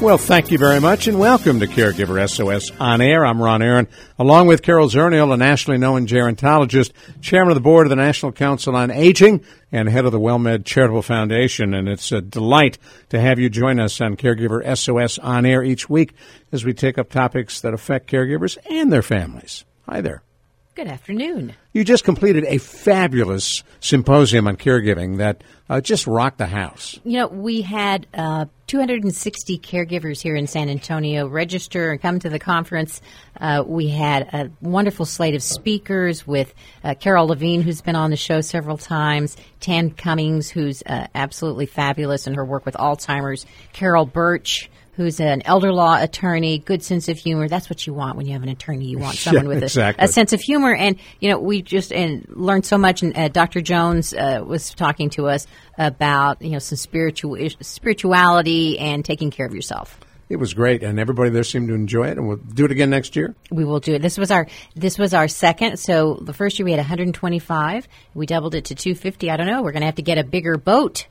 Well, 0.00 0.16
thank 0.16 0.52
you 0.52 0.58
very 0.58 0.80
much, 0.80 1.08
and 1.08 1.18
welcome 1.18 1.58
to 1.58 1.66
Caregiver 1.66 2.30
SOS 2.30 2.70
on 2.78 3.00
air. 3.00 3.26
I'm 3.26 3.42
Ron 3.42 3.62
Aaron, 3.62 3.88
along 4.16 4.46
with 4.46 4.62
Carol 4.62 4.88
Zernial, 4.88 5.34
a 5.34 5.36
nationally 5.36 5.76
known 5.76 6.06
gerontologist, 6.06 6.92
chairman 7.20 7.50
of 7.50 7.56
the 7.56 7.60
board 7.60 7.84
of 7.86 7.90
the 7.90 7.96
National 7.96 8.30
Council 8.30 8.76
on 8.76 8.92
Aging, 8.92 9.44
and 9.72 9.88
head 9.88 10.04
of 10.04 10.12
the 10.12 10.20
WellMed 10.20 10.64
Charitable 10.64 11.02
Foundation. 11.02 11.74
And 11.74 11.88
it's 11.88 12.12
a 12.12 12.20
delight 12.20 12.78
to 13.08 13.20
have 13.20 13.40
you 13.40 13.50
join 13.50 13.80
us 13.80 14.00
on 14.00 14.16
Caregiver 14.16 14.64
SOS 14.76 15.18
on 15.18 15.44
air 15.44 15.64
each 15.64 15.90
week 15.90 16.14
as 16.52 16.64
we 16.64 16.72
take 16.72 16.96
up 16.96 17.10
topics 17.10 17.60
that 17.62 17.74
affect 17.74 18.08
caregivers 18.08 18.56
and 18.70 18.92
their 18.92 19.02
families. 19.02 19.64
Hi 19.88 20.00
there. 20.00 20.22
Good 20.78 20.86
afternoon. 20.86 21.54
You 21.72 21.82
just 21.82 22.04
completed 22.04 22.44
a 22.44 22.58
fabulous 22.58 23.64
symposium 23.80 24.46
on 24.46 24.56
caregiving 24.56 25.16
that 25.16 25.42
uh, 25.68 25.80
just 25.80 26.06
rocked 26.06 26.38
the 26.38 26.46
house. 26.46 27.00
You 27.02 27.18
know, 27.18 27.26
we 27.26 27.62
had 27.62 28.06
uh, 28.14 28.44
260 28.68 29.58
caregivers 29.58 30.20
here 30.20 30.36
in 30.36 30.46
San 30.46 30.68
Antonio 30.68 31.26
register 31.26 31.90
and 31.90 32.00
come 32.00 32.20
to 32.20 32.28
the 32.28 32.38
conference. 32.38 33.00
Uh, 33.40 33.64
we 33.66 33.88
had 33.88 34.32
a 34.32 34.52
wonderful 34.60 35.04
slate 35.04 35.34
of 35.34 35.42
speakers 35.42 36.24
with 36.28 36.54
uh, 36.84 36.94
Carol 36.94 37.26
Levine, 37.26 37.62
who's 37.62 37.80
been 37.80 37.96
on 37.96 38.10
the 38.10 38.16
show 38.16 38.40
several 38.40 38.78
times, 38.78 39.36
Tan 39.58 39.90
Cummings, 39.90 40.48
who's 40.48 40.84
uh, 40.86 41.08
absolutely 41.12 41.66
fabulous 41.66 42.28
in 42.28 42.34
her 42.34 42.44
work 42.44 42.64
with 42.64 42.76
Alzheimer's, 42.76 43.46
Carol 43.72 44.06
Birch 44.06 44.70
who's 44.98 45.20
an 45.20 45.42
elder 45.44 45.72
law 45.72 45.96
attorney, 46.02 46.58
good 46.58 46.82
sense 46.82 47.08
of 47.08 47.16
humor. 47.16 47.46
That's 47.46 47.70
what 47.70 47.86
you 47.86 47.94
want 47.94 48.16
when 48.16 48.26
you 48.26 48.32
have 48.32 48.42
an 48.42 48.48
attorney. 48.48 48.86
You 48.86 48.98
want 48.98 49.16
someone 49.16 49.46
with 49.48 49.62
exactly. 49.62 50.02
a, 50.02 50.06
a, 50.06 50.08
sense 50.08 50.32
of 50.32 50.40
humor. 50.40 50.74
And 50.74 50.98
you 51.20 51.30
know, 51.30 51.38
we 51.38 51.62
just 51.62 51.92
and 51.92 52.26
learned 52.28 52.66
so 52.66 52.76
much. 52.76 53.02
And 53.02 53.16
uh, 53.16 53.28
Dr. 53.28 53.60
Jones 53.60 54.12
uh, 54.12 54.42
was 54.44 54.74
talking 54.74 55.08
to 55.10 55.28
us 55.28 55.46
about 55.78 56.42
you 56.42 56.50
know 56.50 56.58
some 56.58 56.76
spiritual 56.76 57.38
spirituality 57.60 58.76
and 58.80 59.04
taking 59.04 59.30
care 59.30 59.46
of 59.46 59.54
yourself. 59.54 60.00
It 60.28 60.36
was 60.36 60.52
great, 60.52 60.82
and 60.82 60.98
everybody 60.98 61.30
there 61.30 61.44
seemed 61.44 61.68
to 61.68 61.74
enjoy 61.74 62.08
it. 62.08 62.18
And 62.18 62.26
we'll 62.26 62.36
do 62.36 62.64
it 62.64 62.72
again 62.72 62.90
next 62.90 63.14
year. 63.14 63.36
We 63.52 63.64
will 63.64 63.80
do 63.80 63.94
it. 63.94 64.02
This 64.02 64.18
was 64.18 64.32
our 64.32 64.48
this 64.74 64.98
was 64.98 65.14
our 65.14 65.28
second. 65.28 65.78
So 65.78 66.14
the 66.14 66.32
first 66.32 66.58
year 66.58 66.64
we 66.64 66.72
had 66.72 66.78
125. 66.78 67.88
We 68.14 68.26
doubled 68.26 68.56
it 68.56 68.64
to 68.66 68.74
250. 68.74 69.30
I 69.30 69.36
don't 69.36 69.46
know. 69.46 69.62
We're 69.62 69.72
going 69.72 69.82
to 69.82 69.86
have 69.86 69.94
to 69.94 70.02
get 70.02 70.18
a 70.18 70.24
bigger 70.24 70.56
boat 70.56 71.06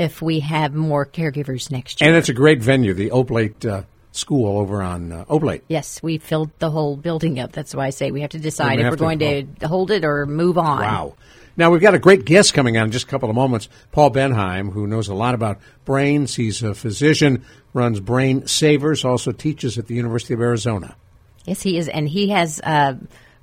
if 0.00 0.22
we 0.22 0.40
have 0.40 0.72
more 0.74 1.04
caregivers 1.04 1.70
next 1.70 2.00
year. 2.00 2.08
And 2.08 2.16
it's 2.16 2.30
a 2.30 2.32
great 2.32 2.62
venue, 2.62 2.94
the 2.94 3.10
Oblate 3.10 3.66
uh, 3.66 3.82
School 4.12 4.58
over 4.58 4.82
on 4.82 5.12
uh, 5.12 5.24
Oblate. 5.28 5.62
Yes, 5.68 6.02
we 6.02 6.16
filled 6.16 6.50
the 6.58 6.70
whole 6.70 6.96
building 6.96 7.38
up. 7.38 7.52
That's 7.52 7.74
why 7.74 7.86
I 7.86 7.90
say 7.90 8.10
we 8.10 8.22
have 8.22 8.30
to 8.30 8.38
decide 8.38 8.78
we 8.78 8.84
if 8.84 8.90
we're 8.90 8.96
to 8.96 9.02
going 9.02 9.18
to, 9.18 9.46
oh. 9.62 9.68
hold 9.68 9.90
it 9.90 10.04
or 10.04 10.24
move 10.24 10.56
on. 10.56 10.80
Wow. 10.80 11.16
Now, 11.56 11.70
we've 11.70 11.82
got 11.82 11.94
a 11.94 11.98
great 11.98 12.24
guest 12.24 12.54
coming 12.54 12.78
on 12.78 12.86
in 12.86 12.92
just 12.92 13.06
a 13.06 13.08
couple 13.08 13.28
of 13.28 13.34
moments, 13.34 13.68
Paul 13.92 14.10
Bendheim, 14.10 14.72
who 14.72 14.86
knows 14.86 15.08
a 15.08 15.14
lot 15.14 15.34
about 15.34 15.58
brains. 15.84 16.34
He's 16.34 16.62
a 16.62 16.74
physician, 16.74 17.44
runs 17.74 18.00
Brain 18.00 18.46
Savers, 18.46 19.04
also 19.04 19.32
teaches 19.32 19.76
at 19.76 19.86
the 19.86 19.94
University 19.94 20.32
of 20.32 20.40
Arizona. 20.40 20.96
Yes, 21.44 21.60
he 21.60 21.76
is. 21.76 21.88
And 21.88 22.08
he 22.08 22.30
has. 22.30 22.58
Uh, 22.64 22.94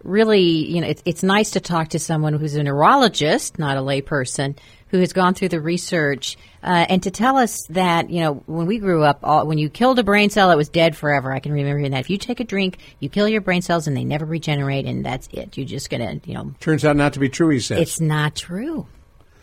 really, 0.04 0.42
you 0.42 0.80
know, 0.80 0.88
it's, 0.88 1.02
it's 1.06 1.24
nice 1.24 1.52
to 1.52 1.60
talk 1.60 1.90
to 1.90 2.00
someone 2.00 2.34
who's 2.34 2.56
a 2.56 2.64
neurologist, 2.64 3.60
not 3.60 3.78
a 3.78 3.82
layperson, 3.82 4.58
who 4.90 5.00
has 5.00 5.14
gone 5.14 5.34
through 5.34 5.50
the 5.50 5.60
research 5.60 6.38
uh, 6.64 6.86
and 6.90 7.04
to 7.04 7.12
tell 7.12 7.38
us 7.38 7.66
that 7.70 8.10
you 8.10 8.22
know 8.22 8.44
when 8.46 8.68
we 8.68 8.78
grew 8.78 9.04
up, 9.04 9.20
all, 9.24 9.46
when 9.46 9.58
you 9.58 9.70
killed 9.70 10.00
a 10.00 10.04
brain 10.04 10.30
cell, 10.30 10.52
it 10.52 10.58
was 10.58 10.70
dead 10.70 10.96
forever. 10.96 11.32
I 11.32 11.40
can 11.40 11.52
remember 11.52 11.90
that. 11.90 12.00
If 12.00 12.10
you 12.10 12.18
take 12.18 12.40
a 12.40 12.44
drink, 12.44 12.80
you 13.00 13.10
kill 13.10 13.28
your 13.28 13.42
brain 13.42 13.62
cells 13.62 13.88
and 13.88 13.96
they 13.96 14.04
never 14.04 14.26
regenerate, 14.26 14.86
and 14.86 15.06
that's 15.06 15.28
it. 15.32 15.58
You're 15.58 15.68
just 15.68 15.90
gonna, 15.90 16.20
you 16.26 16.34
know. 16.34 16.54
Turns 16.60 16.84
out 16.84 16.96
not 16.96 17.14
to 17.14 17.20
be 17.20 17.30
true. 17.30 17.50
He 17.50 17.60
says 17.60 17.80
it's 17.80 18.02
not 18.02 18.36
true. 18.36 18.88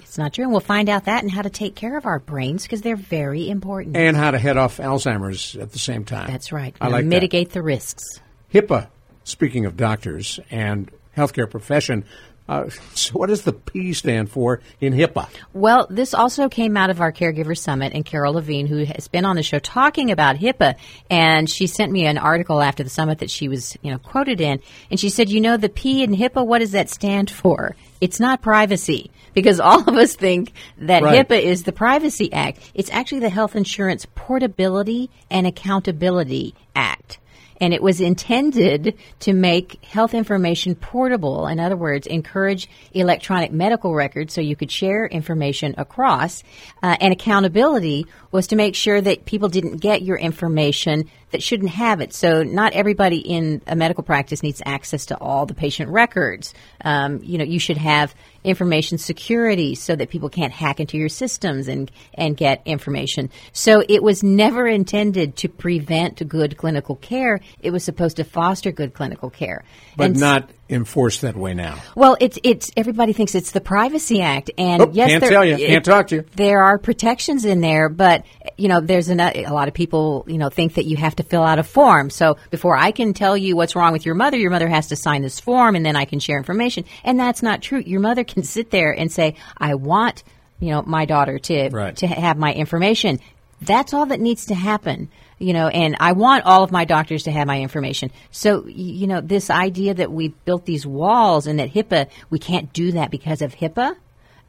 It's 0.01 0.19
not 0.19 0.33
true, 0.33 0.45
and 0.45 0.53
we'll 0.53 0.61
find 0.61 0.89
out 0.89 1.07
that 1.07 1.23
and 1.23 1.31
how 1.31 1.43
to 1.43 1.51
take 1.51 1.75
care 1.75 1.97
of 1.97 2.07
our 2.07 2.21
brains 2.21 2.63
because 2.63 2.83
they're 2.83 2.95
very 2.95 3.51
important. 3.51 3.97
And 3.97 4.17
how 4.17 4.31
to 4.31 4.39
head 4.39 4.57
off 4.57 4.77
Alzheimer's 4.77 5.57
at 5.57 5.73
the 5.73 5.79
same 5.79 6.05
time. 6.05 6.29
That's 6.31 6.53
right. 6.53 6.77
I 6.81 6.89
like 6.89 7.05
mitigate 7.05 7.49
that. 7.49 7.55
the 7.55 7.63
risks. 7.63 8.05
HIPAA. 8.53 8.89
Speaking 9.25 9.65
of 9.65 9.77
doctors 9.77 10.39
and 10.51 10.91
healthcare 11.17 11.51
profession, 11.51 12.05
uh, 12.47 12.69
so 12.94 13.12
what 13.15 13.28
does 13.28 13.43
the 13.43 13.55
P 13.55 13.94
stand 13.94 14.31
for 14.31 14.60
in 14.78 14.93
HIPAA? 14.93 15.28
Well, 15.55 15.87
this 15.88 16.12
also 16.12 16.50
came 16.50 16.77
out 16.77 16.91
of 16.91 17.00
our 17.00 17.10
Caregiver 17.10 17.56
Summit, 17.56 17.94
and 17.94 18.05
Carol 18.05 18.34
Levine, 18.34 18.66
who 18.66 18.84
has 18.84 19.09
been 19.09 19.25
on 19.25 19.37
the 19.37 19.43
show 19.43 19.59
talking 19.59 20.10
about 20.10 20.37
HIPAA, 20.37 20.75
and 21.09 21.49
she 21.49 21.66
sent 21.66 21.91
me 21.91 22.05
an 22.05 22.19
article 22.19 22.60
after 22.60 22.82
the 22.82 22.91
summit 22.91 23.21
that 23.21 23.31
she 23.31 23.49
was, 23.49 23.78
you 23.81 23.91
know, 23.91 23.99
quoted 23.99 24.43
in, 24.43 24.60
and 24.91 25.00
she 25.00 25.09
said, 25.09 25.31
"You 25.31 25.41
know, 25.41 25.56
the 25.56 25.71
P 25.71 26.03
in 26.03 26.15
HIPAA, 26.15 26.47
what 26.47 26.59
does 26.59 26.72
that 26.72 26.91
stand 26.91 27.31
for? 27.31 27.77
It's 28.00 28.21
not 28.21 28.43
privacy." 28.43 29.11
Because 29.32 29.59
all 29.61 29.81
of 29.81 29.97
us 29.97 30.15
think 30.15 30.53
that 30.78 31.03
right. 31.03 31.26
HIPAA 31.26 31.43
is 31.43 31.62
the 31.62 31.72
Privacy 31.72 32.31
Act. 32.31 32.59
It's 32.75 32.91
actually 32.91 33.21
the 33.21 33.31
Health 33.31 33.56
Insurance 33.56 34.06
Portability 34.15 35.09
and 35.31 35.47
Accountability 35.47 36.55
Act 36.76 37.19
and 37.61 37.73
it 37.73 37.83
was 37.83 38.01
intended 38.01 38.97
to 39.21 39.33
make 39.33 39.83
health 39.85 40.15
information 40.15 40.75
portable. 40.75 41.47
In 41.47 41.61
other 41.61 41.77
words, 41.77 42.07
encourage 42.07 42.69
electronic 42.93 43.53
medical 43.53 43.95
records 43.95 44.35
so 44.35 44.41
you 44.41 44.57
could 44.57 44.71
share 44.71 45.07
information 45.07 45.75
across. 45.79 46.43
Uh, 46.83 46.97
and 47.01 47.13
accountability 47.13 48.07
was 48.31 48.49
to 48.49 48.57
make 48.57 48.75
sure 48.75 49.01
that 49.01 49.25
people 49.25 49.49
didn't 49.49 49.79
get 49.79 50.03
your 50.03 50.17
information 50.17 51.09
that 51.34 51.43
shouldn't 51.43 51.71
have 51.71 52.00
it. 52.00 52.15
So 52.15 52.45
not 52.45 52.75
everybody 52.75 53.19
in 53.19 53.61
a 53.67 53.75
medical 53.75 54.05
practice 54.05 54.41
needs 54.45 54.62
access 54.65 55.06
to 55.06 55.19
all 55.19 55.47
the 55.47 55.55
patient 55.55 55.91
records. 55.91 56.55
Um, 56.84 57.19
you 57.25 57.39
know, 57.39 57.45
you 57.45 57.59
should 57.59 57.77
have 57.77 58.15
information 58.45 58.99
security 58.99 59.75
so 59.75 59.97
that 59.97 60.11
people 60.11 60.28
can't 60.28 60.53
hack 60.53 60.78
into 60.78 60.97
your 60.97 61.09
systems 61.09 61.67
and 61.67 61.91
and 62.12 62.37
get 62.37 62.62
information. 62.67 63.31
So 63.53 63.83
it 63.89 64.00
was 64.00 64.23
never 64.23 64.67
intended 64.67 65.37
to 65.39 65.49
prevent 65.49 66.27
good 66.28 66.56
clinical 66.56 66.94
care. 66.94 67.41
It 67.61 67.73
was 67.73 67.83
supposed 67.83 68.19
to 68.19 68.25
foster 68.25 68.71
good 68.71 68.94
clinical 68.94 69.28
care, 69.28 69.65
but 69.97 70.11
and 70.11 70.21
not 70.21 70.50
enforced 70.69 71.23
that 71.23 71.37
way 71.37 71.55
now. 71.55 71.78
Well, 71.97 72.17
it's 72.21 72.39
it's 72.44 72.71
everybody 72.77 73.12
thinks 73.12 73.34
it's 73.34 73.50
the 73.50 73.61
Privacy 73.61 74.21
Act, 74.23 74.50
and 74.56 74.83
oh, 74.83 74.91
yes, 74.93 75.11
can't 75.11 75.21
there, 75.21 75.31
tell 75.31 75.44
you, 75.44 75.56
can't 75.56 75.84
talk 75.84 76.09
to 76.09 76.17
you. 76.17 76.25
There 76.37 76.62
are 76.62 76.78
protections 76.78 77.44
in 77.44 77.61
there, 77.61 77.89
but 77.89 78.25
you 78.57 78.69
know, 78.69 78.81
there's 78.81 79.09
an, 79.09 79.21
a 79.21 79.53
lot 79.53 79.69
of 79.69 79.75
people 79.75 80.25
you 80.27 80.39
know 80.39 80.49
think 80.49 80.75
that 80.75 80.85
you 80.85 80.97
have 80.97 81.17
to 81.17 81.23
fill 81.23 81.43
out 81.43 81.59
a 81.59 81.63
form. 81.63 82.11
So 82.11 82.37
before 82.51 82.77
I 82.77 82.91
can 82.93 83.15
tell 83.15 83.37
you 83.37 83.57
what's 83.57 83.77
wrong 83.77 83.93
with 83.93 84.07
your 84.07 84.15
mother, 84.15 84.37
your 84.37 84.51
mother 84.51 84.69
has 84.69 84.89
to 84.89 84.97
sign 84.97 85.23
this 85.23 85.41
form, 85.41 85.77
and 85.77 85.85
then 85.85 85.97
I 85.97 86.05
can 86.05 86.21
share 86.21 86.39
information. 86.39 86.85
And 87.03 87.19
that's 87.19 87.43
not 87.43 87.63
true. 87.63 87.81
Your 87.81 88.01
mother 88.01 88.25
can 88.35 88.43
sit 88.43 88.71
there 88.71 88.93
and 88.93 89.11
say, 89.11 89.37
"I 89.57 89.75
want." 89.75 90.25
You 90.61 90.71
know, 90.71 90.83
my 90.83 91.05
daughter 91.05 91.39
to 91.41 91.69
right. 91.71 91.97
to 91.97 92.07
have 92.07 92.39
my 92.39 92.53
information. 92.53 93.19
That's 93.61 93.93
all 93.93 94.07
that 94.07 94.21
needs 94.21 94.47
to 94.47 94.55
happen 94.55 95.11
you 95.39 95.53
know, 95.53 95.69
and 95.69 95.97
I 96.01 96.13
want 96.13 96.45
all 96.45 96.63
of 96.63 96.71
my 96.71 96.85
doctors 96.85 97.25
to 97.25 97.31
have 97.31 97.47
my 97.47 97.61
information. 97.61 98.11
So, 98.31 98.67
you 98.67 99.07
know, 99.07 99.21
this 99.21 99.51
idea 99.51 99.95
that 99.95 100.13
we 100.13 100.29
built 100.29 100.65
these 100.65 100.87
walls 100.87 101.47
and 101.47 101.59
that 101.59 101.73
HIPAA, 101.73 102.09
we 102.31 102.39
can't 102.39 102.73
do 102.73 102.93
that 102.93 103.11
because 103.11 103.43
of 103.43 103.55
HIPAA, 103.55 103.97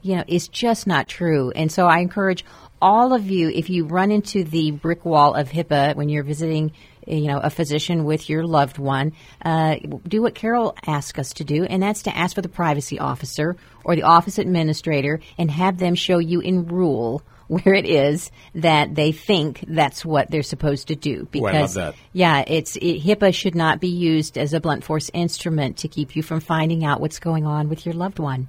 you 0.02 0.16
know, 0.16 0.24
is 0.28 0.48
just 0.48 0.86
not 0.86 1.08
true. 1.08 1.52
And 1.52 1.72
so 1.72 1.88
I 1.88 2.00
encourage 2.00 2.46
all 2.82 3.14
of 3.14 3.30
you, 3.30 3.50
if 3.50 3.70
you 3.70 3.86
run 3.86 4.12
into 4.12 4.44
the 4.44 4.72
brick 4.72 5.06
wall 5.06 5.34
of 5.34 5.50
HIPAA 5.50 5.96
when 5.96 6.10
you're 6.10 6.24
visiting, 6.24 6.72
you 7.08 7.28
know, 7.28 7.40
a 7.40 7.50
physician 7.50 8.04
with 8.04 8.30
your 8.30 8.46
loved 8.46 8.78
one, 8.78 9.14
uh, 9.44 9.76
do 10.08 10.22
what 10.22 10.36
Carol 10.36 10.76
asked 10.86 11.18
us 11.18 11.34
to 11.34 11.44
do, 11.44 11.64
and 11.64 11.82
that's 11.82 12.04
to 12.04 12.16
ask 12.16 12.36
for 12.36 12.42
the 12.42 12.50
privacy 12.50 13.00
officer 13.00 13.56
or 13.84 13.96
the 13.96 14.04
office 14.04 14.38
administrator 14.38 15.20
and 15.38 15.50
have 15.52 15.78
them 15.78 15.96
show 15.96 16.20
you 16.20 16.42
in 16.42 16.68
rule 16.68 17.24
where 17.48 17.74
it 17.76 17.86
is 17.86 18.32
that 18.56 18.96
they 18.96 19.12
think 19.12 19.64
that's 19.68 20.04
what 20.04 20.32
they're 20.32 20.44
supposed 20.44 20.88
to 20.88 20.96
do. 20.96 21.28
Because, 21.32 21.78
oh, 21.78 21.94
yeah, 22.12 22.44
it's 22.48 22.76
it, 22.78 23.04
HIPAA 23.04 23.34
should 23.34 23.56
not 23.56 23.80
be 23.80 23.90
used 23.90 24.38
as 24.38 24.54
a 24.54 24.60
blunt 24.60 24.84
force 24.84 25.12
instrument 25.14 25.78
to 25.78 25.88
keep 25.88 26.16
you 26.16 26.24
from 26.24 26.40
finding 26.40 26.84
out 26.84 27.00
what's 27.00 27.20
going 27.20 27.46
on 27.46 27.70
with 27.70 27.86
your 27.86 27.94
loved 27.94 28.20
one. 28.20 28.48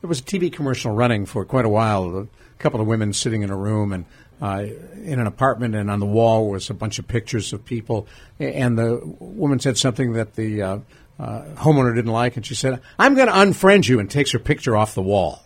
There 0.00 0.08
was 0.08 0.20
a 0.20 0.24
TV 0.24 0.52
commercial 0.52 0.92
running 0.92 1.26
for 1.26 1.44
quite 1.44 1.64
a 1.64 1.68
while. 1.68 2.28
Couple 2.60 2.80
of 2.80 2.86
women 2.86 3.12
sitting 3.12 3.42
in 3.42 3.50
a 3.50 3.56
room 3.56 3.92
and 3.92 4.04
uh, 4.40 4.66
in 5.02 5.18
an 5.18 5.26
apartment, 5.26 5.74
and 5.74 5.90
on 5.90 5.98
the 5.98 6.06
wall 6.06 6.48
was 6.48 6.70
a 6.70 6.74
bunch 6.74 6.98
of 6.98 7.08
pictures 7.08 7.52
of 7.52 7.64
people. 7.64 8.06
And 8.38 8.78
the 8.78 9.00
woman 9.18 9.58
said 9.58 9.78
something 9.78 10.12
that 10.12 10.34
the 10.34 10.62
uh, 10.62 10.78
uh, 11.18 11.42
homeowner 11.56 11.94
didn't 11.94 12.12
like, 12.12 12.36
and 12.36 12.44
she 12.44 12.54
said, 12.54 12.80
"I'm 12.98 13.14
going 13.14 13.28
to 13.28 13.32
unfriend 13.32 13.88
you," 13.88 13.98
and 13.98 14.10
takes 14.10 14.32
her 14.32 14.38
picture 14.38 14.76
off 14.76 14.94
the 14.94 15.02
wall. 15.02 15.42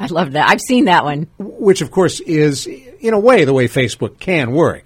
I 0.00 0.06
love 0.06 0.32
that. 0.32 0.48
I've 0.48 0.60
seen 0.60 0.86
that 0.86 1.04
one. 1.04 1.28
Which, 1.38 1.80
of 1.80 1.90
course, 1.90 2.20
is 2.20 2.66
in 2.66 3.14
a 3.14 3.20
way 3.20 3.44
the 3.44 3.54
way 3.54 3.68
Facebook 3.68 4.18
can 4.18 4.52
work. 4.52 4.84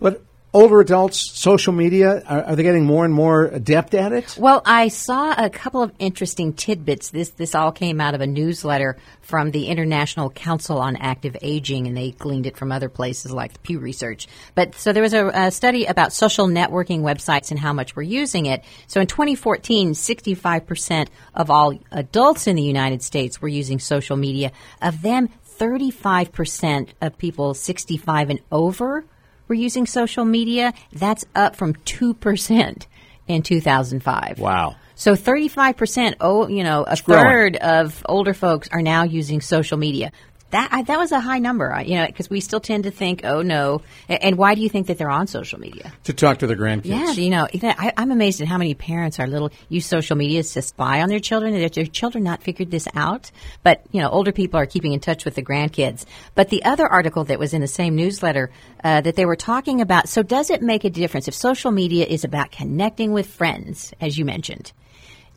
But 0.00 0.22
older 0.56 0.80
adults, 0.80 1.38
social 1.38 1.74
media, 1.74 2.22
are, 2.26 2.44
are, 2.44 2.56
they 2.56 2.62
getting 2.62 2.86
more 2.86 3.04
and 3.04 3.12
more 3.12 3.44
adept 3.44 3.92
at 3.92 4.12
it? 4.12 4.36
Well, 4.38 4.62
I 4.64 4.88
saw 4.88 5.34
a 5.36 5.50
couple 5.50 5.82
of 5.82 5.92
interesting 5.98 6.54
tidbits. 6.54 7.10
This 7.10 7.28
this 7.30 7.54
all 7.54 7.72
came 7.72 8.00
out 8.00 8.14
of 8.14 8.22
a 8.22 8.26
newsletter 8.26 8.96
from 9.20 9.50
the 9.50 9.66
International 9.66 10.30
Council 10.30 10.78
on 10.78 10.96
Active 10.96 11.36
Aging, 11.42 11.86
and 11.86 11.94
they 11.94 12.12
gleaned 12.12 12.46
it 12.46 12.56
from 12.56 12.72
other 12.72 12.88
places 12.88 13.32
like 13.32 13.62
Pew 13.62 13.78
Research. 13.78 14.28
But 14.54 14.74
so 14.74 14.94
there 14.94 15.02
was 15.02 15.12
a, 15.12 15.26
a 15.28 15.50
study 15.50 15.84
about 15.84 16.14
social 16.14 16.46
networking 16.46 17.00
websites 17.00 17.50
and 17.50 17.60
how 17.60 17.74
much 17.74 17.94
we're 17.94 18.02
using 18.02 18.46
it. 18.46 18.64
So 18.86 19.02
in 19.02 19.06
2014, 19.06 19.90
65% 19.90 21.08
of 21.34 21.50
all 21.50 21.78
adults 21.92 22.46
in 22.46 22.56
the 22.56 22.62
United 22.62 23.02
States 23.02 23.42
were 23.42 23.48
using 23.48 23.78
social 23.78 24.16
media. 24.16 24.52
Of 24.80 25.02
them, 25.02 25.28
35% 25.58 26.88
of 27.02 27.18
people 27.18 27.52
65 27.52 28.30
and 28.30 28.40
over 28.50 29.04
were 29.48 29.54
using 29.54 29.86
social 29.86 30.24
media. 30.24 30.72
That's 30.92 31.24
up 31.34 31.56
from 31.56 31.74
2% 31.74 32.86
in 33.28 33.42
2005. 33.42 34.38
Wow. 34.38 34.76
So 34.94 35.14
35%, 35.14 36.14
oh, 36.20 36.48
you 36.48 36.64
know, 36.64 36.84
a 36.84 36.92
it's 36.92 37.02
third 37.02 37.58
growing. 37.60 37.84
of 37.84 38.02
older 38.08 38.32
folks 38.32 38.68
are 38.72 38.82
now 38.82 39.04
using 39.04 39.40
social 39.40 39.76
media. 39.76 40.10
That 40.56 40.70
I, 40.72 40.82
that 40.84 40.98
was 40.98 41.12
a 41.12 41.20
high 41.20 41.38
number, 41.38 41.82
you 41.84 41.96
know, 41.96 42.06
because 42.06 42.30
we 42.30 42.40
still 42.40 42.60
tend 42.60 42.84
to 42.84 42.90
think, 42.90 43.26
oh 43.26 43.42
no. 43.42 43.82
And 44.08 44.38
why 44.38 44.54
do 44.54 44.62
you 44.62 44.70
think 44.70 44.86
that 44.86 44.96
they're 44.96 45.10
on 45.10 45.26
social 45.26 45.60
media? 45.60 45.92
To 46.04 46.14
talk 46.14 46.38
to 46.38 46.46
their 46.46 46.56
grandkids. 46.56 46.86
Yeah, 46.86 47.10
you 47.10 47.28
know, 47.28 47.46
I, 47.62 47.92
I'm 47.94 48.10
amazed 48.10 48.40
at 48.40 48.48
how 48.48 48.56
many 48.56 48.72
parents 48.72 49.20
are 49.20 49.26
little 49.26 49.50
use 49.68 49.84
social 49.84 50.16
media 50.16 50.42
to 50.42 50.62
spy 50.62 51.02
on 51.02 51.10
their 51.10 51.20
children. 51.20 51.52
Their, 51.52 51.68
their 51.68 51.84
children 51.84 52.24
not 52.24 52.42
figured 52.42 52.70
this 52.70 52.88
out, 52.94 53.30
but 53.64 53.82
you 53.92 54.00
know, 54.00 54.08
older 54.08 54.32
people 54.32 54.58
are 54.58 54.64
keeping 54.64 54.94
in 54.94 55.00
touch 55.00 55.26
with 55.26 55.34
the 55.34 55.42
grandkids. 55.42 56.06
But 56.34 56.48
the 56.48 56.64
other 56.64 56.86
article 56.86 57.24
that 57.24 57.38
was 57.38 57.52
in 57.52 57.60
the 57.60 57.68
same 57.68 57.94
newsletter 57.94 58.50
uh, 58.82 59.02
that 59.02 59.14
they 59.14 59.26
were 59.26 59.36
talking 59.36 59.82
about. 59.82 60.08
So, 60.08 60.22
does 60.22 60.48
it 60.48 60.62
make 60.62 60.84
a 60.84 60.90
difference 60.90 61.28
if 61.28 61.34
social 61.34 61.70
media 61.70 62.06
is 62.06 62.24
about 62.24 62.50
connecting 62.50 63.12
with 63.12 63.26
friends, 63.26 63.92
as 64.00 64.16
you 64.16 64.24
mentioned? 64.24 64.72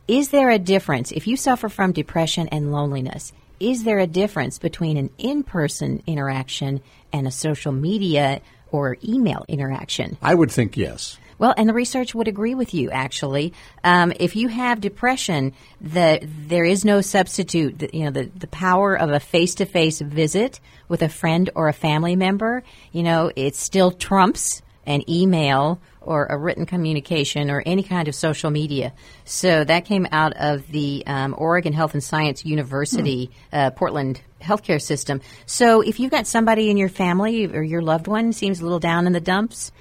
Is 0.08 0.30
there 0.30 0.48
a 0.48 0.58
difference 0.58 1.12
if 1.12 1.26
you 1.26 1.36
suffer 1.36 1.68
from 1.68 1.92
depression 1.92 2.48
and 2.48 2.72
loneliness? 2.72 3.34
Is 3.60 3.84
there 3.84 3.98
a 3.98 4.06
difference 4.06 4.58
between 4.58 4.96
an 4.96 5.10
in 5.18 5.44
person 5.44 6.02
interaction 6.06 6.80
and 7.12 7.26
a 7.26 7.30
social 7.30 7.72
media 7.72 8.40
or 8.72 8.96
email 9.04 9.44
interaction? 9.48 10.16
I 10.22 10.34
would 10.34 10.50
think 10.50 10.76
yes. 10.76 11.18
Well, 11.38 11.54
and 11.56 11.66
the 11.66 11.74
research 11.74 12.14
would 12.14 12.28
agree 12.28 12.54
with 12.54 12.74
you, 12.74 12.90
actually. 12.90 13.54
Um, 13.82 14.12
if 14.20 14.36
you 14.36 14.48
have 14.48 14.80
depression, 14.80 15.54
the, 15.80 16.20
there 16.22 16.66
is 16.66 16.84
no 16.84 17.00
substitute. 17.00 17.78
The, 17.78 17.90
you 17.94 18.04
know, 18.04 18.10
the, 18.10 18.24
the 18.24 18.46
power 18.46 18.94
of 18.94 19.10
a 19.10 19.20
face 19.20 19.54
to 19.56 19.64
face 19.64 20.02
visit 20.02 20.60
with 20.88 21.00
a 21.00 21.08
friend 21.08 21.48
or 21.54 21.68
a 21.68 21.72
family 21.72 22.14
member, 22.14 22.62
you 22.92 23.02
know, 23.02 23.32
it 23.36 23.56
still 23.56 23.90
trumps 23.90 24.60
an 24.84 25.02
email 25.08 25.80
or 26.00 26.26
a 26.26 26.36
written 26.36 26.66
communication 26.66 27.50
or 27.50 27.62
any 27.64 27.82
kind 27.82 28.08
of 28.08 28.14
social 28.14 28.50
media. 28.50 28.92
So 29.24 29.64
that 29.64 29.84
came 29.84 30.06
out 30.10 30.32
of 30.34 30.66
the 30.68 31.04
um, 31.06 31.34
Oregon 31.36 31.72
Health 31.72 31.94
and 31.94 32.02
Science 32.02 32.44
University, 32.44 33.30
hmm. 33.50 33.56
uh, 33.56 33.70
Portland 33.70 34.20
healthcare 34.40 34.80
system. 34.80 35.20
So 35.46 35.82
if 35.82 36.00
you've 36.00 36.10
got 36.10 36.26
somebody 36.26 36.70
in 36.70 36.76
your 36.76 36.88
family 36.88 37.46
or 37.46 37.62
your 37.62 37.82
loved 37.82 38.06
one 38.06 38.32
seems 38.32 38.60
a 38.60 38.62
little 38.62 38.78
down 38.80 39.06
in 39.06 39.12
the 39.12 39.20
dumps, 39.20 39.72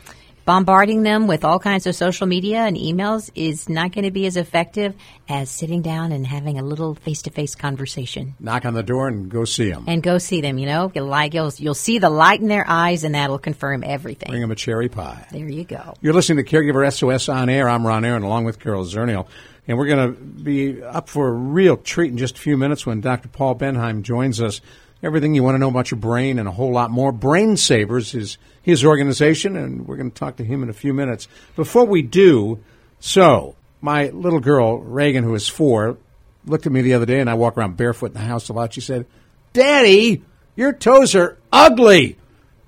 bombarding 0.50 1.04
them 1.04 1.28
with 1.28 1.46
all 1.46 1.60
kinds 1.60 1.86
of 1.86 1.96
social 1.96 2.26
media 2.26 2.62
and 2.62 2.76
emails 2.76 3.30
is 3.36 3.70
not 3.70 3.92
going 3.92 4.04
to 4.04 4.10
be 4.10 4.26
as 4.26 4.36
effective 4.36 4.96
as 5.30 5.48
sitting 5.48 5.84
down 5.84 6.12
and 6.12 6.26
having 6.26 6.58
a 6.58 6.64
little 6.64 6.96
face-to-face 6.96 7.54
conversation. 7.54 8.34
Knock 8.40 8.66
on 8.66 8.74
the 8.74 8.82
door 8.82 9.08
and 9.08 9.30
go 9.30 9.46
see 9.46 9.70
them. 9.70 9.86
And 9.88 10.02
go 10.02 10.18
see 10.18 10.42
them. 10.42 10.58
You 10.58 10.66
know, 10.66 10.92
you'll, 10.96 11.06
like, 11.06 11.36
you'll, 11.36 11.54
you'll 11.58 11.76
see 11.76 12.00
the 12.00 12.10
light 12.10 12.42
in 12.42 12.48
their 12.48 12.66
eyes, 12.68 13.04
and 13.04 13.14
that'll 13.14 13.38
confirm 13.38 13.84
everything. 13.84 14.28
Bring 14.28 14.42
them 14.42 14.50
a 14.50 14.56
cherry 14.56 14.90
pie. 14.90 15.28
There 15.32 15.48
you 15.48 15.66
go. 15.66 15.94
You're 16.02 16.14
listening 16.14 16.44
to 16.44 16.52
Caregiver 16.52 16.92
SOS 16.92 17.30
on 17.30 17.48
air. 17.48 17.70
I'm 17.70 17.86
Ron 17.86 18.04
Aaron, 18.04 18.24
along 18.24 18.46
with 18.46 18.60
Carol 18.60 18.86
Zernial. 18.86 19.28
And 19.68 19.78
we're 19.78 19.86
going 19.86 20.16
to 20.16 20.20
be 20.20 20.82
up 20.82 21.10
for 21.10 21.28
a 21.28 21.32
real 21.32 21.78
treat 21.78 22.10
in 22.10 22.18
just 22.18 22.40
a 22.40 22.42
few 22.42 22.58
minutes 22.58 22.88
when 22.88 23.02
Dr. 23.02 23.28
Paul 23.28 23.54
Bendheim 23.54 24.02
joins 24.02 24.42
us 24.42 24.62
everything 25.02 25.34
you 25.34 25.44
want 25.44 25.56
to 25.56 25.60
know 25.60 25.70
about 25.70 25.92
your 25.92 26.00
brain 26.00 26.40
and 26.40 26.48
a 26.48 26.52
whole 26.52 26.72
lot 26.72 26.92
more. 26.92 27.12
Brain 27.12 27.58
Savers 27.58 28.14
is 28.14 28.38
his 28.62 28.84
organization, 28.84 29.56
and 29.56 29.88
we're 29.88 29.98
going 29.98 30.12
to 30.12 30.18
talk 30.18 30.38
to 30.38 30.44
him 30.44 30.64
in 30.64 30.70
a 30.70 30.74
few 30.74 30.94
minutes. 30.94 31.28
Before 31.56 31.86
we 31.86 32.02
do, 32.02 32.60
so 33.00 33.56
my 33.82 34.10
little 34.10 34.40
girl, 34.40 34.80
Reagan, 34.80 35.24
who 35.24 35.36
is 35.36 35.48
four, 35.48 35.98
looked 36.46 36.66
at 36.66 36.72
me 36.72 36.82
the 36.82 36.94
other 36.94 37.06
day, 37.06 37.20
and 37.20 37.30
I 37.30 37.36
walk 37.36 37.58
around 37.58 37.78
barefoot 37.78 38.08
in 38.08 38.14
the 38.14 38.20
house 38.20 38.50
a 38.50 38.54
lot. 38.54 38.74
She 38.74 38.82
said, 38.82 39.06
Daddy, 39.54 40.24
your 40.56 40.74
toes 40.74 41.16
are 41.16 41.38
ugly. 41.52 42.18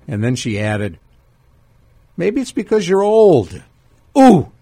And 0.08 0.22
then 0.22 0.34
she 0.34 0.58
added, 0.58 0.98
Maybe 2.16 2.40
it's 2.40 2.52
because 2.52 2.88
you're 2.88 3.02
old. 3.02 3.62
Ooh, 4.18 4.52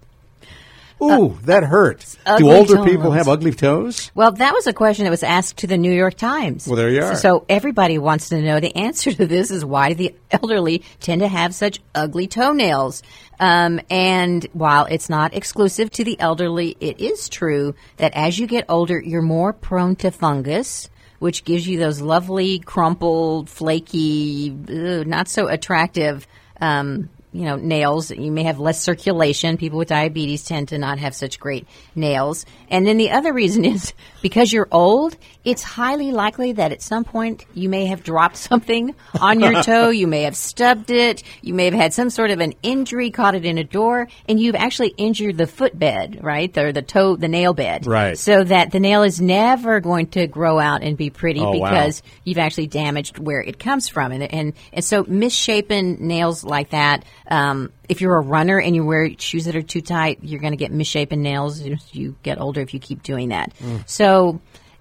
Ooh, 1.02 1.30
uh, 1.30 1.34
that 1.44 1.64
hurt. 1.64 2.16
Do 2.38 2.50
older 2.50 2.76
toes. 2.76 2.86
people 2.86 3.12
have 3.12 3.28
ugly 3.28 3.52
toes? 3.52 4.10
Well, 4.14 4.32
that 4.32 4.52
was 4.52 4.66
a 4.66 4.72
question 4.72 5.04
that 5.04 5.10
was 5.10 5.22
asked 5.22 5.58
to 5.58 5.66
the 5.66 5.78
New 5.78 5.92
York 5.92 6.14
Times. 6.14 6.66
Well, 6.66 6.76
there 6.76 6.90
you 6.90 7.02
are. 7.02 7.14
So 7.16 7.44
everybody 7.48 7.98
wants 7.98 8.28
to 8.30 8.40
know 8.40 8.60
the 8.60 8.74
answer 8.76 9.12
to 9.12 9.26
this 9.26 9.50
is 9.50 9.64
why 9.64 9.94
the 9.94 10.14
elderly 10.30 10.82
tend 11.00 11.22
to 11.22 11.28
have 11.28 11.54
such 11.54 11.80
ugly 11.94 12.26
toenails. 12.26 13.02
Um, 13.38 13.80
and 13.88 14.46
while 14.52 14.84
it's 14.86 15.08
not 15.08 15.34
exclusive 15.34 15.90
to 15.92 16.04
the 16.04 16.20
elderly, 16.20 16.76
it 16.80 17.00
is 17.00 17.28
true 17.28 17.74
that 17.96 18.12
as 18.14 18.38
you 18.38 18.46
get 18.46 18.66
older, 18.68 19.00
you're 19.00 19.22
more 19.22 19.52
prone 19.52 19.96
to 19.96 20.10
fungus 20.10 20.90
which 21.20 21.44
gives 21.44 21.68
you 21.68 21.78
those 21.78 22.00
lovely, 22.00 22.58
crumpled, 22.58 23.50
flaky, 23.50 24.50
ugh, 24.50 25.06
not 25.06 25.28
so 25.28 25.48
attractive 25.48 26.26
um, 26.60 27.10
you 27.32 27.44
know, 27.44 27.56
nails. 27.56 28.10
You 28.10 28.32
may 28.32 28.44
have 28.44 28.58
less 28.58 28.80
circulation. 28.80 29.56
People 29.56 29.78
with 29.78 29.88
diabetes 29.88 30.44
tend 30.44 30.68
to 30.68 30.78
not 30.78 30.98
have 30.98 31.14
such 31.14 31.38
great 31.38 31.66
nails. 31.94 32.44
And 32.68 32.86
then 32.86 32.96
the 32.96 33.10
other 33.10 33.32
reason 33.32 33.64
is 33.76 33.92
because 34.22 34.52
you're 34.52 34.68
old, 34.70 35.16
it's 35.44 35.62
highly 35.62 36.12
likely 36.12 36.52
that 36.52 36.72
at 36.72 36.82
some 36.82 37.04
point 37.04 37.46
you 37.54 37.68
may 37.68 37.86
have 37.86 38.02
dropped 38.02 38.36
something 38.50 38.94
on 39.20 39.40
your 39.40 39.62
toe. 39.62 39.88
You 39.90 40.06
may 40.06 40.22
have 40.22 40.36
stubbed 40.36 40.90
it. 40.90 41.22
You 41.42 41.54
may 41.54 41.66
have 41.66 41.74
had 41.74 41.94
some 41.94 42.10
sort 42.10 42.30
of 42.30 42.40
an 42.40 42.54
injury, 42.62 43.10
caught 43.10 43.34
it 43.34 43.44
in 43.44 43.58
a 43.58 43.64
door, 43.64 44.08
and 44.28 44.38
you've 44.38 44.54
actually 44.54 44.88
injured 44.96 45.38
the 45.38 45.46
footbed, 45.46 46.18
right? 46.22 46.56
Or 46.56 46.72
the 46.72 46.82
toe, 46.82 47.16
the 47.16 47.28
nail 47.28 47.54
bed. 47.54 47.86
Right. 47.86 48.18
So 48.18 48.44
that 48.44 48.70
the 48.70 48.80
nail 48.80 49.02
is 49.02 49.20
never 49.20 49.80
going 49.80 50.08
to 50.08 50.26
grow 50.26 50.58
out 50.58 50.82
and 50.82 50.96
be 50.96 51.10
pretty 51.10 51.40
oh, 51.40 51.52
because 51.52 52.02
wow. 52.02 52.10
you've 52.24 52.38
actually 52.38 52.66
damaged 52.66 53.18
where 53.18 53.40
it 53.40 53.58
comes 53.58 53.88
from. 53.88 54.12
And, 54.12 54.22
and, 54.22 54.52
and 54.72 54.84
so 54.84 55.04
misshapen 55.04 56.06
nails 56.06 56.44
like 56.44 56.70
that, 56.70 57.04
um, 57.30 57.72
if 57.88 58.00
you're 58.00 58.16
a 58.16 58.22
runner 58.22 58.60
and 58.60 58.76
you 58.76 58.84
wear 58.84 59.10
shoes 59.18 59.46
that 59.46 59.56
are 59.56 59.62
too 59.62 59.80
tight, 59.80 60.20
you're 60.22 60.40
going 60.40 60.52
to 60.52 60.56
get 60.56 60.70
misshapen 60.70 61.22
nails 61.22 61.60
as 61.60 61.94
you 61.94 62.16
get 62.22 62.40
older 62.40 62.60
if 62.60 62.72
you 62.72 62.80
keep 62.80 63.02
doing 63.02 63.30
that. 63.30 63.52
Mm. 63.58 63.88
So, 63.88 64.40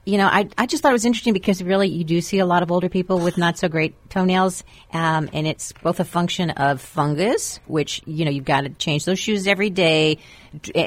you 0.10 0.18
know, 0.18 0.26
I, 0.26 0.50
I 0.58 0.66
just 0.66 0.82
thought 0.82 0.90
it 0.90 0.94
was 0.94 1.06
interesting 1.06 1.34
because 1.34 1.62
really 1.62 1.88
you 1.88 2.04
do 2.04 2.20
see 2.20 2.40
a 2.40 2.46
lot 2.46 2.64
of 2.64 2.72
older 2.72 2.90
people 2.90 3.20
with 3.20 3.38
not 3.38 3.60
so 3.60 3.70
great 3.70 3.94
toenails, 4.10 4.64
um, 4.92 5.30
and 5.34 5.46
it's 5.46 5.72
both 5.72 6.00
a 6.00 6.06
function 6.06 6.50
of 6.50 6.82
fungus, 6.82 7.60
which, 7.68 8.02
you 8.06 8.26
know, 8.26 8.32
you've 8.32 8.46
got 8.46 8.62
to 8.62 8.70
change 8.70 9.06
those 9.06 9.20
shoes 9.20 9.46
every 9.46 9.70
day. 9.70 10.18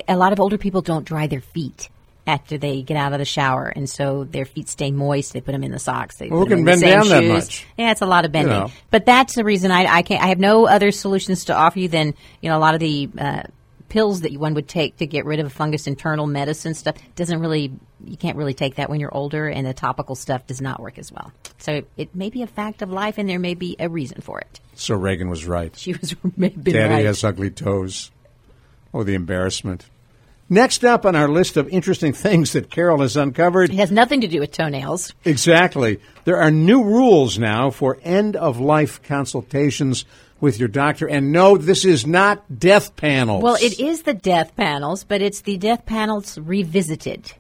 A 0.09 0.17
lot 0.17 0.33
of 0.33 0.41
older 0.41 0.59
people 0.59 0.83
don't 0.83 1.05
dry 1.05 1.29
their 1.29 1.41
feet 1.41 1.89
after 2.27 2.59
they 2.59 2.83
get 2.83 2.97
out 2.97 3.13
of 3.13 3.21
the 3.21 3.25
shower, 3.25 3.67
and 3.69 3.89
so 3.89 4.25
their 4.25 4.45
feet 4.45 4.69
stay 4.69 4.91
moist. 4.91 5.33
They 5.33 5.41
put 5.41 5.53
them 5.53 5.63
in 5.63 5.71
the 5.71 5.79
socks. 5.79 6.17
They 6.17 6.29
well, 6.29 6.43
put 6.43 6.51
can 6.51 6.65
bend 6.65 6.83
down 6.83 7.03
shoes. 7.03 7.11
that 7.11 7.25
much. 7.25 7.67
Yeah, 7.79 7.93
it's 7.93 8.01
a 8.01 8.07
lot 8.07 8.25
of 8.25 8.33
bending. 8.33 8.55
You 8.55 8.61
know. 8.63 8.71
But 8.91 9.07
that's 9.07 9.35
the 9.35 9.45
reason 9.45 9.71
I, 9.71 9.87
I 9.87 10.03
can't. 10.03 10.23
I 10.23 10.29
have 10.29 10.39
no 10.39 10.67
other 10.67 10.91
solutions 10.91 11.45
to 11.47 11.55
offer 11.55 11.79
you 11.79 11.89
than 11.89 12.15
you 12.41 12.51
know 12.51 12.57
a 12.57 12.61
lot 12.61 12.75
of 12.75 12.81
the. 12.81 13.09
Uh, 13.17 13.43
pills 13.93 14.23
that 14.23 14.33
one 14.39 14.55
would 14.55 14.67
take 14.67 14.97
to 14.97 15.07
get 15.07 15.27
rid 15.27 15.39
of 15.39 15.47
a 15.47 15.51
fungus 15.51 15.87
internal 15.87 16.27
medicine 16.27 16.73
stuff 16.73 16.97
doesn't 17.15 17.41
really 17.41 17.71
you 18.03 18.17
can't 18.17 18.39
really 18.39 18.55
take 18.55 18.77
that 18.77 18.89
when 18.89 18.99
you're 18.99 19.15
older 19.15 19.47
and 19.47 19.67
the 19.67 19.75
topical 19.75 20.15
stuff 20.15 20.47
does 20.47 20.63
not 20.63 20.81
work 20.81 20.99
as 20.99 21.13
well 21.13 21.31
so 21.59 21.83
it 21.99 22.17
may 22.17 22.31
be 22.31 22.41
a 22.41 22.47
fact 22.47 22.81
of 22.81 22.91
life 22.91 23.19
and 23.19 23.29
there 23.29 23.39
may 23.39 23.53
be 23.53 23.77
a 23.79 23.91
reason 23.91 24.23
for 24.23 24.41
it 24.41 24.61
so 24.75 24.95
reagan 24.95 25.29
was 25.29 25.45
right 25.45 25.77
she 25.77 25.93
was 25.93 26.17
daddy 26.39 26.79
right. 26.79 27.05
has 27.05 27.23
ugly 27.23 27.51
toes 27.51 28.11
oh 28.95 29.03
the 29.03 29.15
embarrassment 29.15 29.85
Next 30.49 30.85
up 30.85 31.07
on 31.07 31.17
our 31.17 31.29
list 31.29 31.57
of 31.57 31.67
interesting 31.71 32.13
things 32.13 32.53
that 32.53 32.71
Carol 32.71 33.01
has 33.01 33.17
uncovered. 33.17 33.71
It 33.71 33.77
has 33.77 33.91
nothing 33.91 34.21
to 34.21 34.29
do 34.29 34.41
with 34.41 34.53
toenails. 34.53 35.15
Exactly. 35.25 35.99
There 36.25 36.37
are 36.37 36.51
new 36.51 36.85
rules 36.85 37.39
now 37.39 37.71
for 37.71 37.99
end 38.03 38.37
of 38.37 38.61
life 38.61 39.03
consultations 39.03 40.05
with 40.43 40.59
your 40.59 40.69
doctor. 40.69 41.09
And 41.09 41.33
no, 41.33 41.57
this 41.57 41.87
is 41.87 42.05
not 42.05 42.59
death 42.59 42.97
panels. 42.97 43.43
Well, 43.43 43.55
it 43.55 43.79
is 43.81 44.03
the 44.03 44.13
death 44.13 44.55
panels, 44.57 45.05
but 45.05 45.23
it's 45.23 45.41
the 45.43 45.57
death 45.57 45.87
panels 45.87 46.37
revisited. 46.37 47.33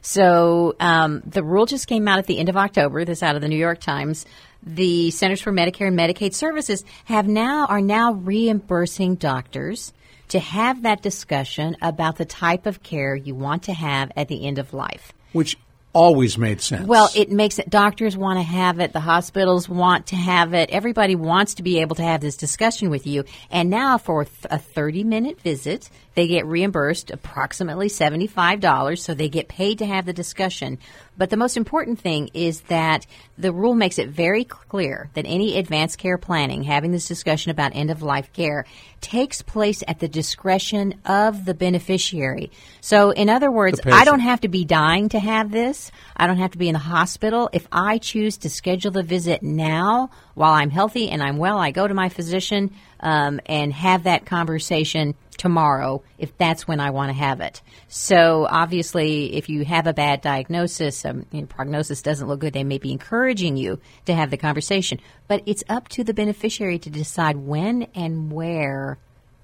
So 0.00 0.76
um, 0.78 1.22
the 1.26 1.42
rule 1.42 1.66
just 1.66 1.88
came 1.88 2.06
out 2.06 2.20
at 2.20 2.26
the 2.26 2.38
end 2.38 2.48
of 2.48 2.56
October. 2.56 3.04
This 3.04 3.22
out 3.22 3.34
of 3.34 3.42
the 3.42 3.48
New 3.48 3.58
York 3.58 3.80
Times. 3.80 4.24
The 4.62 5.10
Centers 5.10 5.42
for 5.42 5.52
Medicare 5.52 5.88
and 5.88 5.98
Medicaid 5.98 6.32
Services 6.32 6.84
have 7.06 7.26
now 7.26 7.66
are 7.66 7.80
now 7.80 8.12
reimbursing 8.12 9.16
doctors 9.16 9.92
to 10.28 10.38
have 10.38 10.82
that 10.82 11.02
discussion 11.02 11.76
about 11.82 12.16
the 12.16 12.24
type 12.24 12.66
of 12.66 12.82
care 12.82 13.16
you 13.16 13.34
want 13.34 13.64
to 13.64 13.74
have 13.74 14.12
at 14.16 14.28
the 14.28 14.46
end 14.46 14.58
of 14.58 14.72
life. 14.72 15.12
Which 15.32 15.58
always 15.94 16.36
made 16.36 16.60
sense. 16.60 16.86
Well, 16.86 17.08
it 17.14 17.30
makes 17.30 17.58
it. 17.58 17.70
Doctors 17.70 18.16
want 18.16 18.38
to 18.38 18.42
have 18.42 18.80
it. 18.80 18.92
The 18.92 19.00
hospitals 19.00 19.68
want 19.68 20.08
to 20.08 20.16
have 20.16 20.52
it. 20.52 20.68
Everybody 20.70 21.14
wants 21.14 21.54
to 21.54 21.62
be 21.62 21.80
able 21.80 21.96
to 21.96 22.02
have 22.02 22.20
this 22.20 22.36
discussion 22.36 22.90
with 22.90 23.06
you. 23.06 23.24
And 23.50 23.70
now, 23.70 23.96
for 23.96 24.26
a 24.50 24.58
thirty-minute 24.58 25.40
visit, 25.40 25.88
they 26.14 26.26
get 26.26 26.44
reimbursed 26.44 27.10
approximately 27.10 27.88
seventy-five 27.88 28.60
dollars. 28.60 29.02
So 29.02 29.14
they 29.14 29.28
get 29.28 29.48
paid 29.48 29.78
to 29.78 29.86
have 29.86 30.04
the 30.04 30.12
discussion. 30.12 30.78
But 31.16 31.30
the 31.30 31.36
most 31.36 31.56
important 31.56 32.00
thing 32.00 32.30
is 32.34 32.62
that 32.62 33.06
the 33.38 33.52
rule 33.52 33.74
makes 33.74 33.98
it 33.98 34.08
very 34.08 34.44
clear 34.44 35.10
that 35.14 35.26
any 35.26 35.58
advanced 35.58 35.98
care 35.98 36.18
planning, 36.18 36.62
having 36.64 36.92
this 36.92 37.06
discussion 37.06 37.50
about 37.50 37.74
end 37.74 37.90
of 37.90 38.02
life 38.02 38.32
care, 38.32 38.64
takes 39.00 39.42
place 39.42 39.82
at 39.86 40.00
the 40.00 40.08
discretion 40.08 41.00
of 41.04 41.44
the 41.44 41.54
beneficiary. 41.54 42.50
So, 42.80 43.10
in 43.10 43.28
other 43.28 43.50
words, 43.50 43.80
I 43.84 44.04
don't 44.04 44.20
have 44.20 44.40
to 44.40 44.48
be 44.48 44.64
dying 44.64 45.10
to 45.10 45.18
have 45.18 45.50
this. 45.50 45.92
I 46.16 46.26
don't 46.26 46.38
have 46.38 46.52
to 46.52 46.58
be 46.58 46.68
in 46.68 46.72
the 46.72 46.78
hospital. 46.78 47.50
If 47.52 47.66
I 47.70 47.98
choose 47.98 48.38
to 48.38 48.50
schedule 48.50 48.90
the 48.90 49.02
visit 49.02 49.42
now 49.42 50.10
while 50.34 50.52
I'm 50.52 50.70
healthy 50.70 51.10
and 51.10 51.22
I'm 51.22 51.36
well, 51.36 51.58
I 51.58 51.70
go 51.70 51.86
to 51.86 51.94
my 51.94 52.08
physician 52.08 52.74
um, 53.04 53.38
and 53.46 53.72
have 53.72 54.04
that 54.04 54.26
conversation 54.26 55.14
tomorrow 55.36 56.02
if 56.18 56.36
that's 56.38 56.66
when 56.66 56.80
I 56.80 56.90
want 56.90 57.10
to 57.10 57.18
have 57.18 57.40
it. 57.40 57.60
So 57.86 58.46
obviously, 58.50 59.36
if 59.36 59.48
you 59.48 59.64
have 59.64 59.86
a 59.86 59.92
bad 59.92 60.22
diagnosis, 60.22 61.04
um, 61.04 61.26
prognosis 61.48 62.02
doesn't 62.02 62.26
look 62.26 62.40
good, 62.40 62.54
they 62.54 62.64
may 62.64 62.78
be 62.78 62.90
encouraging 62.90 63.56
you 63.56 63.78
to 64.06 64.14
have 64.14 64.30
the 64.30 64.36
conversation. 64.36 65.00
But 65.28 65.42
it's 65.46 65.62
up 65.68 65.88
to 65.90 66.02
the 66.02 66.14
beneficiary 66.14 66.78
to 66.80 66.90
decide 66.90 67.36
when 67.36 67.88
and 67.94 68.32
where 68.32 68.98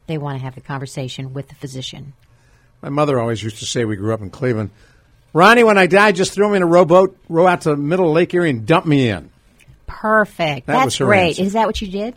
they 0.06 0.16
want 0.16 0.38
to 0.38 0.44
have 0.44 0.54
the 0.54 0.60
conversation 0.60 1.34
with 1.34 1.48
the 1.48 1.54
physician. 1.54 2.14
My 2.82 2.88
mother 2.88 3.20
always 3.20 3.42
used 3.42 3.58
to 3.58 3.66
say, 3.66 3.84
we 3.84 3.96
grew 3.96 4.14
up 4.14 4.22
in 4.22 4.30
Cleveland, 4.30 4.70
Ronnie, 5.32 5.64
when 5.64 5.78
I 5.78 5.86
die, 5.86 6.10
just 6.12 6.32
throw 6.32 6.48
me 6.48 6.56
in 6.56 6.62
a 6.62 6.66
rowboat, 6.66 7.16
row 7.28 7.46
out 7.46 7.60
to 7.62 7.70
the 7.70 7.76
middle 7.76 8.08
of 8.08 8.14
Lake 8.14 8.34
Erie, 8.34 8.50
and 8.50 8.66
dump 8.66 8.86
me 8.86 9.08
in. 9.08 9.30
Perfect. 9.86 10.66
That 10.66 10.72
That's 10.72 10.84
was 10.86 10.96
her 10.96 11.04
great. 11.04 11.28
answer. 11.28 11.42
Is 11.42 11.52
that 11.52 11.66
what 11.66 11.80
you 11.80 11.88
did? 11.88 12.16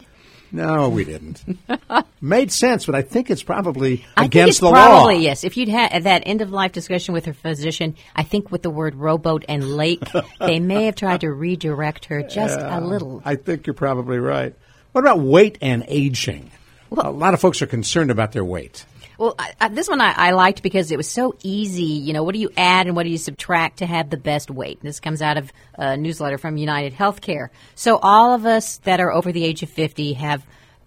No, 0.54 0.88
we 0.88 1.04
didn't. 1.04 1.44
Made 2.22 2.52
sense, 2.52 2.86
but 2.86 2.94
I 2.94 3.02
think 3.02 3.32
it's 3.32 3.42
probably 3.42 4.06
I 4.16 4.26
against 4.26 4.62
the 4.62 4.70
probably 4.70 4.80
law. 4.80 5.00
Probably 5.00 5.24
yes. 5.24 5.44
If 5.44 5.58
you'd 5.58 5.68
had 5.68 6.04
that 6.04 6.22
end 6.28 6.42
of 6.42 6.52
life 6.52 6.72
discussion 6.72 7.16
with 7.16 7.26
her 7.26 7.34
physician, 7.34 7.96
I 8.16 8.22
think 8.22 8.52
with 8.52 8.62
the 8.62 8.70
word 8.70 8.94
rowboat 8.94 9.46
and 9.50 9.76
lake, 9.76 10.04
they 10.40 10.60
may 10.60 10.86
have 10.86 10.96
tried 10.96 11.22
to 11.22 11.32
redirect 11.32 12.06
her 12.06 12.22
just 12.22 12.60
a 12.60 12.80
little. 12.80 13.22
I 13.26 13.36
think 13.36 13.66
you're 13.66 13.74
probably 13.74 14.20
right. 14.20 14.54
What 14.92 15.02
about 15.02 15.20
weight 15.20 15.58
and 15.60 15.84
aging? 15.88 16.52
Well, 16.92 17.10
a 17.10 17.12
lot 17.12 17.34
of 17.34 17.42
folks 17.42 17.64
are 17.64 17.68
concerned 17.68 18.12
about 18.12 18.32
their 18.32 18.46
weight. 18.46 18.86
Well, 19.18 19.36
I, 19.38 19.54
I, 19.62 19.68
this 19.70 19.88
one 19.88 20.02
I, 20.02 20.14
I 20.16 20.32
liked 20.32 20.64
because 20.64 20.92
it 20.92 20.98
was 20.98 21.10
so 21.10 21.36
easy. 21.44 21.84
You 21.84 22.14
know, 22.14 22.24
what 22.24 22.34
do 22.34 22.40
you 22.40 22.50
add 22.58 22.88
and 22.88 22.96
what 22.96 23.04
do 23.04 23.10
you 23.10 23.18
subtract 23.18 23.78
to 23.80 23.86
have 23.86 24.10
the 24.10 24.18
best 24.18 24.50
weight? 24.52 24.80
This 24.82 25.00
comes 25.00 25.22
out 25.22 25.38
of 25.38 25.52
a 25.76 25.96
newsletter 25.98 26.38
from 26.38 26.58
United 26.58 26.94
Healthcare. 26.94 27.50
So 27.76 27.98
all 28.02 28.34
of 28.34 28.46
us 28.46 28.78
that 28.80 29.00
are 29.00 29.12
over 29.12 29.32
the 29.32 29.44
age 29.44 29.64
of 29.64 29.70
fifty 29.70 30.14
have 30.14 30.46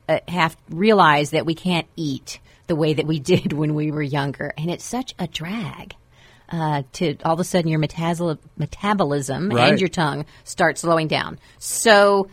uh, 0.09 0.21
have 0.29 0.57
realized 0.71 1.33
that 1.33 1.47
we 1.47 1.55
can't 1.55 1.87
eat 1.97 2.41
the 2.67 2.77
way 2.77 2.95
that 2.95 3.07
we 3.07 3.19
did 3.35 3.53
when 3.53 3.75
we 3.75 3.91
were 3.91 4.03
younger, 4.03 4.53
and 4.59 4.71
it's 4.71 4.85
such 4.85 5.15
a 5.19 5.27
drag. 5.27 5.95
Uh, 6.49 6.85
to 6.93 7.17
all 7.25 7.33
of 7.35 7.41
a 7.41 7.45
sudden 7.45 7.69
your 7.69 7.81
metabolism 7.81 9.49
Right. 9.51 9.69
and 9.71 9.81
your 9.81 9.89
tongue 9.89 10.27
start 10.45 10.79
slowing 10.79 11.09
down. 11.09 11.41
So 11.59 12.29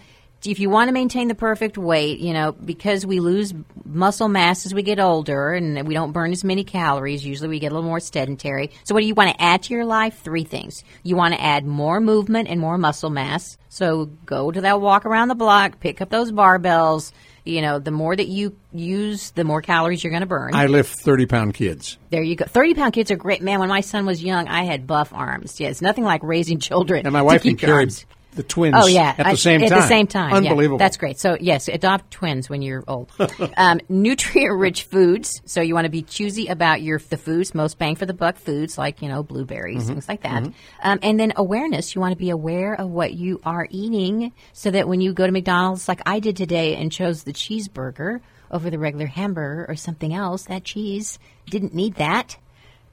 if 0.45 0.59
you 0.59 0.69
want 0.69 0.89
to 0.89 0.91
maintain 0.91 1.27
the 1.27 1.35
perfect 1.35 1.77
weight, 1.77 2.19
you 2.19 2.33
know, 2.33 2.51
because 2.51 3.05
we 3.05 3.19
lose 3.19 3.53
muscle 3.85 4.27
mass 4.27 4.65
as 4.65 4.73
we 4.73 4.83
get 4.83 4.99
older 4.99 5.53
and 5.53 5.87
we 5.87 5.93
don't 5.93 6.11
burn 6.11 6.31
as 6.31 6.43
many 6.43 6.63
calories, 6.63 7.25
usually 7.25 7.49
we 7.49 7.59
get 7.59 7.71
a 7.71 7.75
little 7.75 7.87
more 7.87 7.99
sedentary. 7.99 8.71
So 8.83 8.93
what 8.93 9.01
do 9.01 9.07
you 9.07 9.13
want 9.15 9.31
to 9.31 9.41
add 9.41 9.63
to 9.63 9.73
your 9.73 9.85
life? 9.85 10.19
Three 10.19 10.43
things. 10.43 10.83
You 11.03 11.15
want 11.15 11.33
to 11.33 11.41
add 11.41 11.65
more 11.65 11.99
movement 11.99 12.49
and 12.49 12.59
more 12.59 12.77
muscle 12.77 13.09
mass. 13.09 13.57
So 13.69 14.05
go 14.25 14.51
to 14.51 14.61
that 14.61 14.81
walk 14.81 15.05
around 15.05 15.29
the 15.29 15.35
block, 15.35 15.79
pick 15.79 16.01
up 16.01 16.09
those 16.09 16.31
barbells. 16.31 17.11
You 17.45 17.61
know, 17.61 17.79
the 17.79 17.91
more 17.91 18.15
that 18.15 18.27
you 18.27 18.55
use, 18.71 19.31
the 19.31 19.43
more 19.43 19.61
calories 19.61 20.01
you're 20.01 20.11
going 20.11 20.21
to 20.21 20.27
burn. 20.27 20.55
I 20.55 20.67
lift 20.67 20.97
30 20.99 21.25
pound 21.25 21.53
kids. 21.53 21.97
there 22.09 22.23
you 22.23 22.37
go. 22.37 22.45
30 22.45 22.73
pound 22.73 22.93
kids 22.93 23.11
are 23.11 23.17
great. 23.17 23.41
Man, 23.41 23.59
when 23.59 23.67
my 23.67 23.81
son 23.81 24.05
was 24.05 24.23
young, 24.23 24.47
I 24.47 24.63
had 24.63 24.87
buff 24.87 25.11
arms. 25.13 25.59
Yeah, 25.59 25.67
it's 25.67 25.81
nothing 25.81 26.05
like 26.05 26.23
raising 26.23 26.59
children. 26.59 27.05
And 27.05 27.11
my 27.11 27.21
wife 27.21 27.41
can 27.43 27.57
carry 27.57 27.73
arms. 27.73 28.05
The 28.35 28.43
twins 28.43 28.75
Oh 28.77 28.87
yeah, 28.87 29.15
at 29.17 29.29
the 29.31 29.37
same 29.37 29.61
at 29.63 29.69
time. 29.69 29.79
the 29.79 29.87
same 29.87 30.07
time, 30.07 30.43
yeah. 30.43 30.49
Unbelievable. 30.51 30.77
That's 30.77 30.97
great. 30.97 31.19
So 31.19 31.37
yes, 31.39 31.67
adopt 31.67 32.11
twins 32.11 32.49
when 32.49 32.61
you're 32.61 32.83
old. 32.87 33.11
um, 33.57 33.79
nutrient-rich 33.89 34.83
foods. 34.83 35.41
So 35.45 35.61
you 35.61 35.73
want 35.73 35.85
to 35.85 35.91
be 35.91 36.01
choosy 36.01 36.47
about 36.47 36.81
your 36.81 36.99
the 36.99 37.17
foods, 37.17 37.53
most 37.55 37.77
bang 37.79 37.95
for 37.95 38.05
the 38.05 38.13
buck 38.13 38.37
foods 38.37 38.77
like 38.77 39.01
you 39.01 39.09
know 39.09 39.23
blueberries, 39.23 39.83
Mm-hmm. 39.83 39.93
things 39.93 40.07
like 40.07 40.23
that. 40.23 40.43
Um, 40.83 40.99
and 41.01 41.19
then 41.19 41.33
awareness. 41.35 41.95
You 41.95 42.01
want 42.01 42.13
to 42.13 42.17
be 42.17 42.29
aware 42.29 42.73
of 42.73 42.89
what 42.89 43.13
you 43.13 43.41
are 43.45 43.67
eating, 43.69 44.31
so 44.53 44.71
that 44.71 44.87
when 44.87 45.01
you 45.01 45.13
go 45.13 45.25
to 45.25 45.31
McDonald's, 45.31 45.87
like 45.87 46.01
I 46.05 46.19
did 46.19 46.37
today, 46.37 46.75
and 46.75 46.91
chose 46.91 47.23
the 47.23 47.33
cheeseburger 47.33 48.19
over 48.51 48.69
the 48.69 48.77
regular 48.79 49.07
hamburger 49.07 49.65
or 49.67 49.75
something 49.75 50.13
else, 50.13 50.43
that 50.45 50.63
cheese 50.63 51.17
didn't 51.49 51.73
need 51.73 51.95
that. 51.95 52.37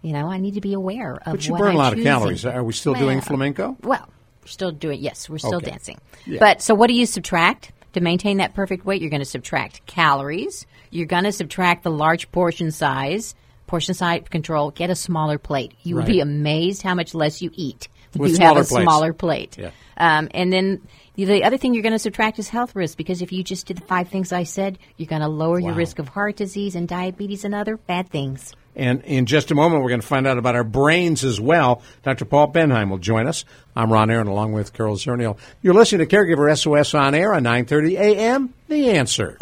You 0.02 0.14
know, 0.14 0.28
I 0.30 0.38
need 0.38 0.54
to 0.54 0.62
be 0.62 0.72
aware 0.72 1.16
of 1.16 1.32
But 1.32 1.46
you 1.46 1.54
burn 1.56 1.68
I'm 1.70 1.74
a 1.74 1.78
lot 1.78 1.92
of 1.92 2.02
calories. 2.02 2.46
Are 2.46 2.64
we 2.64 2.72
still 2.72 2.94
doing 2.94 3.20
flamenco? 3.20 3.76
Well, 3.82 4.08
still 4.44 4.70
doing 4.72 5.00
yes, 5.00 5.28
we're 5.28 5.38
still 5.38 5.56
Okay. 5.56 5.70
dancing. 5.70 5.98
Yeah. 6.26 6.38
But 6.40 6.62
so 6.62 6.74
what 6.74 6.88
do 6.88 6.94
you 6.94 7.06
subtract 7.06 7.72
to 7.92 8.00
maintain 8.00 8.38
that 8.38 8.54
perfect 8.54 8.84
weight? 8.84 9.00
You're 9.00 9.10
going 9.10 9.20
to 9.20 9.24
subtract 9.26 9.86
calories. 9.86 10.66
You're 10.90 11.06
going 11.06 11.24
to 11.24 11.32
subtract 11.32 11.82
the 11.84 11.90
large 11.90 12.30
portion 12.32 12.70
size. 12.70 13.34
Portion 13.66 13.94
size 13.94 14.22
control. 14.30 14.70
Get 14.72 14.90
a 14.90 14.96
smaller 14.96 15.38
plate. 15.38 15.72
You 15.84 15.94
will 15.96 16.02
be 16.04 16.20
amazed 16.20 16.82
how 16.82 16.94
much 16.96 17.14
less 17.14 17.40
you 17.40 17.50
eat 17.54 17.88
when 18.16 18.30
you 18.30 18.38
have 18.38 18.56
a 18.56 18.64
plates. 18.64 18.70
smaller 18.82 19.12
plate. 19.12 19.56
Yeah. 19.56 19.70
Um, 19.96 20.28
and 20.34 20.52
then 20.52 20.80
the- 21.14 21.24
the 21.26 21.44
other 21.44 21.56
thing 21.56 21.74
you're 21.74 21.82
going 21.84 21.92
to 21.92 21.98
subtract 22.00 22.40
is 22.40 22.48
health 22.48 22.74
risk 22.74 22.96
because 22.98 23.22
if 23.22 23.30
you 23.30 23.44
just 23.44 23.66
did 23.66 23.76
the 23.76 23.82
five 23.86 24.08
things 24.08 24.32
I 24.32 24.42
said, 24.42 24.78
you're 24.96 25.06
going 25.06 25.22
to 25.22 25.28
lower 25.28 25.60
your 25.60 25.74
risk 25.74 26.00
of 26.00 26.08
heart 26.08 26.34
disease 26.36 26.74
and 26.74 26.88
diabetes 26.88 27.44
and 27.44 27.54
other 27.54 27.76
bad 27.76 28.08
things. 28.10 28.54
And 28.76 29.02
in 29.02 29.26
just 29.26 29.50
a 29.50 29.54
moment, 29.54 29.82
we're 29.82 29.88
going 29.88 30.00
to 30.00 30.06
find 30.06 30.26
out 30.26 30.38
about 30.38 30.54
our 30.54 30.64
brains 30.64 31.24
as 31.24 31.40
well. 31.40 31.82
Dr. 32.02 32.24
Paul 32.24 32.52
Bendheim 32.52 32.90
will 32.90 32.98
join 32.98 33.26
us. 33.26 33.44
I'm 33.74 33.92
Ron 33.92 34.10
Aaron, 34.10 34.28
along 34.28 34.52
with 34.52 34.72
Carol 34.72 34.96
Zernial. 34.96 35.38
You're 35.62 35.74
listening 35.74 36.06
to 36.06 36.16
Caregiver 36.16 36.56
SOS 36.56 36.94
on 36.94 37.14
air 37.14 37.34
on 37.34 37.42
9:30 37.44 37.98
a.m. 37.98 38.54
The 38.68 38.90
Answer. 38.90 39.38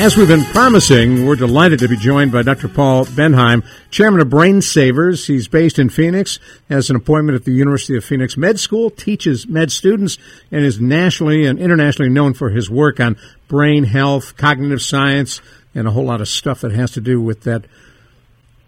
As 0.00 0.16
we've 0.16 0.26
been 0.26 0.46
promising, 0.46 1.26
we're 1.26 1.36
delighted 1.36 1.80
to 1.80 1.88
be 1.88 1.94
joined 1.98 2.32
by 2.32 2.40
Dr. 2.40 2.68
Paul 2.68 3.04
Bendheim, 3.04 3.62
chairman 3.90 4.22
of 4.22 4.30
Brain 4.30 4.62
Savers. 4.62 5.26
He's 5.26 5.46
based 5.46 5.78
in 5.78 5.90
Phoenix, 5.90 6.38
has 6.70 6.88
an 6.88 6.96
appointment 6.96 7.36
at 7.36 7.44
the 7.44 7.52
University 7.52 7.98
of 7.98 8.04
Phoenix 8.04 8.34
Med 8.34 8.58
School, 8.58 8.88
teaches 8.88 9.46
med 9.46 9.70
students, 9.70 10.16
and 10.50 10.64
is 10.64 10.80
nationally 10.80 11.44
and 11.44 11.58
internationally 11.58 12.10
known 12.10 12.32
for 12.32 12.48
his 12.48 12.70
work 12.70 12.98
on 12.98 13.18
brain 13.46 13.84
health, 13.84 14.38
cognitive 14.38 14.80
science, 14.80 15.42
and 15.74 15.86
a 15.86 15.90
whole 15.90 16.06
lot 16.06 16.22
of 16.22 16.28
stuff 16.28 16.62
that 16.62 16.72
has 16.72 16.92
to 16.92 17.02
do 17.02 17.20
with 17.20 17.42
that 17.42 17.66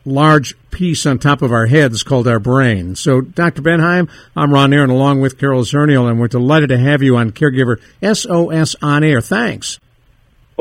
large 0.04 0.54
piece 0.70 1.06
on 1.06 1.18
top 1.18 1.40
of 1.40 1.50
our 1.50 1.64
heads 1.64 2.02
called 2.02 2.28
our 2.28 2.40
brain. 2.40 2.94
So, 2.94 3.22
Dr. 3.22 3.62
Bendheim, 3.62 4.10
I'm 4.36 4.52
Ron 4.52 4.74
Aaron 4.74 4.90
along 4.90 5.22
with 5.22 5.38
Carol 5.38 5.62
Zernial, 5.62 6.10
and 6.10 6.20
we're 6.20 6.28
delighted 6.28 6.68
to 6.68 6.78
have 6.78 7.02
you 7.02 7.16
on 7.16 7.30
Caregiver 7.30 7.80
SOS 8.02 8.76
On 8.82 9.02
Air. 9.02 9.22
Thanks. 9.22 9.80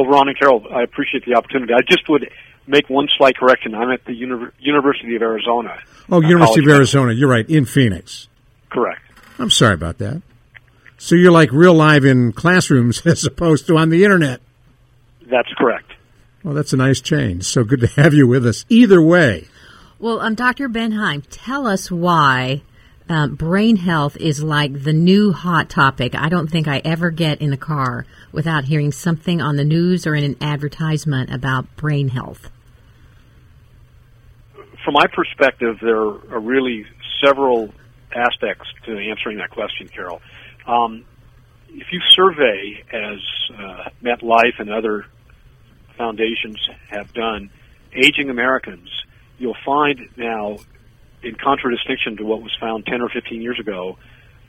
Well, 0.01 0.09
Ron 0.09 0.29
and 0.29 0.39
Carol, 0.39 0.65
I 0.73 0.81
appreciate 0.81 1.25
the 1.25 1.35
opportunity. 1.35 1.73
I 1.73 1.81
just 1.87 2.09
would 2.09 2.27
make 2.65 2.89
one 2.89 3.07
slight 3.15 3.37
correction. 3.37 3.75
I'm 3.75 3.91
at 3.91 4.03
the 4.03 4.13
Uni- 4.15 4.49
University 4.59 5.15
of 5.15 5.21
Arizona. 5.21 5.77
Oh, 6.09 6.21
University 6.21 6.61
of 6.61 6.69
Arizona. 6.69 7.13
You're 7.13 7.29
right, 7.29 7.47
in 7.47 7.65
Phoenix. 7.65 8.27
Correct. 8.71 9.01
I'm 9.37 9.51
sorry 9.51 9.75
about 9.75 9.99
that. 9.99 10.23
So 10.97 11.13
you're 11.13 11.31
like 11.31 11.51
real 11.51 11.75
live 11.75 12.03
in 12.03 12.31
classrooms 12.31 13.01
as 13.05 13.25
opposed 13.25 13.67
to 13.67 13.77
on 13.77 13.89
the 13.89 14.03
internet. 14.03 14.41
That's 15.29 15.53
correct. 15.55 15.91
Well, 16.43 16.55
that's 16.55 16.73
a 16.73 16.77
nice 16.77 16.99
change. 16.99 17.43
So 17.43 17.63
good 17.63 17.81
to 17.81 17.87
have 18.01 18.15
you 18.15 18.27
with 18.27 18.47
us. 18.47 18.65
Either 18.69 19.03
way. 19.03 19.49
Well, 19.99 20.19
um, 20.19 20.33
Dr. 20.33 20.67
Bendheim, 20.67 21.23
tell 21.29 21.67
us 21.67 21.91
why 21.91 22.63
um, 23.07 23.35
brain 23.35 23.75
health 23.75 24.17
is 24.17 24.41
like 24.41 24.83
the 24.83 24.93
new 24.93 25.31
hot 25.31 25.69
topic. 25.69 26.15
I 26.15 26.29
don't 26.29 26.49
think 26.49 26.67
I 26.67 26.81
ever 26.83 27.11
get 27.11 27.39
in 27.39 27.53
a 27.53 27.57
car 27.57 28.07
without 28.31 28.65
hearing 28.65 28.91
something 28.91 29.41
on 29.41 29.55
the 29.55 29.63
news 29.63 30.07
or 30.07 30.15
in 30.15 30.23
an 30.23 30.35
advertisement 30.41 31.33
about 31.33 31.75
brain 31.75 32.09
health. 32.09 32.49
From 34.83 34.93
my 34.93 35.05
perspective, 35.13 35.77
there 35.81 35.97
are 35.97 36.39
really 36.39 36.85
several 37.23 37.73
aspects 38.15 38.67
to 38.85 38.97
answering 38.97 39.37
that 39.37 39.51
question, 39.51 39.87
Carol. 39.87 40.21
Um, 40.67 41.05
if 41.69 41.87
you 41.91 42.01
survey, 42.09 42.83
as 42.91 43.19
uh, 43.57 43.89
MetLife 44.03 44.59
and 44.59 44.69
other 44.69 45.05
foundations 45.97 46.57
have 46.89 47.13
done, 47.13 47.49
aging 47.93 48.29
Americans, 48.29 48.89
you'll 49.37 49.57
find 49.65 49.99
now 50.17 50.57
in 51.23 51.35
contradistinction 51.35 52.17
to 52.17 52.23
what 52.23 52.41
was 52.41 52.55
found 52.59 52.85
10 52.85 53.01
or 53.01 53.09
15 53.09 53.41
years 53.41 53.59
ago, 53.59 53.97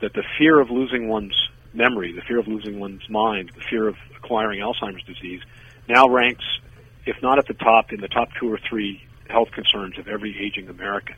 that 0.00 0.12
the 0.14 0.24
fear 0.38 0.60
of 0.60 0.70
losing 0.70 1.08
one's 1.08 1.36
memory, 1.74 2.12
the 2.12 2.22
fear 2.22 2.38
of 2.38 2.46
losing 2.46 2.78
one's 2.78 3.08
mind, 3.08 3.50
the 3.54 3.62
fear 3.68 3.88
of 3.88 3.96
acquiring 4.16 4.60
Alzheimer's 4.60 5.04
disease, 5.04 5.40
now 5.88 6.08
ranks, 6.08 6.44
if 7.06 7.16
not 7.22 7.38
at 7.38 7.46
the 7.46 7.54
top, 7.54 7.92
in 7.92 8.00
the 8.00 8.08
top 8.08 8.28
two 8.38 8.52
or 8.52 8.58
three 8.68 9.02
health 9.28 9.50
concerns 9.52 9.98
of 9.98 10.08
every 10.08 10.36
aging 10.38 10.68
American. 10.68 11.16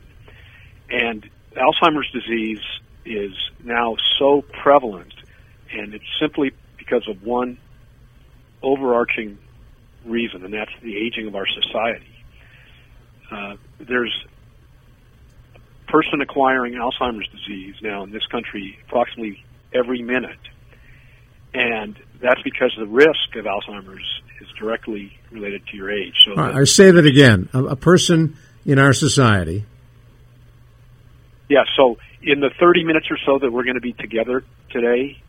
And 0.89 1.29
Alzheimer's 1.55 2.09
disease 2.11 2.61
is 3.05 3.33
now 3.63 3.95
so 4.17 4.41
prevalent, 4.41 5.13
and 5.71 5.93
it's 5.93 6.05
simply 6.19 6.51
because 6.77 7.07
of 7.07 7.23
one 7.23 7.57
overarching 8.61 9.37
reason, 10.05 10.43
and 10.43 10.53
that's 10.53 10.71
the 10.81 10.97
aging 10.97 11.27
of 11.27 11.35
our 11.35 11.47
society. 11.47 12.23
Uh, 13.31 13.55
there's 13.79 14.25
person 15.87 16.21
acquiring 16.21 16.73
Alzheimer's 16.73 17.27
disease 17.29 17.75
now 17.81 18.03
in 18.03 18.11
this 18.11 18.25
country 18.27 18.77
approximately 18.87 19.43
every 19.77 20.01
minute. 20.01 20.39
And 21.53 21.97
that's 22.21 22.41
because 22.43 22.73
the 22.77 22.87
risk 22.87 23.35
of 23.35 23.45
Alzheimer's 23.45 24.21
is 24.41 24.47
directly 24.59 25.17
related 25.31 25.65
to 25.67 25.77
your 25.77 25.91
age. 25.91 26.13
So 26.25 26.35
right, 26.35 26.55
I 26.55 26.63
say 26.65 26.91
that 26.91 27.05
again. 27.05 27.49
A, 27.53 27.63
a, 27.63 27.75
person 27.75 28.37
in 28.65 28.79
our 28.79 28.93
society. 28.93 29.65
Yeah, 31.49 31.63
so 31.77 31.97
in 32.21 32.39
the 32.39 32.49
30 32.59 32.83
minutes 32.83 33.07
or 33.09 33.17
so 33.25 33.39
that 33.39 33.51
we're 33.51 33.63
going 33.63 33.75
to 33.75 33.81
be 33.81 33.93
together 33.93 34.43
today, 34.71 35.21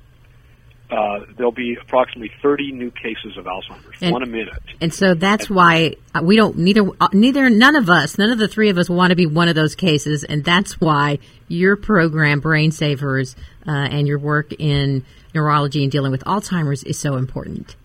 uh, 0.91 1.21
there'll 1.37 1.53
be 1.53 1.77
approximately 1.81 2.31
30 2.43 2.73
new 2.73 2.91
cases 2.91 3.37
of 3.37 3.45
Alzheimer's, 3.45 4.01
and, 4.01 4.13
one 4.13 4.23
a 4.23 4.27
minute. 4.27 4.63
And 4.81 4.95
so 4.95 5.15
that's 5.15 5.47
and, 5.47 5.57
why 5.57 5.97
we 6.23 6.37
don't 6.37 6.59
neither 6.59 6.89
uh, 7.01 7.09
neither 7.13 7.51
none 7.51 7.77
of 7.77 7.91
us, 7.91 8.19
none 8.19 8.31
of 8.31 8.39
the 8.39 8.49
three 8.49 8.69
of 8.71 8.79
us 8.79 8.89
want 8.89 9.11
to 9.11 9.17
be 9.17 9.27
one 9.27 9.49
of 9.49 9.55
those 9.55 9.75
cases, 9.75 10.23
and 10.23 10.45
that's 10.45 10.81
why 10.81 11.19
your 11.49 11.77
program, 11.77 12.41
Brain 12.41 12.71
Savers, 12.71 13.35
uh, 13.67 13.71
and 13.71 14.07
your 14.07 14.19
work 14.19 14.53
in 14.59 15.05
neurology 15.35 15.83
and 15.83 15.93
dealing 15.93 16.13
with 16.13 16.25
Alzheimer's 16.25 16.83
is 16.85 16.99
so 16.99 17.17
important. 17.17 17.77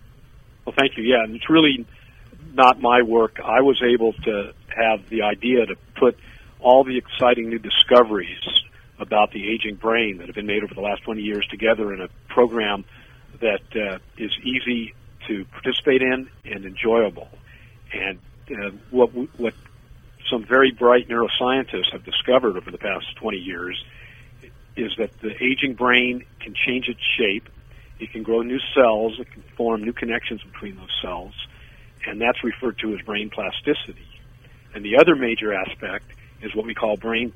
Well, 0.64 0.74
thank 0.78 0.96
you. 0.96 1.04
Yeah, 1.04 1.24
and 1.24 1.34
it's 1.34 1.50
really 1.50 1.86
not 2.54 2.80
my 2.80 3.02
work. 3.02 3.40
I 3.42 3.60
was 3.60 3.82
able 3.82 4.12
to 4.12 4.52
have 4.68 5.08
the 5.08 5.22
idea 5.22 5.66
to 5.66 5.76
put 5.96 6.16
all 6.60 6.84
the 6.84 6.96
exciting 6.96 7.48
new 7.48 7.58
discoveries 7.58 8.38
about 8.98 9.32
the 9.32 9.50
aging 9.50 9.74
brain 9.76 10.18
that 10.18 10.26
have 10.26 10.34
been 10.34 10.46
made 10.46 10.62
over 10.62 10.74
the 10.74 10.80
last 10.80 11.02
20 11.02 11.20
years 11.20 11.46
together 11.50 11.92
in 11.92 12.00
a 12.00 12.08
program 12.28 12.84
that 13.40 13.62
uh, 13.74 13.98
is 14.16 14.30
easy 14.44 14.94
to 15.26 15.44
participate 15.46 16.02
in 16.02 16.28
and 16.44 16.64
enjoyable. 16.64 17.28
And 17.92 18.18
uh, 18.50 18.70
what 18.90 19.10
what 19.38 19.54
some 20.30 20.44
very 20.44 20.70
bright 20.70 21.08
neuroscientists 21.08 21.92
have 21.92 22.04
discovered 22.04 22.56
over 22.56 22.70
the 22.70 22.78
past 22.78 23.04
20 23.16 23.36
years 23.38 23.82
is 24.76 24.92
that 24.98 25.10
the 25.20 25.32
aging 25.42 25.74
brain 25.74 26.24
can 26.40 26.54
change 26.54 26.88
its 26.88 27.00
shape. 27.18 27.48
It 27.98 28.10
can 28.12 28.22
grow 28.22 28.42
new 28.42 28.58
cells. 28.74 29.18
It 29.20 29.30
can 29.30 29.42
form 29.56 29.82
new 29.84 29.92
connections 29.92 30.42
between 30.42 30.76
those 30.76 30.92
cells, 31.02 31.34
and 32.06 32.20
that's 32.20 32.42
referred 32.42 32.78
to 32.78 32.94
as 32.94 33.00
brain 33.02 33.30
plasticity. 33.30 34.06
And 34.74 34.84
the 34.84 34.96
other 34.98 35.14
major 35.14 35.52
aspect 35.52 36.06
is 36.40 36.54
what 36.54 36.66
we 36.66 36.74
call 36.74 36.96
brain 36.96 37.32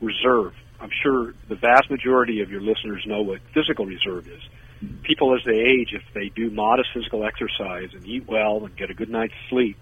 reserve. 0.00 0.54
I'm 0.80 0.90
sure 1.02 1.34
the 1.48 1.56
vast 1.56 1.90
majority 1.90 2.40
of 2.40 2.50
your 2.50 2.60
listeners 2.60 3.04
know 3.06 3.22
what 3.22 3.40
physical 3.54 3.86
reserve 3.86 4.28
is. 4.28 4.40
People, 5.02 5.34
as 5.34 5.40
they 5.44 5.58
age, 5.58 5.92
if 5.92 6.02
they 6.14 6.28
do 6.28 6.50
modest 6.50 6.90
physical 6.94 7.24
exercise 7.24 7.90
and 7.94 8.06
eat 8.06 8.28
well 8.28 8.64
and 8.64 8.76
get 8.76 8.90
a 8.90 8.94
good 8.94 9.10
night's 9.10 9.34
sleep, 9.48 9.76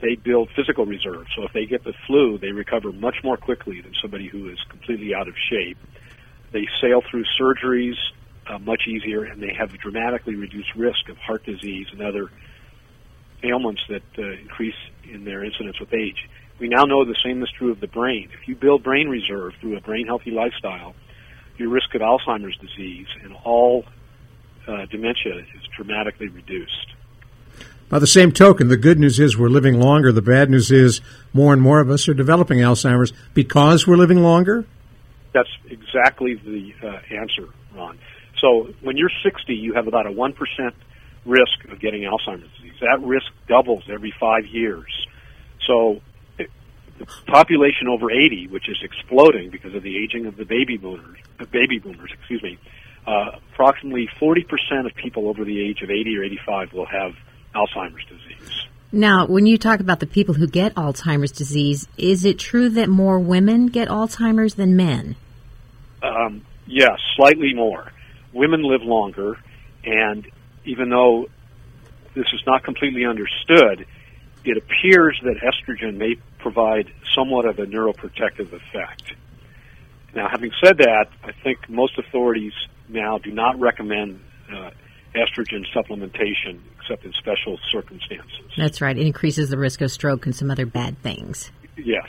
they 0.00 0.16
build 0.16 0.50
physical 0.54 0.84
reserve. 0.84 1.26
So 1.36 1.44
if 1.44 1.52
they 1.52 1.64
get 1.64 1.84
the 1.84 1.94
flu, 2.06 2.38
they 2.38 2.50
recover 2.50 2.92
much 2.92 3.16
more 3.22 3.36
quickly 3.36 3.80
than 3.80 3.92
somebody 4.02 4.26
who 4.26 4.50
is 4.50 4.58
completely 4.68 5.14
out 5.14 5.28
of 5.28 5.34
shape. 5.50 5.78
They 6.52 6.66
sail 6.80 7.02
through 7.10 7.24
surgeries 7.38 7.96
uh, 8.48 8.58
much 8.58 8.82
easier, 8.86 9.24
and 9.24 9.42
they 9.42 9.52
have 9.58 9.74
a 9.74 9.78
dramatically 9.78 10.34
reduced 10.34 10.74
risk 10.74 11.08
of 11.08 11.16
heart 11.18 11.44
disease 11.44 11.86
and 11.92 12.00
other 12.00 12.30
ailments 13.42 13.82
that 13.88 14.02
uh, 14.18 14.22
increase 14.40 14.74
in 15.10 15.24
their 15.24 15.44
incidence 15.44 15.78
with 15.80 15.92
age. 15.92 16.28
We 16.58 16.68
now 16.68 16.84
know 16.84 17.04
the 17.04 17.16
same 17.22 17.42
is 17.42 17.50
true 17.50 17.70
of 17.70 17.80
the 17.80 17.86
brain. 17.86 18.30
If 18.32 18.48
you 18.48 18.56
build 18.56 18.82
brain 18.82 19.08
reserve 19.08 19.54
through 19.60 19.76
a 19.76 19.80
brain 19.80 20.06
healthy 20.06 20.30
lifestyle, 20.30 20.94
your 21.58 21.68
risk 21.68 21.94
of 21.94 22.00
Alzheimer's 22.00 22.56
disease 22.58 23.06
and 23.22 23.34
all 23.44 23.84
uh, 24.66 24.86
dementia 24.86 25.36
is 25.36 25.62
dramatically 25.76 26.28
reduced. 26.28 26.92
By 27.88 27.98
the 27.98 28.06
same 28.06 28.32
token, 28.32 28.68
the 28.68 28.76
good 28.76 28.98
news 28.98 29.20
is 29.20 29.38
we're 29.38 29.48
living 29.48 29.78
longer. 29.78 30.10
The 30.12 30.22
bad 30.22 30.50
news 30.50 30.72
is 30.72 31.00
more 31.32 31.52
and 31.52 31.62
more 31.62 31.80
of 31.80 31.88
us 31.88 32.08
are 32.08 32.14
developing 32.14 32.58
Alzheimer's 32.58 33.12
because 33.32 33.86
we're 33.86 33.96
living 33.96 34.22
longer. 34.22 34.66
That's 35.36 35.50
exactly 35.70 36.34
the 36.34 36.72
uh, 36.82 37.14
answer, 37.14 37.50
Ron. 37.74 37.98
So 38.40 38.72
when 38.80 38.96
you're 38.96 39.10
60, 39.22 39.54
you 39.54 39.74
have 39.74 39.86
about 39.86 40.06
a 40.06 40.10
1% 40.10 40.34
risk 41.26 41.64
of 41.70 41.78
getting 41.78 42.04
Alzheimer's 42.04 42.50
disease. 42.56 42.72
That 42.80 43.02
risk 43.02 43.26
doubles 43.46 43.84
every 43.92 44.14
five 44.18 44.46
years. 44.46 44.88
So 45.66 46.00
the 46.38 46.46
population 47.26 47.86
over 47.88 48.10
80, 48.10 48.48
which 48.48 48.66
is 48.70 48.78
exploding 48.82 49.50
because 49.50 49.74
of 49.74 49.82
the 49.82 50.02
aging 50.02 50.24
of 50.24 50.36
the 50.36 50.46
baby 50.46 50.78
boomers, 50.78 51.18
baby 51.50 51.80
boomers, 51.80 52.12
excuse 52.14 52.42
me, 52.42 52.58
uh, 53.06 53.32
approximately 53.52 54.08
40% 54.18 54.86
of 54.86 54.94
people 54.94 55.28
over 55.28 55.44
the 55.44 55.60
age 55.60 55.82
of 55.82 55.90
80 55.90 56.16
or 56.16 56.24
85 56.24 56.72
will 56.72 56.86
have 56.86 57.12
Alzheimer's 57.54 58.06
disease. 58.06 58.66
Now, 58.90 59.26
when 59.26 59.44
you 59.44 59.58
talk 59.58 59.80
about 59.80 60.00
the 60.00 60.06
people 60.06 60.34
who 60.34 60.46
get 60.46 60.74
Alzheimer's 60.76 61.32
disease, 61.32 61.88
is 61.98 62.24
it 62.24 62.38
true 62.38 62.70
that 62.70 62.88
more 62.88 63.18
women 63.18 63.66
get 63.66 63.88
Alzheimer's 63.88 64.54
than 64.54 64.76
men? 64.76 65.16
Um, 66.06 66.42
yes, 66.66 66.98
slightly 67.16 67.54
more. 67.54 67.92
Women 68.32 68.62
live 68.62 68.82
longer, 68.82 69.38
and 69.84 70.26
even 70.64 70.90
though 70.90 71.26
this 72.14 72.26
is 72.32 72.42
not 72.46 72.64
completely 72.64 73.04
understood, 73.04 73.86
it 74.44 74.56
appears 74.56 75.20
that 75.24 75.36
estrogen 75.38 75.96
may 75.96 76.16
provide 76.38 76.90
somewhat 77.14 77.46
of 77.46 77.58
a 77.58 77.66
neuroprotective 77.66 78.52
effect. 78.52 79.14
Now, 80.14 80.28
having 80.30 80.50
said 80.64 80.78
that, 80.78 81.06
I 81.24 81.32
think 81.42 81.68
most 81.68 81.98
authorities 81.98 82.52
now 82.88 83.18
do 83.18 83.32
not 83.32 83.58
recommend 83.58 84.20
uh, 84.50 84.70
estrogen 85.14 85.64
supplementation, 85.74 86.60
except 86.78 87.04
in 87.04 87.12
special 87.12 87.58
circumstances. 87.70 88.50
That's 88.56 88.80
right. 88.80 88.96
It 88.96 89.06
increases 89.06 89.50
the 89.50 89.58
risk 89.58 89.80
of 89.80 89.90
stroke 89.90 90.26
and 90.26 90.34
some 90.34 90.50
other 90.50 90.66
bad 90.66 90.98
things. 91.02 91.50
Yes. 91.76 92.06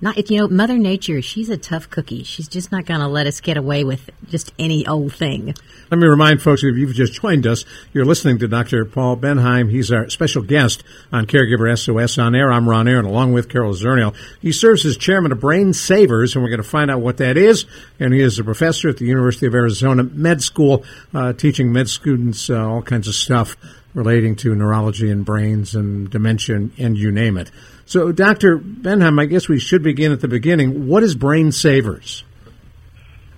Not, 0.00 0.16
if 0.16 0.30
you 0.30 0.38
know, 0.38 0.46
Mother 0.46 0.78
Nature, 0.78 1.20
she's 1.22 1.48
a 1.48 1.56
tough 1.56 1.90
cookie. 1.90 2.22
She's 2.22 2.46
just 2.46 2.70
not 2.70 2.86
going 2.86 3.00
to 3.00 3.08
let 3.08 3.26
us 3.26 3.40
get 3.40 3.56
away 3.56 3.82
with 3.82 4.10
just 4.28 4.52
any 4.56 4.86
old 4.86 5.12
thing. 5.12 5.56
Let 5.90 5.98
me 5.98 6.06
remind 6.06 6.40
folks, 6.40 6.62
if 6.62 6.76
you've 6.76 6.94
just 6.94 7.14
joined 7.14 7.48
us, 7.48 7.64
you're 7.92 8.04
listening 8.04 8.38
to 8.38 8.46
Dr. 8.46 8.84
Paul 8.84 9.16
Bendheim. 9.16 9.68
He's 9.68 9.90
our 9.90 10.08
special 10.08 10.42
guest 10.42 10.84
on 11.10 11.26
Caregiver 11.26 11.76
SOS 11.76 12.16
on 12.16 12.36
air. 12.36 12.52
I'm 12.52 12.68
Ron 12.68 12.86
Aaron, 12.86 13.06
along 13.06 13.32
with 13.32 13.48
Carol 13.48 13.74
Zernial. 13.74 14.14
He 14.40 14.52
serves 14.52 14.86
as 14.86 14.96
chairman 14.96 15.32
of 15.32 15.40
Brain 15.40 15.72
Savers, 15.72 16.36
and 16.36 16.44
we're 16.44 16.50
going 16.50 16.62
to 16.62 16.68
find 16.68 16.92
out 16.92 17.00
what 17.00 17.16
that 17.16 17.36
is. 17.36 17.66
And 17.98 18.14
he 18.14 18.20
is 18.20 18.38
a 18.38 18.44
professor 18.44 18.88
at 18.88 18.98
the 18.98 19.06
University 19.06 19.46
of 19.46 19.54
Arizona 19.54 20.04
Med 20.04 20.42
School, 20.42 20.84
uh, 21.12 21.32
teaching 21.32 21.72
med 21.72 21.88
students 21.88 22.48
uh, 22.48 22.68
all 22.68 22.82
kinds 22.82 23.08
of 23.08 23.16
stuff 23.16 23.56
relating 23.94 24.36
to 24.36 24.54
neurology 24.54 25.10
and 25.10 25.24
brains 25.24 25.74
and 25.74 26.08
dementia 26.08 26.68
and 26.78 26.96
you 26.96 27.10
name 27.10 27.36
it. 27.36 27.50
So, 27.88 28.12
Dr. 28.12 28.58
Bendheim, 28.58 29.18
I 29.18 29.24
guess 29.24 29.48
we 29.48 29.58
should 29.58 29.82
begin 29.82 30.12
at 30.12 30.20
the 30.20 30.28
beginning. 30.28 30.88
What 30.88 31.02
is 31.02 31.14
Brain 31.14 31.52
Savers? 31.52 32.22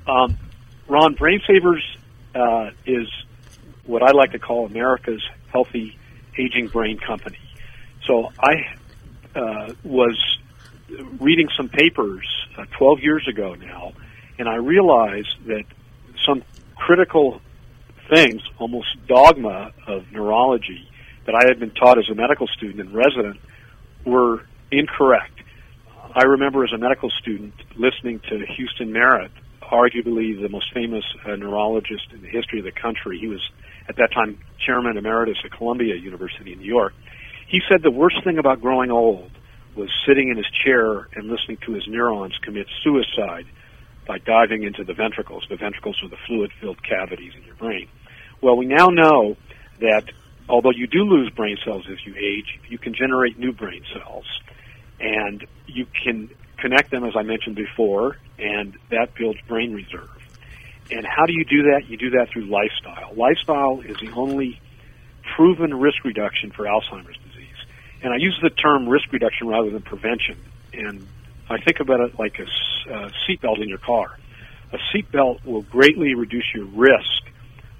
Um, 0.08 0.36
Ron, 0.88 1.14
Brain 1.14 1.40
Savers 1.46 1.86
uh, 2.34 2.70
is 2.84 3.06
what 3.84 4.02
I 4.02 4.10
like 4.10 4.32
to 4.32 4.40
call 4.40 4.66
America's 4.66 5.22
healthy 5.52 5.96
aging 6.36 6.66
brain 6.66 6.98
company. 6.98 7.38
So 8.08 8.32
I 8.40 9.36
uh, 9.38 9.72
was 9.84 10.18
reading 11.20 11.48
some 11.56 11.68
papers 11.68 12.26
uh, 12.58 12.64
12 12.76 12.98
years 13.02 13.28
ago 13.28 13.54
now, 13.54 13.92
and 14.36 14.48
I 14.48 14.56
realized 14.56 15.32
that 15.46 15.62
some 16.26 16.42
critical 16.74 17.40
things, 18.12 18.42
almost 18.58 18.88
dogma 19.06 19.70
of 19.86 20.10
neurology 20.10 20.90
that 21.26 21.36
I 21.36 21.46
had 21.46 21.60
been 21.60 21.70
taught 21.70 21.98
as 21.98 22.08
a 22.10 22.16
medical 22.16 22.48
student 22.48 22.80
and 22.80 22.92
resident, 22.92 23.38
were 24.04 24.44
incorrect. 24.70 25.40
I 26.14 26.24
remember 26.24 26.64
as 26.64 26.72
a 26.72 26.78
medical 26.78 27.10
student 27.10 27.54
listening 27.76 28.20
to 28.28 28.44
Houston 28.56 28.92
Merritt, 28.92 29.30
arguably 29.62 30.40
the 30.40 30.48
most 30.48 30.72
famous 30.74 31.04
uh, 31.24 31.36
neurologist 31.36 32.12
in 32.12 32.22
the 32.22 32.28
history 32.28 32.58
of 32.58 32.64
the 32.64 32.72
country. 32.72 33.18
He 33.18 33.28
was 33.28 33.40
at 33.88 33.96
that 33.96 34.12
time 34.12 34.38
chairman 34.64 34.96
emeritus 34.96 35.38
at 35.44 35.52
Columbia 35.52 35.94
University 35.94 36.52
in 36.52 36.58
New 36.58 36.66
York. 36.66 36.94
He 37.46 37.60
said 37.70 37.82
the 37.82 37.90
worst 37.90 38.22
thing 38.24 38.38
about 38.38 38.60
growing 38.60 38.90
old 38.90 39.30
was 39.76 39.88
sitting 40.06 40.30
in 40.30 40.36
his 40.36 40.46
chair 40.64 41.08
and 41.14 41.28
listening 41.28 41.58
to 41.66 41.72
his 41.72 41.86
neurons 41.86 42.36
commit 42.42 42.66
suicide 42.82 43.46
by 44.06 44.18
diving 44.18 44.64
into 44.64 44.82
the 44.82 44.94
ventricles. 44.94 45.46
The 45.48 45.56
ventricles 45.56 46.00
are 46.02 46.08
the 46.08 46.18
fluid 46.26 46.50
filled 46.60 46.82
cavities 46.82 47.32
in 47.36 47.44
your 47.44 47.54
brain. 47.54 47.88
Well, 48.42 48.56
we 48.56 48.66
now 48.66 48.88
know 48.88 49.36
that 49.80 50.10
although 50.50 50.72
you 50.72 50.86
do 50.86 51.04
lose 51.04 51.30
brain 51.30 51.56
cells 51.64 51.84
as 51.90 52.04
you 52.04 52.14
age, 52.16 52.58
you 52.68 52.78
can 52.78 52.94
generate 52.94 53.38
new 53.38 53.52
brain 53.52 53.82
cells. 53.94 54.26
And 54.98 55.46
you 55.66 55.86
can 56.04 56.28
connect 56.58 56.90
them, 56.90 57.04
as 57.04 57.14
I 57.16 57.22
mentioned 57.22 57.56
before, 57.56 58.18
and 58.38 58.76
that 58.90 59.14
builds 59.14 59.40
brain 59.48 59.72
reserve. 59.72 60.10
And 60.90 61.06
how 61.06 61.24
do 61.24 61.32
you 61.32 61.44
do 61.44 61.62
that? 61.70 61.88
You 61.88 61.96
do 61.96 62.10
that 62.10 62.28
through 62.30 62.46
lifestyle. 62.46 63.14
Lifestyle 63.14 63.80
is 63.80 63.96
the 63.98 64.10
only 64.10 64.60
proven 65.36 65.72
risk 65.72 66.04
reduction 66.04 66.50
for 66.50 66.64
Alzheimer's 66.64 67.16
disease. 67.28 67.46
And 68.02 68.12
I 68.12 68.16
use 68.16 68.38
the 68.42 68.50
term 68.50 68.88
risk 68.88 69.12
reduction 69.12 69.46
rather 69.46 69.70
than 69.70 69.82
prevention. 69.82 70.36
And 70.72 71.06
I 71.48 71.60
think 71.60 71.80
about 71.80 72.00
it 72.00 72.18
like 72.18 72.38
a 72.38 72.46
seatbelt 73.26 73.62
in 73.62 73.68
your 73.68 73.78
car. 73.78 74.18
A 74.72 74.78
seatbelt 74.92 75.44
will 75.44 75.62
greatly 75.62 76.14
reduce 76.14 76.52
your 76.54 76.66
risk 76.66 77.22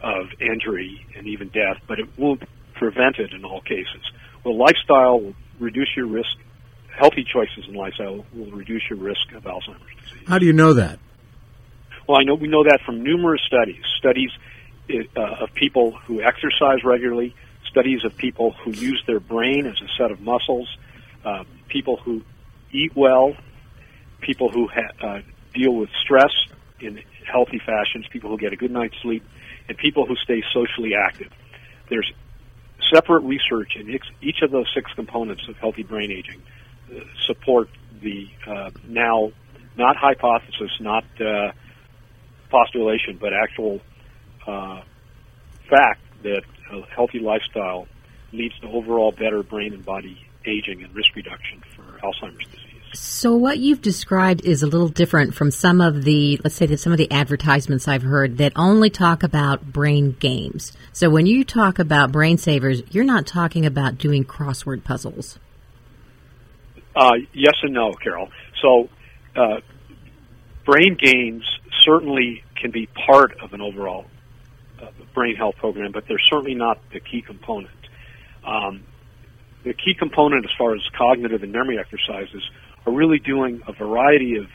of 0.01 0.29
injury 0.41 1.05
and 1.17 1.27
even 1.27 1.49
death, 1.49 1.81
but 1.87 1.99
it 1.99 2.09
won't 2.17 2.43
prevent 2.81 3.19
it 3.19 3.33
in 3.33 3.45
all 3.45 3.61
cases. 3.61 4.03
Well, 4.43 4.57
lifestyle 4.57 5.21
will 5.21 5.35
reduce 5.61 5.91
your 5.95 6.07
risk. 6.07 6.35
Healthy 6.99 7.27
choices 7.33 7.69
in 7.69 7.75
lifestyle 7.75 8.25
will 8.33 8.51
reduce 8.51 8.83
your 8.89 8.99
risk 8.99 9.31
of 9.35 9.45
Alzheimer's 9.45 9.95
disease. 10.03 10.27
How 10.27 10.39
do 10.39 10.47
you 10.47 10.55
know 10.55 10.73
that? 10.73 10.99
Well, 12.09 12.19
I 12.19 12.25
know 12.25 12.35
we 12.35 12.49
know 12.49 12.65
that 12.65 12.81
from 12.85 13.05
numerous 13.05 13.43
studies. 13.47 13.83
Studies 13.99 14.31
uh, 15.15 15.21
of 15.45 15.55
people 15.55 15.93
who 16.07 16.23
exercise 16.23 16.83
regularly, 16.83 17.37
studies 17.71 18.05
of 18.05 18.17
people 18.17 18.53
who 18.65 18.73
use 18.73 19.01
their 19.07 19.21
brain 19.21 19.67
as 19.67 19.81
a 19.81 19.89
set 19.97 20.11
of 20.11 20.21
muscles, 20.21 20.69
uh, 21.25 21.45
people 21.69 21.99
who 21.99 22.23
eat 22.73 22.97
well, 22.97 23.37
people 24.21 24.51
who 24.51 24.69
ha- 24.69 25.07
uh, 25.07 25.21
deal 25.55 25.75
with 25.75 25.91
stress 26.03 26.33
in 26.81 27.01
healthy 27.31 27.61
fashions, 27.65 28.07
people 28.11 28.31
who 28.31 28.39
get 28.39 28.53
a 28.53 28.57
good 28.57 28.71
night's 28.71 28.97
sleep, 29.03 29.23
and 29.69 29.77
people 29.77 30.07
who 30.07 30.17
stay 30.17 30.43
socially 30.53 30.93
active. 30.95 31.31
There's 31.91 32.11
separate 32.93 33.23
research 33.23 33.77
in 33.77 33.89
each 34.21 34.43
of 34.43 34.51
those 34.51 34.67
six 34.75 34.93
components 34.95 35.43
of 35.49 35.57
healthy 35.57 35.83
brain 35.83 36.11
aging 36.11 36.43
uh, 36.91 37.01
support 37.27 37.69
the 38.03 38.29
uh, 38.47 38.71
now 38.87 39.33
not 39.77 39.97
hypothesis, 39.97 40.71
not 40.81 41.05
uh, 41.21 41.53
postulation, 42.51 43.19
but 43.21 43.33
actual 43.33 43.81
uh, 44.47 44.83
fact 45.69 46.03
that 46.23 46.43
a 46.73 46.83
healthy 46.95 47.19
lifestyle 47.19 47.87
leads 48.33 48.59
to 48.61 48.69
overall 48.69 49.13
better 49.13 49.43
brain 49.43 49.73
and 49.73 49.85
body 49.85 50.27
aging 50.47 50.83
and 50.83 50.95
risk 50.95 51.15
reduction 51.17 51.63
for 51.75 51.83
Alzheimer's 52.01 52.47
disease. 52.47 52.70
So 52.93 53.37
what 53.37 53.59
you've 53.59 53.83
described 53.83 54.45
is 54.45 54.63
a 54.63 54.67
little 54.67 54.89
different 54.89 55.35
from 55.35 55.53
some 55.53 55.81
of 55.81 56.03
the, 56.03 56.41
let's 56.43 56.57
say 56.57 56.67
that 56.67 56.79
some 56.79 56.91
of 56.91 56.99
the 56.99 57.11
advertisements 57.13 57.87
I've 57.87 58.03
heard 58.03 58.39
that 58.39 58.53
only 58.57 58.91
talk 58.91 59.23
about 59.23 59.65
brain 59.65 60.17
games. 60.19 60.73
So 60.93 61.09
when 61.09 61.27
you 61.27 61.45
talk 61.45 61.79
about 61.79 62.11
brain 62.11 62.37
savers, 62.37 62.83
you're 62.91 63.05
not 63.05 63.27
talking 63.27 63.65
about 63.65 63.99
doing 63.99 64.25
crossword 64.25 64.83
puzzles. 64.83 65.39
Uh, 66.97 67.13
yes 67.33 67.55
and 67.63 67.75
no, 67.75 67.93
Carol. 67.93 68.29
So 68.61 68.89
uh, 69.37 69.61
brain 70.65 70.97
games 71.01 71.45
certainly 71.85 72.43
can 72.57 72.73
be 72.73 72.89
part 73.07 73.41
of 73.41 73.53
an 73.53 73.61
overall 73.61 74.07
uh, 74.83 74.89
brain 75.15 75.37
health 75.37 75.55
program, 75.57 75.93
but 75.93 76.09
they're 76.09 76.19
certainly 76.19 76.55
not 76.55 76.81
the 76.93 76.99
key 76.99 77.23
component. 77.23 77.71
Um, 78.45 78.83
the 79.63 79.75
key 79.75 79.95
component 79.95 80.45
as 80.45 80.51
far 80.59 80.75
as 80.75 80.81
cognitive 80.97 81.45
and 81.45 81.53
memory 81.53 81.79
exercises 81.79 82.43
are 82.87 82.93
really 82.93 83.19
doing 83.19 83.63
a 83.67 83.73
variety 83.73 84.37
of 84.37 84.47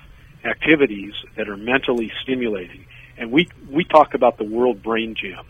activities 0.43 1.13
that 1.37 1.49
are 1.49 1.57
mentally 1.57 2.11
stimulating. 2.21 2.85
And 3.17 3.31
we, 3.31 3.49
we 3.69 3.83
talk 3.83 4.13
about 4.13 4.37
the 4.37 4.43
World 4.43 4.83
Brain 4.83 5.15
Gym. 5.19 5.45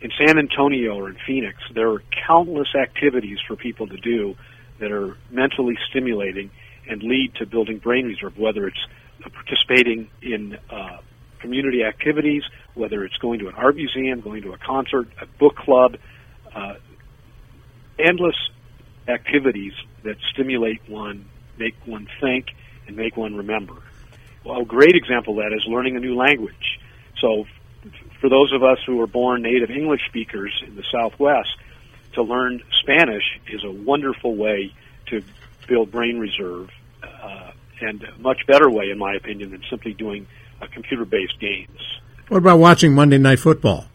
In 0.00 0.10
San 0.18 0.38
Antonio 0.38 0.96
or 0.96 1.10
in 1.10 1.16
Phoenix, 1.26 1.58
there 1.74 1.90
are 1.90 2.02
countless 2.26 2.74
activities 2.74 3.38
for 3.46 3.56
people 3.56 3.86
to 3.88 3.96
do 3.98 4.34
that 4.78 4.90
are 4.90 5.16
mentally 5.30 5.76
stimulating 5.90 6.50
and 6.88 7.02
lead 7.02 7.34
to 7.36 7.46
building 7.46 7.78
brain 7.78 8.06
reserve, 8.06 8.38
whether 8.38 8.66
it's 8.66 8.86
participating 9.34 10.08
in 10.22 10.56
uh, 10.70 10.98
community 11.40 11.84
activities, 11.84 12.42
whether 12.74 13.04
it's 13.04 13.16
going 13.18 13.40
to 13.40 13.48
an 13.48 13.54
art 13.54 13.76
museum, 13.76 14.20
going 14.20 14.42
to 14.42 14.52
a 14.52 14.58
concert, 14.58 15.08
a 15.20 15.26
book 15.38 15.56
club, 15.56 15.96
uh, 16.54 16.74
endless 17.98 18.36
activities 19.06 19.72
that 20.02 20.16
stimulate 20.32 20.80
one 20.88 21.26
make 21.60 21.76
one 21.84 22.08
think, 22.20 22.46
and 22.88 22.96
make 22.96 23.16
one 23.16 23.36
remember. 23.36 23.76
Well, 24.44 24.62
a 24.62 24.64
great 24.64 24.96
example 24.96 25.38
of 25.38 25.44
that 25.44 25.54
is 25.54 25.62
learning 25.66 25.96
a 25.96 26.00
new 26.00 26.16
language. 26.16 26.80
So, 27.20 27.44
for 28.20 28.28
those 28.28 28.52
of 28.52 28.64
us 28.64 28.78
who 28.86 29.00
are 29.00 29.06
born 29.06 29.42
native 29.42 29.70
English 29.70 30.00
speakers 30.08 30.52
in 30.66 30.74
the 30.74 30.84
Southwest, 30.90 31.50
to 32.14 32.22
learn 32.22 32.60
Spanish 32.80 33.22
is 33.46 33.62
a 33.62 33.70
wonderful 33.70 34.34
way 34.34 34.74
to 35.06 35.22
build 35.68 35.92
brain 35.92 36.18
reserve, 36.18 36.70
uh, 37.02 37.52
and 37.80 38.02
a 38.02 38.18
much 38.18 38.46
better 38.46 38.68
way, 38.68 38.90
in 38.90 38.98
my 38.98 39.14
opinion, 39.14 39.50
than 39.50 39.62
simply 39.70 39.92
doing 39.92 40.26
uh, 40.60 40.66
computer-based 40.72 41.38
games. 41.38 42.00
What 42.28 42.38
about 42.38 42.58
watching 42.58 42.94
Monday 42.94 43.18
Night 43.18 43.38
Football? 43.38 43.86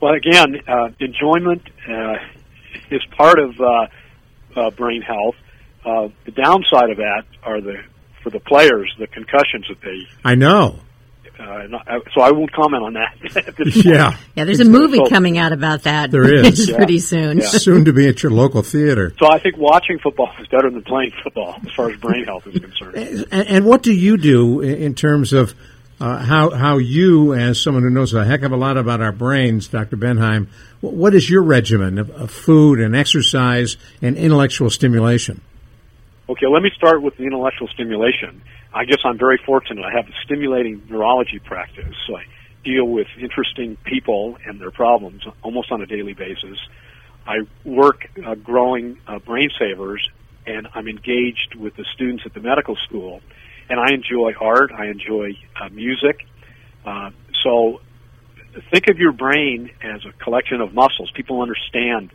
Well, 0.00 0.14
again, 0.14 0.60
uh, 0.68 0.90
enjoyment 1.00 1.62
uh, 1.88 2.16
is 2.90 3.02
part 3.16 3.38
of 3.38 3.60
uh, 3.60 3.86
uh, 4.54 4.70
brain 4.70 5.02
health, 5.02 5.36
uh, 5.86 6.08
the 6.24 6.32
downside 6.32 6.90
of 6.90 6.96
that 6.96 7.24
are 7.42 7.60
the 7.60 7.82
for 8.22 8.30
the 8.30 8.40
players 8.40 8.92
the 8.98 9.06
concussions 9.06 9.66
that 9.68 9.80
they. 9.80 10.06
I 10.24 10.34
know. 10.34 10.80
Uh, 11.38 11.68
so 12.14 12.22
I 12.22 12.30
won't 12.32 12.50
comment 12.52 12.82
on 12.82 12.94
that. 12.94 13.14
yeah, 13.84 14.16
yeah. 14.34 14.44
There's 14.44 14.60
a 14.60 14.64
movie 14.64 14.96
so, 14.96 15.06
coming 15.06 15.36
out 15.36 15.52
about 15.52 15.82
that. 15.82 16.10
There 16.10 16.24
is 16.32 16.68
yeah. 16.70 16.76
pretty 16.76 16.98
soon. 16.98 17.38
Yeah. 17.38 17.44
Soon 17.44 17.84
to 17.84 17.92
be 17.92 18.08
at 18.08 18.22
your 18.22 18.32
local 18.32 18.62
theater. 18.62 19.12
So 19.18 19.30
I 19.30 19.38
think 19.38 19.58
watching 19.58 19.98
football 19.98 20.30
is 20.40 20.46
better 20.48 20.70
than 20.70 20.82
playing 20.82 21.12
football 21.22 21.56
as 21.64 21.72
far 21.72 21.90
as 21.90 22.00
brain 22.00 22.24
health 22.24 22.46
is 22.46 22.58
concerned. 22.58 22.96
And, 23.30 23.48
and 23.48 23.64
what 23.66 23.82
do 23.82 23.92
you 23.92 24.16
do 24.16 24.62
in 24.62 24.94
terms 24.94 25.34
of 25.34 25.54
uh, 26.00 26.18
how 26.18 26.50
how 26.50 26.78
you, 26.78 27.34
as 27.34 27.60
someone 27.60 27.82
who 27.82 27.90
knows 27.90 28.14
a 28.14 28.24
heck 28.24 28.42
of 28.42 28.52
a 28.52 28.56
lot 28.56 28.78
about 28.78 29.02
our 29.02 29.12
brains, 29.12 29.68
Dr. 29.68 29.98
Bendheim, 29.98 30.48
what 30.80 31.14
is 31.14 31.28
your 31.28 31.42
regimen 31.42 31.98
of, 31.98 32.10
of 32.10 32.30
food 32.30 32.80
and 32.80 32.96
exercise 32.96 33.76
and 34.00 34.16
intellectual 34.16 34.70
stimulation? 34.70 35.42
Okay, 36.28 36.46
let 36.48 36.60
me 36.60 36.70
start 36.76 37.02
with 37.02 37.16
the 37.16 37.22
intellectual 37.22 37.68
stimulation. 37.68 38.42
I 38.74 38.84
guess 38.84 38.98
I'm 39.04 39.16
very 39.16 39.38
fortunate. 39.46 39.84
I 39.84 39.92
have 39.92 40.08
a 40.08 40.12
stimulating 40.24 40.82
neurology 40.90 41.38
practice. 41.38 41.94
So 42.08 42.16
I 42.16 42.24
deal 42.64 42.84
with 42.84 43.06
interesting 43.20 43.76
people 43.84 44.36
and 44.44 44.60
their 44.60 44.72
problems 44.72 45.22
almost 45.42 45.70
on 45.70 45.82
a 45.82 45.86
daily 45.86 46.14
basis. 46.14 46.58
I 47.28 47.46
work 47.64 48.08
uh, 48.24 48.34
growing 48.34 48.98
uh, 49.06 49.20
brain 49.20 49.50
savers, 49.56 50.04
and 50.48 50.66
I'm 50.74 50.88
engaged 50.88 51.54
with 51.56 51.76
the 51.76 51.84
students 51.94 52.24
at 52.26 52.34
the 52.34 52.40
medical 52.40 52.74
school, 52.88 53.20
and 53.68 53.78
I 53.78 53.94
enjoy 53.94 54.32
art. 54.40 54.72
I 54.72 54.86
enjoy 54.86 55.36
uh, 55.60 55.68
music. 55.68 56.26
Uh, 56.84 57.10
so 57.44 57.80
think 58.72 58.88
of 58.88 58.98
your 58.98 59.12
brain 59.12 59.70
as 59.80 60.04
a 60.04 60.12
collection 60.24 60.60
of 60.60 60.74
muscles. 60.74 61.08
People 61.14 61.40
understand 61.40 62.10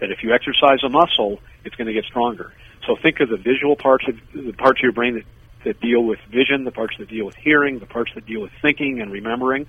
that 0.00 0.10
if 0.10 0.22
you 0.22 0.32
exercise 0.32 0.82
a 0.84 0.88
muscle, 0.88 1.40
it's 1.64 1.74
going 1.76 1.86
to 1.86 1.92
get 1.92 2.04
stronger. 2.04 2.52
So 2.86 2.96
think 3.00 3.20
of 3.20 3.28
the 3.28 3.36
visual 3.36 3.76
parts 3.76 4.04
of 4.08 4.16
the 4.34 4.52
parts 4.52 4.80
of 4.80 4.82
your 4.82 4.92
brain 4.92 5.14
that, 5.14 5.24
that 5.64 5.80
deal 5.80 6.02
with 6.02 6.18
vision, 6.30 6.64
the 6.64 6.70
parts 6.70 6.96
that 6.98 7.08
deal 7.08 7.24
with 7.24 7.36
hearing, 7.36 7.78
the 7.78 7.86
parts 7.86 8.10
that 8.14 8.26
deal 8.26 8.42
with 8.42 8.52
thinking 8.60 9.00
and 9.00 9.10
remembering. 9.10 9.66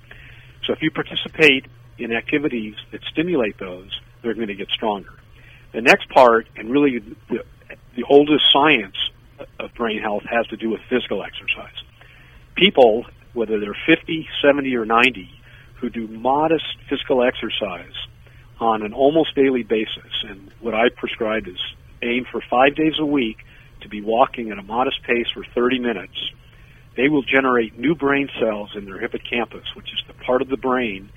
So 0.66 0.72
if 0.72 0.82
you 0.82 0.90
participate 0.90 1.66
in 1.98 2.12
activities 2.12 2.74
that 2.92 3.00
stimulate 3.10 3.58
those, 3.58 3.90
they're 4.22 4.34
going 4.34 4.48
to 4.48 4.54
get 4.54 4.68
stronger. 4.68 5.12
The 5.72 5.80
next 5.80 6.08
part, 6.10 6.48
and 6.56 6.70
really 6.70 6.98
the, 7.30 7.44
the 7.96 8.04
oldest 8.08 8.44
science 8.52 8.96
of 9.58 9.72
brain 9.74 10.00
health, 10.00 10.24
has 10.24 10.46
to 10.48 10.56
do 10.56 10.70
with 10.70 10.80
physical 10.88 11.22
exercise. 11.22 11.74
People, 12.54 13.06
whether 13.32 13.60
they're 13.60 13.76
50, 13.86 14.28
70, 14.42 14.74
or 14.76 14.84
90, 14.84 15.30
who 15.76 15.90
do 15.90 16.08
modest 16.08 16.64
physical 16.88 17.22
exercise 17.22 17.92
on 18.58 18.82
an 18.82 18.92
almost 18.92 19.34
daily 19.34 19.62
basis, 19.62 20.24
and 20.28 20.50
what 20.60 20.74
I 20.74 20.88
prescribe 20.88 21.46
is 21.46 21.58
aim 22.02 22.24
for 22.30 22.40
five 22.48 22.74
days 22.74 22.94
a 22.98 23.06
week 23.06 23.38
to 23.82 23.88
be 23.88 24.00
walking 24.00 24.50
at 24.50 24.58
a 24.58 24.62
modest 24.62 25.02
pace 25.02 25.26
for 25.34 25.44
30 25.54 25.78
minutes, 25.78 26.16
they 26.96 27.08
will 27.08 27.22
generate 27.22 27.78
new 27.78 27.94
brain 27.94 28.28
cells 28.40 28.70
in 28.74 28.86
their 28.86 28.98
hippocampus, 28.98 29.64
which 29.74 29.92
is 29.92 30.02
the 30.06 30.14
part 30.24 30.40
of 30.42 30.48
the 30.48 30.56
brain 30.56 31.10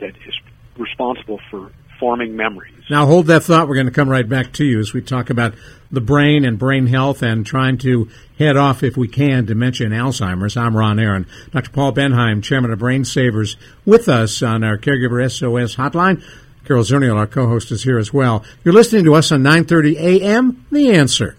that 0.00 0.14
is 0.26 0.34
responsible 0.78 1.40
for 1.50 1.70
forming 1.98 2.34
memories. 2.34 2.72
Now, 2.88 3.04
hold 3.04 3.26
that 3.26 3.44
thought. 3.44 3.68
We're 3.68 3.74
going 3.74 3.86
to 3.86 3.92
come 3.92 4.08
right 4.08 4.26
back 4.26 4.52
to 4.54 4.64
you 4.64 4.80
as 4.80 4.94
we 4.94 5.02
talk 5.02 5.28
about 5.28 5.54
the 5.92 6.00
brain 6.00 6.46
and 6.46 6.58
brain 6.58 6.86
health 6.86 7.22
and 7.22 7.44
trying 7.44 7.76
to 7.78 8.08
head 8.38 8.56
off, 8.56 8.82
if 8.82 8.96
we 8.96 9.06
can, 9.06 9.44
dementia 9.44 9.86
and 9.86 9.94
Alzheimer's. 9.94 10.56
I'm 10.56 10.74
Ron 10.74 10.98
Aaron. 10.98 11.26
Dr. 11.50 11.70
Paul 11.70 11.92
Bendheim, 11.92 12.42
chairman 12.42 12.72
of 12.72 12.78
Brain 12.78 13.04
Savers, 13.04 13.58
with 13.84 14.08
us 14.08 14.42
on 14.42 14.64
our 14.64 14.78
Caregiver 14.78 15.30
SOS 15.30 15.76
hotline. 15.76 16.24
Carol 16.70 16.84
Zernial, 16.84 17.16
our 17.16 17.26
co-host, 17.26 17.72
is 17.72 17.82
here 17.82 17.98
as 17.98 18.12
well. 18.12 18.44
You're 18.62 18.72
listening 18.72 19.04
to 19.06 19.16
us 19.16 19.32
on 19.32 19.42
9:30 19.42 19.96
a.m. 19.96 20.64
The 20.70 20.92
Answer. 20.92 21.36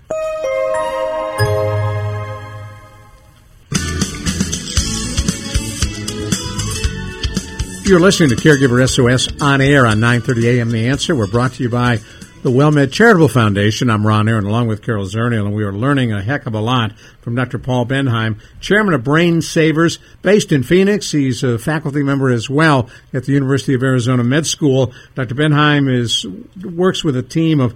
You're 7.86 8.02
listening 8.02 8.28
to 8.28 8.36
Caregiver 8.36 8.86
SOS 8.86 9.41
on 9.41 9.62
air 9.62 9.88
on 9.88 10.02
9:30 10.02 10.58
a.m. 10.58 10.70
The 10.70 10.89
Answer. 10.89 11.15
We're 11.15 11.28
brought 11.28 11.54
to 11.54 11.63
you 11.63 11.70
by 11.70 12.02
the 12.41 12.49
WellMed 12.49 12.91
Charitable 12.91 13.27
Foundation. 13.27 13.88
I'm 13.91 14.06
Ron 14.06 14.27
Aaron, 14.27 14.47
along 14.47 14.65
with 14.65 14.82
Carol 14.82 15.06
Zernial, 15.06 15.45
and 15.45 15.54
we 15.54 15.63
are 15.63 15.71
learning 15.71 16.12
a 16.12 16.23
heck 16.23 16.47
of 16.47 16.56
a 16.56 16.60
lot 16.60 16.97
from 17.21 17.36
Dr. 17.36 17.60
Paul 17.60 17.86
Bendheim, 17.86 18.41
chairman 18.60 18.95
of 18.95 19.04
Brain 19.04 19.43
Savers, 19.43 19.99
based 20.23 20.51
in 20.51 20.63
Phoenix. 20.63 21.12
He's 21.12 21.43
a 21.43 21.60
faculty 21.60 22.01
member 22.01 22.32
as 22.32 22.49
well 22.49 22.89
at 23.13 23.25
the 23.25 23.34
University 23.34 23.75
of 23.75 23.84
Arizona 23.84 24.23
Med 24.23 24.47
School. 24.47 24.91
Dr. 25.13 25.36
Bendheim 25.36 25.88
is 25.88 26.25
works 26.63 27.04
with 27.04 27.15
a 27.15 27.21
team 27.21 27.60
of 27.60 27.75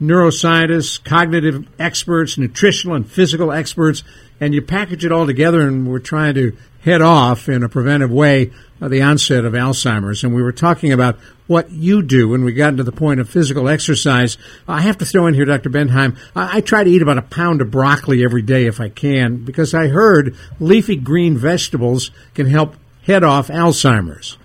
neuroscientists, 0.00 1.02
cognitive 1.02 1.66
experts, 1.80 2.38
nutritional 2.38 2.94
and 2.94 3.10
physical 3.10 3.50
experts, 3.50 4.04
and 4.40 4.54
you 4.54 4.62
package 4.62 5.04
it 5.04 5.10
all 5.10 5.26
together, 5.26 5.62
and 5.62 5.90
we're 5.90 5.98
trying 5.98 6.34
to 6.34 6.56
head 6.84 7.02
off 7.02 7.48
in 7.48 7.64
a 7.64 7.68
preventive 7.68 8.12
way 8.12 8.52
uh, 8.80 8.86
the 8.86 9.02
onset 9.02 9.44
of 9.44 9.54
Alzheimer's. 9.54 10.22
And 10.22 10.32
we 10.32 10.42
were 10.42 10.52
talking 10.52 10.92
about 10.92 11.18
what 11.48 11.72
you 11.72 12.02
do 12.02 12.28
when 12.28 12.44
we 12.44 12.52
got 12.52 12.68
into 12.68 12.84
the 12.84 12.92
point 12.92 13.18
of 13.18 13.28
physical 13.28 13.68
exercise. 13.68 14.38
I 14.68 14.82
have 14.82 14.98
to 14.98 15.04
throw 15.04 15.26
in 15.26 15.34
here, 15.34 15.46
Dr. 15.46 15.70
Bendheim, 15.70 16.16
I, 16.36 16.58
I 16.58 16.60
try 16.60 16.84
to 16.84 16.90
eat 16.90 17.02
about 17.02 17.18
a 17.18 17.22
pound 17.22 17.60
of 17.60 17.72
broccoli 17.72 18.22
every 18.22 18.42
day 18.42 18.66
if 18.66 18.80
I 18.80 18.90
can 18.90 19.44
because 19.44 19.74
I 19.74 19.88
heard 19.88 20.36
leafy 20.60 20.94
green 20.94 21.36
vegetables 21.36 22.12
can 22.34 22.46
help 22.46 22.76
head 23.02 23.24
off 23.24 23.48
Alzheimer's. 23.48 24.38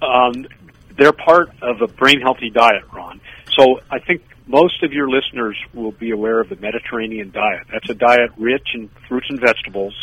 Um, 0.00 0.46
they're 0.96 1.12
part 1.12 1.50
of 1.62 1.80
a 1.80 1.88
brain 1.88 2.20
healthy 2.20 2.50
diet, 2.50 2.84
Ron. 2.92 3.20
So 3.58 3.80
I 3.90 3.98
think 3.98 4.22
most 4.46 4.82
of 4.82 4.92
your 4.92 5.08
listeners 5.08 5.56
will 5.74 5.92
be 5.92 6.10
aware 6.10 6.40
of 6.40 6.48
the 6.48 6.56
Mediterranean 6.56 7.30
diet. 7.30 7.66
That's 7.72 7.88
a 7.90 7.94
diet 7.94 8.30
rich 8.36 8.68
in 8.74 8.88
fruits 9.08 9.26
and 9.30 9.40
vegetables 9.40 9.94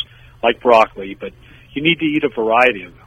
like 0.42 0.60
broccoli, 0.60 1.14
but 1.14 1.32
you 1.72 1.82
need 1.82 1.98
to 2.00 2.04
eat 2.04 2.24
a 2.24 2.28
variety 2.28 2.84
of 2.84 2.94
them. 2.94 3.05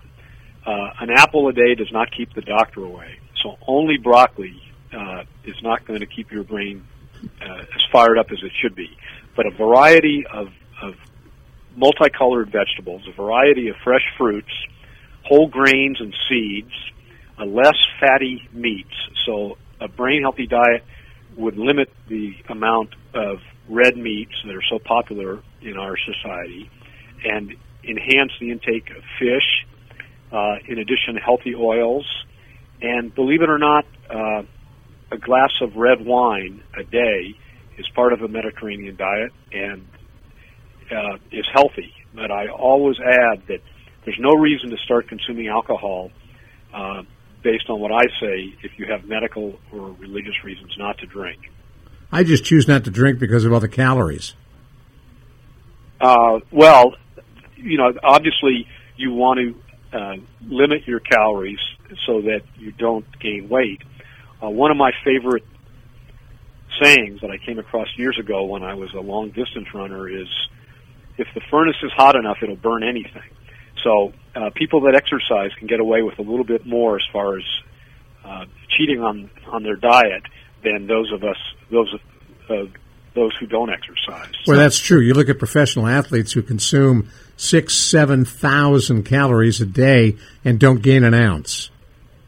Uh, 0.65 0.91
an 1.00 1.10
apple 1.10 1.48
a 1.48 1.54
day 1.54 1.76
does 1.76 1.91
not 1.91 2.12
keep 2.12 2.34
the 2.34 2.41
doctor 2.41 2.84
away. 2.84 3.19
So 3.41 3.58
only 3.67 3.98
broccoli 3.98 4.62
uh, 4.93 5.24
is 5.45 5.56
not 5.63 5.86
going 5.86 6.02
to 6.02 6.06
keep 6.06 6.32
your 6.32 6.43
brain 6.43 6.86
uh, 7.41 7.63
as 7.76 7.82
fired 7.91 8.17
up 8.17 8.32
as 8.32 8.39
it 8.43 8.52
should 8.62 8.76
be. 8.76 8.98
But 9.36 9.45
a 9.45 9.52
variety 9.52 10.26
of, 10.32 10.50
of 10.82 10.95
multicolored 11.76 12.52
vegetables, 12.52 13.04
a 13.08 13.13
variety 13.13 13.69
of 13.69 13.76
fresh 13.84 14.06
fruits, 14.17 14.52
whole 15.24 15.48
grains 15.48 16.02
and 16.02 16.13
seeds, 16.28 16.74
a 17.38 17.45
less 17.45 17.78
fatty 18.00 18.48
meats. 18.52 18.93
So 19.26 19.58
a 19.80 19.88
brain 19.88 20.22
healthy 20.22 20.48
diet 20.48 20.84
would 21.38 21.58
limit 21.58 21.89
the 22.08 22.36
amount 22.50 22.95
of 23.13 23.39
red 23.69 23.95
meats 23.95 24.34
that 24.45 24.56
are 24.56 24.63
so 24.69 24.80
popular 24.80 25.39
in 25.62 25.78
our 25.78 25.95
society 25.98 26.69
and 27.24 27.56
enhance 27.84 28.32
the 28.39 28.52
intake 28.52 28.89
of 28.89 29.04
fish, 29.19 29.59
uh, 30.32 30.56
in 30.68 30.80
addition, 30.80 31.15
healthy 31.24 31.56
oils, 31.56 32.06
and 32.82 33.13
believe 33.13 33.42
it 33.42 33.50
or 33.50 33.58
not, 33.58 33.86
uh, 34.10 34.44
a 35.12 35.18
glass 35.18 35.52
of 35.62 35.76
red 35.76 36.06
wine 36.06 36.63
a 36.78 36.84
day 36.84 37.36
is 37.78 37.88
part 37.96 38.13
of 38.13 38.22
a 38.22 38.28
Mediterranean 38.28 38.96
diet 38.96 39.32
and 39.52 39.88
uh, 40.92 41.18
is 41.32 41.46
healthy. 41.54 41.94
But 42.13 42.32
I 42.32 42.48
always 42.48 42.98
add 43.00 43.48
that 43.48 43.62
there's 44.06 44.20
no 44.20 44.36
reason 44.36 44.70
to 44.70 44.78
start 44.78 45.08
consuming 45.08 45.48
alcohol 45.48 46.12
uh, 46.74 47.04
based 47.44 47.70
on 47.70 47.80
what 47.80 47.92
I 47.92 48.04
say 48.20 48.54
if 48.63 48.78
you 48.78 48.88
have 48.92 49.06
medical 49.06 49.60
or 49.72 49.92
religious 49.94 50.44
reasons 50.44 50.74
not 50.78 50.98
to 51.00 51.06
drink. 51.06 51.39
I 52.12 52.24
just 52.24 52.44
choose 52.44 52.68
not 52.68 52.84
to 52.86 52.92
drink 52.92 53.20
because 53.20 53.46
of 53.46 53.54
all 53.54 53.60
the 53.60 53.70
calories. 53.70 54.34
Uh, 56.02 56.39
well, 56.52 56.96
you 57.56 57.78
know, 57.78 57.94
obviously 58.04 58.68
you 58.98 59.13
want 59.13 59.39
to 59.39 59.56
uh, 59.93 60.15
limit 60.47 60.88
your 60.88 60.99
calories 60.99 61.60
so 62.06 62.21
that 62.21 62.41
you 62.58 62.71
don't 62.71 63.06
gain 63.19 63.49
weight. 63.49 63.82
Uh, 64.41 64.49
one 64.49 64.71
of 64.71 64.78
my 64.78 64.91
favorite 65.04 65.43
sayings 66.82 67.21
that 67.21 67.32
I 67.32 67.38
came 67.38 67.60
across 67.60 67.88
years 67.97 68.17
ago 68.19 68.45
when 68.45 68.63
I 68.63 68.75
was 68.75 68.93
a 68.93 69.02
long 69.02 69.30
distance 69.32 69.67
runner 69.73 70.08
is, 70.10 70.28
if 71.17 71.28
the 71.34 71.41
furnace 71.49 71.75
is 71.84 71.91
hot 71.91 72.15
enough, 72.15 72.38
it'll 72.41 72.56
burn 72.56 72.84
anything. 72.84 73.30
So 73.84 74.13
uh, 74.36 74.49
people 74.56 74.82
that 74.82 74.95
exercise 74.95 75.52
can 75.58 75.67
get 75.67 75.80
away 75.80 76.02
with 76.02 76.19
a 76.19 76.21
little 76.21 76.45
bit 76.45 76.65
more 76.65 76.97
as 76.97 77.04
far 77.12 77.38
as 77.38 77.43
uh, 78.23 78.45
cheating 78.69 79.02
on 79.02 79.30
on 79.47 79.63
their 79.63 79.75
diet 79.75 80.23
than 80.63 80.88
those 80.88 81.12
of 81.12 81.23
us 81.23 81.38
those 81.71 81.93
uh, 82.49 82.65
those 83.13 83.36
who 83.38 83.48
don't 83.48 83.72
exercise. 83.72 84.34
Well, 84.48 84.58
that's 84.58 84.80
true. 84.80 85.02
You 85.02 85.13
look 85.13 85.30
at 85.30 85.39
professional 85.39 85.88
athletes 85.88 86.32
who 86.32 86.41
consume 86.41 87.10
six, 87.38 87.76
seven 87.76 88.26
thousand 88.26 89.04
calories 89.04 89.62
a 89.62 89.65
day 89.65 90.17
and 90.43 90.60
don't 90.60 90.82
gain 90.82 91.04
an 91.04 91.13
ounce. 91.13 91.69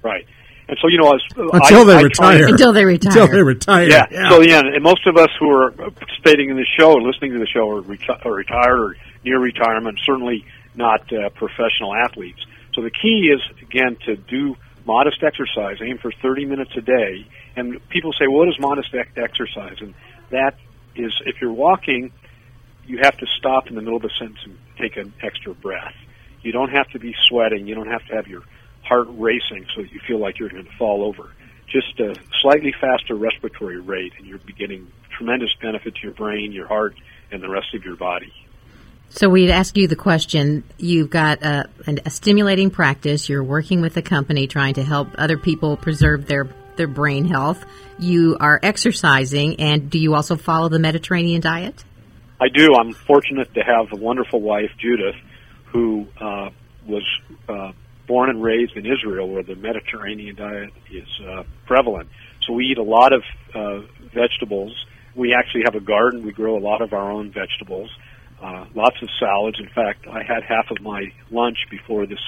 Right. 0.03 0.25
And 0.67 0.77
so, 0.81 0.87
you 0.87 0.97
know, 0.99 1.13
as, 1.13 1.21
until 1.35 1.81
I, 1.81 1.83
they 1.83 1.97
I 1.97 2.01
retire. 2.01 2.47
Until 2.47 2.71
they 2.71 2.85
retire. 2.85 3.21
Until 3.23 3.27
they 3.27 3.43
retire. 3.43 3.89
Yeah. 3.89 4.07
yeah. 4.09 4.29
So, 4.29 4.41
yeah, 4.41 4.61
and 4.63 4.81
most 4.81 5.05
of 5.05 5.17
us 5.17 5.27
who 5.37 5.49
are 5.49 5.71
participating 5.71 6.49
in 6.49 6.55
the 6.55 6.65
show 6.79 6.93
or 6.93 7.01
listening 7.01 7.33
to 7.33 7.39
the 7.39 7.47
show 7.47 7.69
are, 7.69 7.81
reti- 7.81 8.25
are 8.25 8.31
retired 8.31 8.79
or 8.79 8.95
near 9.25 9.37
retirement, 9.37 9.99
certainly 10.05 10.45
not 10.73 11.01
uh, 11.11 11.29
professional 11.31 11.93
athletes. 11.93 12.39
So 12.73 12.81
the 12.81 12.89
key 12.89 13.33
is, 13.35 13.41
again, 13.61 13.97
to 14.05 14.15
do 14.15 14.55
modest 14.85 15.21
exercise, 15.23 15.77
aim 15.81 15.97
for 15.97 16.11
30 16.21 16.45
minutes 16.45 16.71
a 16.77 16.81
day. 16.81 17.27
And 17.57 17.85
people 17.89 18.13
say, 18.13 18.27
what 18.27 18.47
is 18.47 18.57
modest 18.57 18.95
exercise? 19.17 19.75
And 19.81 19.93
that 20.29 20.55
is, 20.95 21.13
if 21.25 21.41
you're 21.41 21.53
walking, 21.53 22.11
you 22.85 22.99
have 23.01 23.17
to 23.17 23.25
stop 23.37 23.67
in 23.67 23.75
the 23.75 23.81
middle 23.81 23.97
of 23.97 24.03
a 24.03 24.09
sentence 24.17 24.39
and 24.43 24.57
take 24.77 24.97
an 24.97 25.13
extra 25.21 25.53
breath. 25.53 25.93
You 26.41 26.51
don't 26.51 26.71
have 26.71 26.89
to 26.89 26.99
be 26.99 27.15
sweating. 27.27 27.67
You 27.67 27.75
don't 27.75 27.89
have 27.89 28.05
to 28.07 28.15
have 28.15 28.27
your 28.27 28.43
heart 28.83 29.07
racing 29.11 29.67
so 29.75 29.83
that 29.83 29.91
you 29.91 29.99
feel 30.07 30.19
like 30.19 30.39
you're 30.39 30.49
going 30.49 30.65
to 30.65 30.77
fall 30.77 31.03
over. 31.03 31.31
Just 31.67 31.99
a 31.99 32.15
slightly 32.41 32.73
faster 32.79 33.15
respiratory 33.15 33.79
rate, 33.79 34.13
and 34.17 34.27
you're 34.27 34.39
beginning 34.39 34.91
tremendous 35.09 35.53
benefit 35.61 35.95
to 35.95 36.01
your 36.03 36.13
brain, 36.13 36.51
your 36.51 36.67
heart, 36.67 36.95
and 37.31 37.41
the 37.41 37.49
rest 37.49 37.73
of 37.73 37.85
your 37.85 37.95
body. 37.95 38.33
So 39.09 39.29
we'd 39.29 39.49
ask 39.49 39.77
you 39.77 39.87
the 39.87 39.95
question. 39.95 40.63
You've 40.77 41.09
got 41.09 41.43
a, 41.43 41.69
a, 42.05 42.09
stimulating 42.09 42.71
practice. 42.71 43.27
You're 43.27 43.43
working 43.43 43.81
with 43.81 43.97
a 43.97 44.01
company 44.01 44.47
trying 44.47 44.75
to 44.75 44.83
help 44.83 45.09
other 45.17 45.37
people 45.37 45.75
preserve 45.75 46.27
their 46.27 46.45
their 46.77 46.87
brain 46.87 47.25
health. 47.25 47.63
You 47.99 48.37
are 48.39 48.59
exercising, 48.61 49.59
and 49.59 49.89
do 49.89 49.99
you 49.99 50.15
also 50.15 50.35
follow 50.35 50.69
the 50.69 50.79
Mediterranean 50.79 51.41
diet? 51.41 51.83
I 52.39 52.47
do. 52.49 52.73
I'm 52.73 52.93
fortunate 52.93 53.53
to 53.53 53.61
have 53.61 53.93
a 53.93 54.01
wonderful 54.01 54.41
wife, 54.41 54.71
Judith, 54.79 55.15
who 55.65 56.07
uh, 56.19 56.49
was 56.87 57.03
uh, 57.47 57.71
born 58.07 58.29
and 58.29 58.41
raised 58.41 58.75
in 58.75 58.85
Israel, 58.85 59.29
where 59.29 59.43
the 59.43 59.55
Mediterranean 59.55 60.35
diet 60.35 60.71
is 60.91 61.07
uh, 61.27 61.43
prevalent. 61.67 62.09
So 62.47 62.53
we 62.53 62.65
eat 62.65 62.77
a 62.77 62.83
lot 62.83 63.13
of 63.13 63.23
uh, 63.53 63.81
vegetables. 64.13 64.73
We 65.15 65.33
actually 65.33 65.63
have 65.65 65.75
a 65.75 65.79
garden. 65.79 66.25
We 66.25 66.31
grow 66.31 66.57
a 66.57 66.63
lot 66.63 66.81
of 66.81 66.93
our 66.93 67.11
own 67.11 67.31
vegetables. 67.31 67.89
Uh, 68.41 68.65
lots 68.73 68.95
of 69.03 69.09
salads. 69.19 69.59
In 69.59 69.69
fact, 69.69 70.07
I 70.07 70.23
had 70.23 70.41
half 70.43 70.71
of 70.71 70.81
my 70.81 71.13
lunch 71.29 71.57
before 71.69 72.07
this 72.07 72.19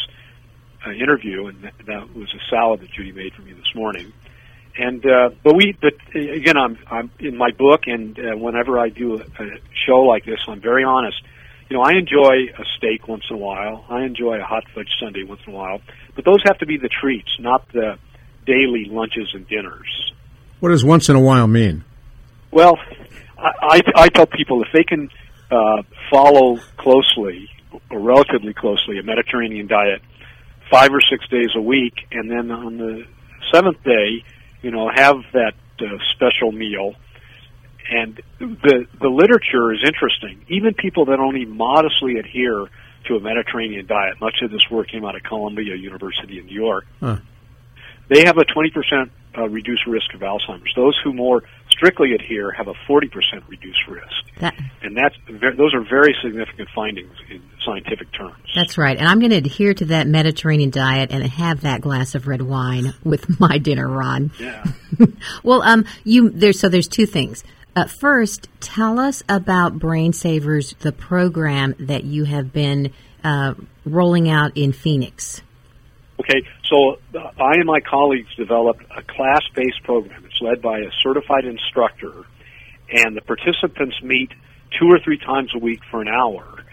uh, 0.86 0.92
interview, 0.92 1.48
and 1.48 1.64
that, 1.64 1.74
that 1.88 2.16
was 2.16 2.32
a 2.34 2.50
salad 2.50 2.82
that 2.82 2.92
Judy 2.92 3.12
made 3.12 3.34
for 3.34 3.42
me 3.42 3.54
this 3.54 3.74
morning. 3.74 4.14
And 4.76 5.06
uh, 5.06 5.30
but 5.44 5.56
we, 5.56 5.78
but 5.80 5.94
again, 6.16 6.58
I'm 6.58 6.78
I'm 6.90 7.12
in 7.20 7.38
my 7.38 7.52
book, 7.52 7.82
and 7.86 8.18
uh, 8.18 8.36
whenever 8.36 8.80
I 8.80 8.90
do 8.90 9.18
a, 9.18 9.44
a 9.44 9.60
show 9.86 10.02
like 10.02 10.26
this, 10.26 10.40
I'm 10.48 10.62
very 10.62 10.84
honest. 10.84 11.22
You 11.70 11.78
know, 11.78 11.84
I 11.84 11.92
enjoy 11.92 12.52
a 12.58 12.66
steak 12.78 13.08
once 13.08 13.24
in 13.30 13.36
a 13.36 13.40
while. 13.40 13.86
I 13.90 14.04
enjoy 14.04 14.40
a 14.40 14.44
hot 14.44 14.64
fudge 14.74 14.90
sundae 15.00 15.24
once 15.24 15.42
in 15.46 15.54
a 15.54 15.56
while, 15.56 15.80
but 16.16 16.26
those 16.26 16.42
have 16.46 16.58
to 16.60 16.66
be 16.66 16.78
the 16.78 16.90
treats, 16.90 17.30
not 17.40 17.68
the 17.72 17.98
daily 18.46 18.86
lunches 18.90 19.30
and 19.34 19.48
dinners. 19.48 20.12
What 20.60 20.70
does 20.70 20.84
once 20.84 21.08
in 21.10 21.16
a 21.16 21.22
while 21.22 21.48
mean? 21.48 21.84
Well, 22.52 22.78
I, 23.38 23.52
I, 23.62 23.82
I 23.96 24.08
tell 24.10 24.28
people 24.28 24.62
if 24.64 24.70
they 24.74 24.84
can 24.84 25.10
uh, 25.52 25.84
follow 26.12 26.58
closely 26.78 27.50
or 27.90 28.00
relatively 28.00 28.54
closely 28.54 29.00
a 29.00 29.04
Mediterranean 29.04 29.68
diet 29.68 30.02
five 30.72 30.90
or 30.92 31.02
six 31.02 31.28
days 31.30 31.50
a 31.56 31.62
week, 31.62 31.94
and 32.12 32.30
then 32.30 32.52
on 32.52 32.78
the 32.78 33.04
seventh 33.54 33.84
day, 33.84 34.24
you 34.63 34.71
know, 34.71 34.89
have 34.93 35.17
that 35.34 35.54
uh, 35.80 35.86
special 36.15 36.52
meal. 36.52 36.95
And 37.91 38.19
the 38.39 38.88
the 38.99 39.10
literature 39.10 39.73
is 39.73 39.82
interesting. 39.86 40.45
Even 40.47 40.73
people 40.73 41.06
that 41.06 41.19
only 41.19 41.45
modestly 41.45 42.17
adhere 42.17 42.69
to 43.08 43.15
a 43.15 43.19
Mediterranean 43.19 43.86
diet, 43.86 44.21
much 44.21 44.38
of 44.41 44.49
this 44.49 44.69
work 44.71 44.88
came 44.88 45.04
out 45.04 45.15
of 45.15 45.23
Columbia 45.23 45.76
University 45.76 46.39
in 46.39 46.45
New 46.45 46.56
York. 46.56 46.86
Huh. 47.02 47.17
They 48.10 48.26
have 48.26 48.38
a 48.38 48.46
20% 48.46 49.10
uh, 49.38 49.50
reduced 49.50 49.88
risk 49.88 50.13
of 50.13 50.22
Alzheimer's. 50.22 50.74
Those 50.76 50.98
who 51.04 51.13
more 51.13 51.44
strictly 51.70 52.13
adhere 52.13 52.52
have 52.52 52.68
a 52.68 52.74
40% 52.88 53.10
reduced 53.48 53.88
risk. 53.88 54.08
That, 54.39 54.56
and 54.82 54.96
that's 54.96 55.16
those 55.58 55.74
are 55.74 55.82
very 55.82 56.16
significant 56.24 56.70
findings 56.76 57.16
in 57.30 57.42
scientific 57.66 58.12
terms. 58.13 58.36
that's 58.54 58.78
right. 58.78 58.98
And 58.98 59.08
I'm 59.08 59.20
going 59.20 59.32
to 59.32 59.38
adhere 59.38 59.74
to 59.76 59.86
that 59.86 60.08
Mediterranean 60.08 60.70
diet 60.70 61.12
and 61.12 61.24
have 61.24 61.62
that 61.62 61.82
glass 61.82 62.16
of 62.16 62.28
red 62.28 62.42
wine 62.42 62.94
with 63.04 63.39
my 63.39 63.58
dinner, 63.58 63.88
Ron. 63.88 64.32
Yeah. 64.39 64.66
Well, 65.42 65.63
um, 65.63 65.86
you 66.04 66.30
there's 66.30 66.60
so 66.60 66.70
there's 66.70 66.88
two 66.88 67.08
things. 67.08 67.44
Uh, 67.76 67.86
first, 67.86 68.48
tell 68.60 69.00
us 69.00 69.24
about 69.28 69.80
Brain 69.80 70.13
Savers, 70.13 70.76
the 70.80 70.92
program 70.92 71.74
that 71.80 72.04
you 72.04 72.26
have 72.26 72.54
been 72.54 72.94
uh, 73.24 73.56
rolling 73.86 74.30
out 74.30 74.56
in 74.56 74.72
Phoenix. 74.72 75.42
Okay, 76.19 76.47
so 76.69 76.97
uh, 77.15 77.32
I 77.41 77.56
and 77.56 77.65
my 77.65 77.80
colleagues 77.80 78.34
developed 78.36 78.84
a 78.95 79.02
class-based 79.02 79.84
program. 79.84 80.23
It's 80.26 80.41
led 80.41 80.62
by 80.62 80.80
a 80.80 80.91
certified 81.02 81.45
instructor, 81.45 82.13
and 82.91 83.15
the 83.17 83.21
participants 83.21 83.95
meet 84.04 84.32
two 84.80 84.88
or 84.88 84.99
three 85.04 85.17
times 85.17 85.52
a 85.56 85.60
week 85.60 85.80
for 85.89 86.02
an 86.02 86.08
hour, 86.08 86.63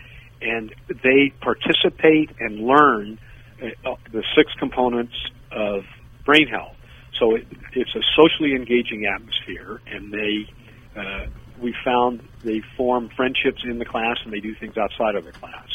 and 0.42 0.74
they 0.88 1.32
participate 1.40 2.30
and 2.38 2.60
learn 2.60 3.18
uh, 3.62 3.94
the 4.12 4.22
six 4.36 4.52
components 4.58 5.14
of 5.50 5.84
brain 6.24 6.46
health. 6.46 6.76
So 7.18 7.34
it, 7.36 7.46
it's 7.72 7.94
a 7.94 8.02
socially 8.16 8.54
engaging 8.54 9.06
atmosphere, 9.06 9.80
and 9.86 10.12
they 10.12 11.00
uh, 11.00 11.26
we 11.60 11.74
found 11.84 12.20
they 12.42 12.62
form 12.76 13.10
friendships 13.16 13.62
in 13.64 13.78
the 13.78 13.84
class, 13.84 14.18
and 14.24 14.32
they 14.32 14.40
do 14.40 14.54
things 14.54 14.76
outside 14.76 15.14
of 15.14 15.24
the 15.24 15.32
class. 15.32 15.68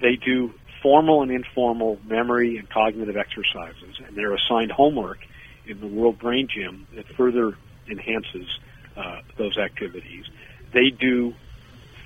They 0.00 0.16
do 0.16 0.54
formal 0.82 1.22
and 1.22 1.30
informal 1.30 1.98
memory 2.04 2.56
and 2.58 2.68
cognitive 2.70 3.16
exercises, 3.16 4.00
and 4.06 4.16
they're 4.16 4.34
assigned 4.34 4.70
homework 4.70 5.18
in 5.66 5.80
the 5.80 5.86
World 5.86 6.18
Brain 6.18 6.48
Gym 6.52 6.86
that 6.94 7.06
further 7.16 7.54
enhances 7.90 8.46
uh, 8.96 9.20
those 9.36 9.56
activities. 9.58 10.24
They 10.72 10.90
do 10.90 11.34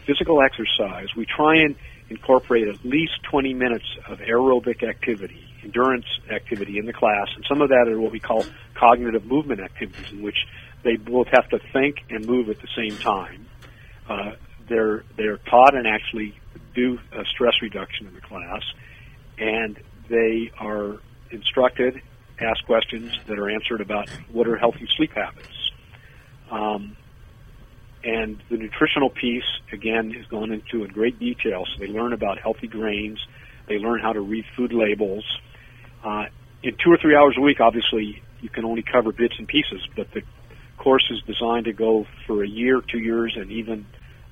physical 0.07 0.43
exercise. 0.43 1.09
We 1.17 1.27
try 1.27 1.57
and 1.57 1.77
incorporate 2.09 2.69
at 2.69 2.85
least 2.85 3.13
20 3.31 3.55
minutes 3.55 3.85
of 4.09 4.19
aerobic 4.19 4.87
activity, 4.87 5.45
endurance 5.63 6.07
activity 6.31 6.79
in 6.79 6.87
the 6.87 6.93
class, 6.93 7.29
and 7.35 7.45
some 7.49 7.63
of 7.63 7.71
that 7.71 7.89
are 7.89 8.01
what 8.01 8.13
we 8.13 8.21
call 8.21 8.47
cognitive 8.75 9.25
movement 9.25 9.61
activities, 9.61 10.07
in 10.11 10.23
which 10.23 10.47
they 10.83 10.97
both 10.97 11.29
have 11.29 11.49
to 11.51 11.59
think 11.73 11.97
and 12.11 12.27
move 12.27 12.49
at 12.49 12.61
the 12.61 12.69
same 12.77 12.99
time. 12.99 13.47
Uh, 14.09 14.33
they're 14.69 15.05
they're 15.17 15.39
taught 15.39 15.75
and 15.75 15.87
actually 15.87 16.39
do 16.75 16.99
stress 17.31 17.55
reduction 17.63 18.07
in 18.07 18.15
the 18.15 18.21
class, 18.21 18.63
and 19.39 19.79
they 20.09 20.51
are 20.59 20.99
instructed, 21.31 22.01
ask 22.41 22.65
questions 22.65 23.13
that 23.27 23.39
are 23.39 23.51
answered 23.51 23.81
about 23.81 24.09
what 24.31 24.47
are 24.49 24.57
healthy 24.57 24.89
sleep 24.97 25.13
habits. 25.13 25.71
Um, 26.51 26.97
and 28.05 28.43
the 28.51 28.57
nutritional 28.57 29.11
piece, 29.11 29.45
again, 29.73 30.15
is 30.15 30.27
gone 30.27 30.53
into 30.53 30.85
in 30.85 30.91
great 30.91 31.19
detail. 31.19 31.65
So 31.73 31.79
they 31.79 31.87
learn 31.87 32.13
about 32.13 32.39
healthy 32.39 32.67
grains, 32.67 33.25
they 33.69 33.79
learn 33.79 34.01
how 34.01 34.13
to 34.13 34.21
read 34.21 34.45
food 34.57 34.73
labels. 34.73 35.25
Uh, 36.05 36.25
in 36.63 36.77
two 36.85 36.91
or 36.91 36.99
three 37.01 37.17
hours 37.17 37.37
a 37.39 37.41
week, 37.41 37.61
obviously, 37.61 38.23
you 38.41 38.49
can 38.49 38.65
only 38.65 38.83
cover 38.83 39.13
bits 39.13 39.35
and 39.39 39.47
pieces, 39.47 39.87
but 39.97 40.09
the 40.13 40.23
course 40.79 41.05
is 41.11 41.23
designed 41.23 41.67
to 41.67 41.73
go 41.73 42.07
for 42.27 42.43
a 42.43 42.49
year, 42.49 42.81
two 42.81 42.99
years, 42.99 43.35
and 43.37 43.51
even 43.53 43.87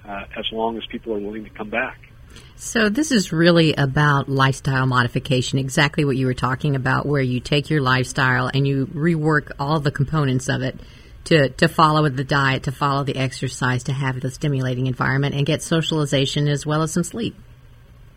uh, 0.06 0.24
as 0.36 0.46
long 0.52 0.76
as 0.76 0.84
people 0.86 1.14
are 1.14 1.18
willing 1.18 1.44
to 1.44 1.50
come 1.50 1.70
back. 1.70 2.09
So 2.56 2.90
this 2.90 3.10
is 3.10 3.32
really 3.32 3.74
about 3.74 4.28
lifestyle 4.28 4.86
modification, 4.86 5.58
exactly 5.58 6.04
what 6.04 6.16
you 6.16 6.26
were 6.26 6.34
talking 6.34 6.76
about, 6.76 7.06
where 7.06 7.22
you 7.22 7.40
take 7.40 7.70
your 7.70 7.80
lifestyle 7.80 8.50
and 8.52 8.66
you 8.66 8.86
rework 8.86 9.52
all 9.58 9.80
the 9.80 9.90
components 9.90 10.48
of 10.48 10.62
it 10.62 10.78
to, 11.24 11.48
to 11.48 11.68
follow 11.68 12.08
the 12.08 12.24
diet, 12.24 12.64
to 12.64 12.72
follow 12.72 13.04
the 13.04 13.16
exercise, 13.16 13.84
to 13.84 13.92
have 13.92 14.20
the 14.20 14.30
stimulating 14.30 14.86
environment, 14.86 15.34
and 15.34 15.46
get 15.46 15.62
socialization 15.62 16.48
as 16.48 16.66
well 16.66 16.82
as 16.82 16.92
some 16.92 17.04
sleep. 17.04 17.34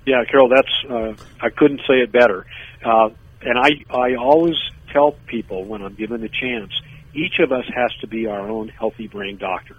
Yeah, 0.06 0.26
Carol, 0.30 0.50
that's 0.50 0.74
uh, 0.90 1.14
I 1.40 1.50
couldn't 1.50 1.80
say 1.88 2.02
it 2.02 2.12
better. 2.12 2.46
Uh, 2.84 3.10
and 3.42 3.58
I 3.58 3.86
I 3.90 4.16
always 4.16 4.56
tell 4.92 5.14
people 5.28 5.64
when 5.64 5.82
I'm 5.82 5.96
given 5.96 6.22
the 6.22 6.30
chance, 6.30 6.72
each 7.14 7.40
of 7.40 7.52
us 7.52 7.66
has 7.74 7.92
to 8.02 8.08
be 8.08 8.28
our 8.28 8.50
own 8.50 8.68
healthy 8.70 9.08
brain 9.08 9.38
doctor. 9.38 9.78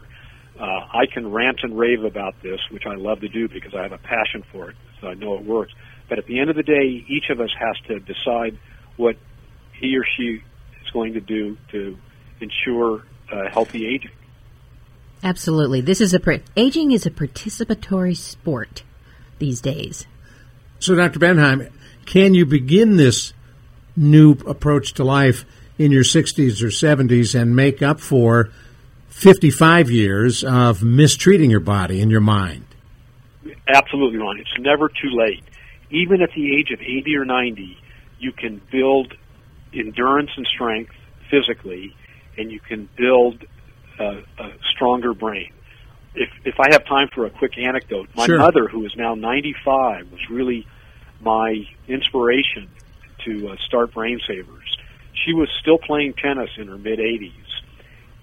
Uh, 0.58 0.62
I 0.62 1.06
can 1.12 1.32
rant 1.32 1.60
and 1.62 1.76
rave 1.76 2.04
about 2.04 2.40
this, 2.42 2.60
which 2.70 2.84
I 2.86 2.94
love 2.94 3.20
to 3.20 3.28
do 3.28 3.48
because 3.48 3.74
I 3.74 3.82
have 3.82 3.92
a 3.92 3.98
passion 3.98 4.44
for 4.52 4.70
it, 4.70 4.76
so 5.00 5.08
I 5.08 5.14
know 5.14 5.34
it 5.34 5.44
works. 5.44 5.72
But 6.08 6.18
at 6.18 6.26
the 6.26 6.38
end 6.38 6.50
of 6.50 6.56
the 6.56 6.62
day, 6.62 7.04
each 7.08 7.30
of 7.30 7.40
us 7.40 7.50
has 7.58 7.76
to 7.88 7.98
decide 8.00 8.58
what 8.96 9.16
he 9.72 9.96
or 9.96 10.04
she 10.16 10.42
is 10.84 10.90
going 10.92 11.14
to 11.14 11.20
do 11.20 11.56
to 11.72 11.98
ensure 12.40 13.04
uh, 13.32 13.50
healthy 13.50 13.86
aging. 13.86 14.12
Absolutely, 15.22 15.80
this 15.80 16.00
is 16.00 16.14
a 16.14 16.20
par- 16.20 16.40
aging 16.56 16.92
is 16.92 17.06
a 17.06 17.10
participatory 17.10 18.16
sport 18.16 18.82
these 19.38 19.60
days. 19.60 20.06
So, 20.78 20.94
Dr. 20.94 21.18
Bendheim, 21.18 21.72
can 22.04 22.34
you 22.34 22.44
begin 22.44 22.96
this 22.96 23.32
new 23.96 24.32
approach 24.46 24.94
to 24.94 25.04
life 25.04 25.44
in 25.78 25.90
your 25.90 26.04
60s 26.04 26.62
or 26.62 26.68
70s 26.68 27.38
and 27.38 27.56
make 27.56 27.82
up 27.82 28.00
for 28.00 28.50
55 29.18 29.90
years 29.92 30.42
of 30.42 30.82
mistreating 30.82 31.48
your 31.48 31.60
body 31.60 32.02
and 32.02 32.10
your 32.10 32.20
mind? 32.20 32.66
Absolutely, 33.68 34.18
Ron. 34.18 34.38
It's 34.40 34.58
never 34.58 34.88
too 34.88 35.08
late. 35.12 35.42
Even 35.90 36.20
at 36.20 36.30
the 36.34 36.56
age 36.56 36.72
of 36.72 36.80
80 36.80 37.16
or 37.16 37.24
90, 37.24 37.78
you 38.18 38.32
can 38.32 38.60
build 38.72 39.14
endurance 39.72 40.30
and 40.36 40.44
strength 40.46 40.92
physically, 41.30 41.94
and 42.36 42.50
you 42.50 42.58
can 42.58 42.88
build 42.96 43.44
a, 44.00 44.22
a 44.38 44.52
stronger 44.74 45.14
brain. 45.14 45.52
If, 46.16 46.28
if 46.44 46.58
I 46.58 46.66
have 46.72 46.84
time 46.84 47.08
for 47.14 47.24
a 47.24 47.30
quick 47.30 47.56
anecdote, 47.56 48.08
my 48.16 48.26
Sure. 48.26 48.38
mother, 48.38 48.66
who 48.68 48.84
is 48.84 48.94
now 48.96 49.14
95, 49.14 50.10
was 50.10 50.28
really 50.28 50.66
my 51.20 51.66
inspiration 51.86 52.68
to 53.24 53.50
uh, 53.50 53.56
start 53.64 53.94
Brain 53.94 54.20
Savers. 54.26 54.76
She 55.24 55.32
was 55.32 55.48
still 55.60 55.78
playing 55.78 56.14
tennis 56.14 56.50
in 56.58 56.66
her 56.66 56.76
mid 56.76 56.98
80s. 56.98 57.30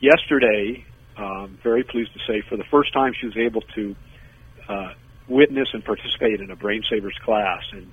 Yesterday, 0.02 0.84
um, 1.18 1.58
very 1.64 1.84
pleased 1.84 2.12
to 2.14 2.20
say, 2.28 2.42
for 2.50 2.58
the 2.58 2.64
first 2.72 2.92
time, 2.92 3.14
she 3.20 3.28
was 3.28 3.38
able 3.38 3.62
to 3.76 3.96
uh, 4.68 4.94
witness 5.28 5.70
and 5.74 5.86
participate 5.86 6.42
in 6.42 6.50
a 6.50 6.56
Brain 6.56 6.84
Savers 6.90 7.18
class. 7.24 7.62
And 7.72 7.92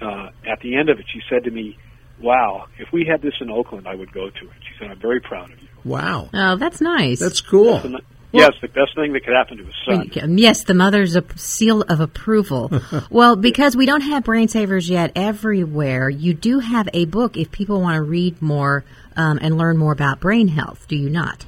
uh, 0.00 0.30
at 0.46 0.60
the 0.60 0.76
end 0.76 0.90
of 0.90 0.98
it, 0.98 1.06
she 1.12 1.20
said 1.28 1.44
to 1.44 1.50
me, 1.50 1.78
"Wow, 2.20 2.66
if 2.78 2.92
we 2.92 3.06
had 3.10 3.22
this 3.22 3.34
in 3.40 3.50
Oakland, 3.50 3.88
I 3.88 3.94
would 3.94 4.12
go 4.12 4.28
to 4.28 4.44
it." 4.44 4.56
She 4.60 4.78
said, 4.78 4.90
"I'm 4.90 5.00
very 5.00 5.20
proud 5.20 5.50
of 5.50 5.60
you." 5.60 5.68
Wow. 5.84 6.28
Oh, 6.34 6.56
that's 6.56 6.80
nice. 6.80 7.18
That's 7.18 7.40
cool. 7.40 7.78
That's 7.78 8.04
the- 8.32 8.38
yes, 8.38 8.52
the 8.60 8.68
best 8.68 8.94
thing 8.94 9.12
that 9.12 9.24
could 9.24 9.34
happen 9.34 9.58
to 9.58 9.64
a 9.64 9.72
son. 9.84 10.38
Yes, 10.38 10.64
the 10.64 10.74
mother's 10.74 11.16
a 11.16 11.24
seal 11.36 11.82
of 11.82 12.00
approval. 12.00 12.70
well, 13.10 13.36
because 13.36 13.76
we 13.76 13.86
don't 13.86 14.02
have 14.02 14.24
brain 14.24 14.48
savers 14.48 14.88
yet 14.88 15.12
everywhere, 15.16 16.08
you 16.10 16.34
do 16.34 16.58
have 16.58 16.88
a 16.92 17.04
book 17.06 17.36
if 17.36 17.50
people 17.50 17.80
want 17.80 17.96
to 17.96 18.02
read 18.02 18.40
more 18.42 18.84
um, 19.16 19.38
and 19.40 19.56
learn 19.56 19.76
more 19.76 19.92
about 19.92 20.20
brain 20.20 20.48
health, 20.48 20.86
do 20.88 20.96
you 20.96 21.08
not? 21.10 21.46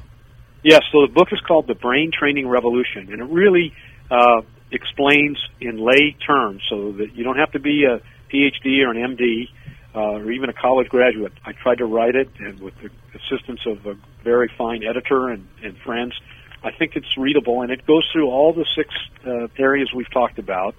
Yes, 0.63 0.81
so 0.93 1.07
the 1.07 1.13
book 1.13 1.29
is 1.33 1.41
called 1.41 1.67
The 1.67 1.75
Brain 1.75 2.11
Training 2.13 2.47
Revolution, 2.49 3.13
and 3.13 3.21
it 3.23 3.29
really 3.31 3.73
uh, 4.11 4.43
explains 4.71 5.39
in 5.61 5.79
lay 5.79 6.17
terms 6.27 6.63
so 6.69 6.93
that 6.93 7.15
you 7.15 7.25
don't 7.25 7.39
have 7.39 7.53
to 7.53 7.59
be 7.61 7.85
a 7.85 8.01
PhD 8.33 8.85
or 8.85 8.91
an 8.91 9.17
MD. 9.17 9.49
uh, 9.95 10.23
or 10.23 10.31
even 10.31 10.49
a 10.49 10.53
college 10.53 10.89
graduate. 10.89 11.33
I 11.45 11.53
tried 11.53 11.79
to 11.79 11.85
write 11.85 12.15
it, 12.15 12.29
and 12.39 12.61
with 12.61 12.75
the 12.81 12.91
assistance 13.19 13.61
of 13.67 13.87
a 13.87 13.97
very 14.23 14.49
fine 14.57 14.85
editor 14.85 15.29
and, 15.29 15.49
and 15.65 15.77
friends, 15.79 16.13
I 16.63 16.71
think 16.73 16.97
it's 16.97 17.17
readable, 17.17 17.63
and 17.63 17.71
it 17.71 17.87
goes 17.87 18.09
through 18.13 18.29
all 18.29 18.53
the 18.53 18.67
six 18.77 18.95
uh, 19.27 19.49
areas 19.59 19.91
we've 19.95 20.11
talked 20.11 20.39
about, 20.39 20.75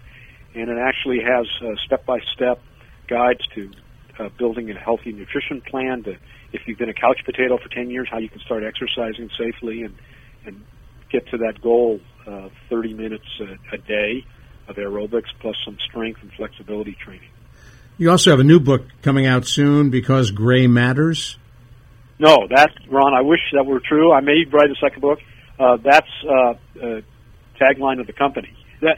and 0.53 0.69
it 0.69 0.77
actually 0.77 1.21
has 1.21 1.47
step 1.86 2.05
by 2.05 2.19
step 2.34 2.59
guides 3.07 3.41
to 3.55 3.71
uh, 4.19 4.29
building 4.38 4.69
a 4.69 4.79
healthy 4.79 5.11
nutrition 5.11 5.61
plan. 5.61 6.03
To 6.03 6.17
if 6.53 6.61
you've 6.67 6.77
been 6.77 6.89
a 6.89 6.93
couch 6.93 7.21
potato 7.25 7.57
for 7.57 7.69
ten 7.69 7.89
years, 7.89 8.07
how 8.11 8.19
you 8.19 8.29
can 8.29 8.41
start 8.41 8.63
exercising 8.63 9.29
safely 9.38 9.84
and 9.84 9.95
and 10.45 10.63
get 11.11 11.27
to 11.27 11.38
that 11.38 11.61
goal 11.61 11.99
of 12.25 12.51
30 12.69 12.93
minutes 12.93 13.25
a, 13.39 13.75
a 13.75 13.77
day 13.77 14.25
of 14.67 14.75
aerobics 14.77 15.27
plus 15.39 15.55
some 15.65 15.77
strength 15.86 16.21
and 16.21 16.32
flexibility 16.34 16.95
training. 17.03 17.29
You 17.97 18.09
also 18.09 18.32
have 18.32 18.39
a 18.39 18.43
new 18.43 18.59
book 18.59 18.84
coming 19.01 19.25
out 19.25 19.45
soon 19.45 19.89
because 19.89 20.32
gray 20.32 20.67
matters. 20.67 21.38
No, 22.17 22.47
that's 22.49 22.73
Ron. 22.88 23.13
I 23.13 23.21
wish 23.21 23.39
that 23.53 23.65
were 23.65 23.79
true. 23.79 24.11
I 24.13 24.21
may 24.21 24.45
write 24.51 24.69
a 24.69 24.75
second 24.75 25.01
book. 25.01 25.19
Uh, 25.62 25.78
that's 25.78 26.07
uh, 26.28 26.53
uh, 26.82 27.01
tagline 27.59 27.99
of 27.99 28.07
the 28.07 28.14
company. 28.14 28.51
That 28.82 28.97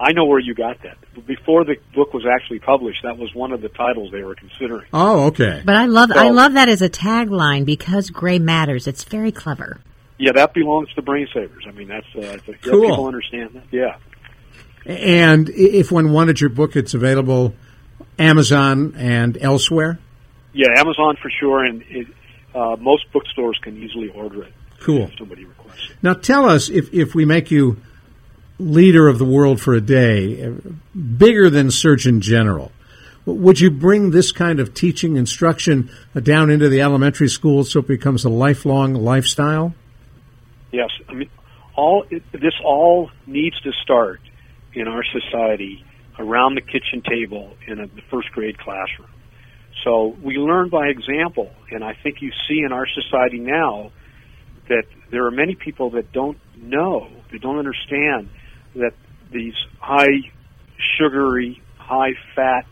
I 0.00 0.12
know 0.12 0.24
where 0.24 0.40
you 0.40 0.54
got 0.54 0.82
that. 0.82 0.96
Before 1.24 1.64
the 1.64 1.76
book 1.94 2.12
was 2.12 2.24
actually 2.26 2.58
published, 2.58 3.02
that 3.04 3.16
was 3.16 3.32
one 3.34 3.52
of 3.52 3.60
the 3.60 3.68
titles 3.68 4.10
they 4.10 4.22
were 4.22 4.34
considering. 4.34 4.86
Oh, 4.92 5.26
okay. 5.26 5.62
But 5.64 5.76
I 5.76 5.86
love 5.86 6.10
so, 6.12 6.18
I 6.18 6.30
love 6.30 6.54
that 6.54 6.68
as 6.68 6.82
a 6.82 6.88
tagline 6.88 7.64
because 7.64 8.10
gray 8.10 8.40
matters. 8.40 8.88
It's 8.88 9.04
very 9.04 9.30
clever. 9.30 9.78
Yeah, 10.18 10.32
that 10.32 10.52
belongs 10.52 10.92
to 10.94 11.02
Brain 11.02 11.28
Savers. 11.32 11.64
I 11.66 11.70
mean, 11.70 11.88
that's 11.88 12.06
uh, 12.16 12.38
cool. 12.62 12.88
people 12.88 13.06
understand 13.06 13.50
that. 13.54 13.64
Yeah. 13.70 13.96
And 14.86 15.48
if 15.50 15.92
one 15.92 16.12
wanted 16.12 16.40
your 16.40 16.50
book, 16.50 16.74
it's 16.74 16.94
available 16.94 17.54
Amazon 18.18 18.94
and 18.96 19.38
elsewhere. 19.40 19.98
Yeah, 20.52 20.68
Amazon 20.76 21.16
for 21.22 21.30
sure, 21.30 21.64
and 21.64 21.82
it, 21.88 22.08
uh, 22.54 22.76
most 22.78 23.10
bookstores 23.12 23.58
can 23.62 23.76
easily 23.76 24.08
order 24.08 24.44
it. 24.44 24.52
Cool. 24.80 25.04
If 25.04 25.18
somebody 25.18 25.44
requests 25.44 25.90
it. 25.90 25.96
Now, 26.02 26.14
tell 26.14 26.46
us 26.46 26.68
if 26.68 26.92
if 26.92 27.14
we 27.14 27.24
make 27.24 27.50
you 27.50 27.80
leader 28.58 29.08
of 29.08 29.18
the 29.18 29.24
world 29.24 29.60
for 29.60 29.74
a 29.74 29.80
day, 29.80 30.44
uh, 30.44 30.52
bigger 30.94 31.50
than 31.50 31.70
Surgeon 31.70 32.20
General. 32.20 32.70
Would 33.26 33.60
you 33.60 33.70
bring 33.70 34.10
this 34.10 34.32
kind 34.32 34.60
of 34.60 34.74
teaching 34.74 35.16
instruction 35.16 35.90
down 36.20 36.50
into 36.50 36.68
the 36.68 36.80
elementary 36.80 37.28
schools 37.28 37.70
so 37.70 37.80
it 37.80 37.86
becomes 37.86 38.24
a 38.24 38.30
lifelong 38.30 38.94
lifestyle? 38.94 39.74
Yes, 40.72 40.90
I 41.08 41.14
mean, 41.14 41.30
all 41.76 42.04
this 42.10 42.54
all 42.64 43.10
needs 43.26 43.60
to 43.60 43.72
start 43.82 44.20
in 44.72 44.88
our 44.88 45.04
society 45.04 45.84
around 46.18 46.54
the 46.54 46.60
kitchen 46.60 47.02
table 47.02 47.56
in 47.66 47.80
a, 47.80 47.86
the 47.86 48.02
first 48.10 48.30
grade 48.32 48.58
classroom. 48.58 49.08
So 49.84 50.16
we 50.22 50.36
learn 50.36 50.68
by 50.68 50.88
example, 50.88 51.50
and 51.70 51.82
I 51.82 51.94
think 52.02 52.20
you 52.20 52.30
see 52.48 52.60
in 52.64 52.72
our 52.72 52.86
society 52.86 53.38
now 53.38 53.92
that 54.68 54.84
there 55.10 55.26
are 55.26 55.30
many 55.30 55.54
people 55.54 55.90
that 55.90 56.12
don't 56.12 56.38
know, 56.56 57.08
they 57.32 57.38
don't 57.38 57.58
understand 57.58 58.28
that 58.74 58.92
these 59.32 59.54
high 59.80 60.30
sugary, 60.98 61.62
high 61.76 62.12
fat 62.34 62.66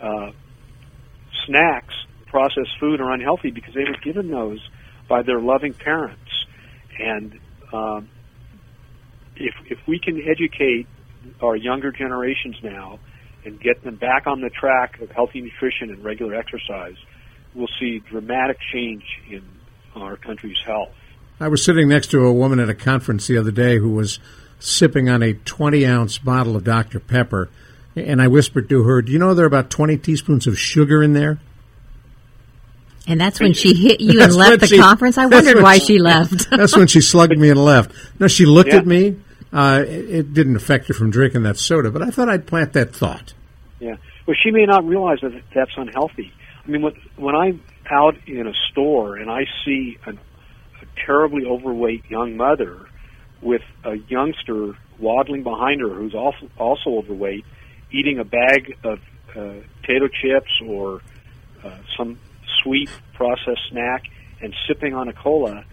uh, 0.00 0.32
snacks, 1.46 1.94
processed 2.26 2.78
food, 2.80 3.00
are 3.00 3.12
unhealthy 3.12 3.50
because 3.50 3.74
they 3.74 3.84
were 3.84 3.96
given 4.02 4.30
those 4.30 4.60
by 5.08 5.22
their 5.22 5.40
loving 5.40 5.74
parents. 5.74 6.44
And 6.98 7.38
um, 7.72 8.08
if 9.36 9.54
if 9.66 9.78
we 9.86 9.98
can 9.98 10.20
educate 10.20 10.86
our 11.40 11.56
younger 11.56 11.92
generations 11.92 12.56
now 12.62 12.98
and 13.44 13.60
get 13.60 13.82
them 13.82 13.96
back 13.96 14.26
on 14.26 14.40
the 14.40 14.50
track 14.50 15.00
of 15.00 15.10
healthy 15.10 15.40
nutrition 15.40 15.90
and 15.90 16.02
regular 16.04 16.34
exercise, 16.34 16.96
we'll 17.54 17.68
see 17.80 18.00
dramatic 18.00 18.58
change 18.72 19.04
in 19.28 19.42
our 19.94 20.16
country's 20.16 20.58
health. 20.64 20.90
I 21.40 21.48
was 21.48 21.64
sitting 21.64 21.88
next 21.88 22.08
to 22.08 22.24
a 22.24 22.32
woman 22.32 22.58
at 22.58 22.68
a 22.68 22.74
conference 22.74 23.26
the 23.26 23.38
other 23.38 23.52
day 23.52 23.78
who 23.78 23.90
was 23.90 24.18
sipping 24.58 25.08
on 25.08 25.22
a 25.22 25.34
20 25.34 25.86
ounce 25.86 26.18
bottle 26.18 26.56
of 26.56 26.64
Dr. 26.64 26.98
Pepper, 26.98 27.48
and 27.94 28.20
I 28.20 28.28
whispered 28.28 28.68
to 28.68 28.82
her, 28.84 29.02
Do 29.02 29.12
you 29.12 29.18
know 29.18 29.34
there 29.34 29.44
are 29.44 29.48
about 29.48 29.70
20 29.70 29.96
teaspoons 29.98 30.46
of 30.46 30.58
sugar 30.58 31.02
in 31.02 31.12
there? 31.12 31.38
And 33.06 33.20
that's 33.20 33.40
when 33.40 33.54
she 33.54 33.74
hit 33.74 34.00
you 34.00 34.20
and 34.22 34.34
left 34.34 34.60
the 34.60 34.66
she, 34.66 34.78
conference. 34.78 35.16
I 35.16 35.26
wondered 35.26 35.62
why 35.62 35.78
she, 35.78 35.86
she 35.86 35.98
left. 35.98 36.50
that's 36.56 36.76
when 36.76 36.88
she 36.88 37.00
slugged 37.00 37.38
me 37.38 37.50
and 37.50 37.64
left. 37.64 37.92
No, 38.20 38.28
she 38.28 38.44
looked 38.44 38.70
yeah. 38.70 38.76
at 38.76 38.86
me. 38.86 39.16
Uh, 39.52 39.82
it, 39.86 40.10
it, 40.10 40.34
didn't 40.34 40.56
affect 40.56 40.88
her 40.88 40.94
from 40.94 41.10
drinking 41.10 41.42
that 41.44 41.56
soda, 41.56 41.90
but 41.90 42.02
I 42.02 42.10
thought 42.10 42.28
I'd 42.28 42.46
plant 42.46 42.74
that 42.74 42.94
thought. 42.94 43.32
Yeah. 43.80 43.96
Well, 44.26 44.36
she 44.42 44.50
may 44.50 44.66
not 44.66 44.84
realize 44.84 45.18
that 45.22 45.32
that's 45.54 45.70
unhealthy. 45.76 46.32
I 46.66 46.70
mean, 46.70 46.82
when, 47.16 47.34
I'm 47.34 47.62
out 47.90 48.16
in 48.26 48.46
a 48.46 48.52
store 48.70 49.16
and 49.16 49.30
I 49.30 49.46
see 49.64 49.96
an, 50.04 50.18
a 50.82 51.06
terribly 51.06 51.46
overweight 51.46 52.10
young 52.10 52.36
mother 52.36 52.88
with 53.40 53.62
a 53.84 53.94
youngster 53.94 54.74
waddling 54.98 55.44
behind 55.44 55.80
her 55.80 55.88
who's 55.88 56.14
also, 56.14 56.50
also 56.58 56.90
overweight, 56.98 57.46
eating 57.90 58.18
a 58.18 58.24
bag 58.24 58.76
of 58.84 58.98
uh, 59.34 59.60
potato 59.80 60.08
chips 60.08 60.50
or 60.66 61.00
uh, 61.64 61.78
some 61.96 62.18
sweet 62.62 62.90
processed 63.14 63.60
snack 63.70 64.02
and 64.42 64.54
sipping 64.66 64.94
on 64.94 65.08
a 65.08 65.12
cola, 65.12 65.64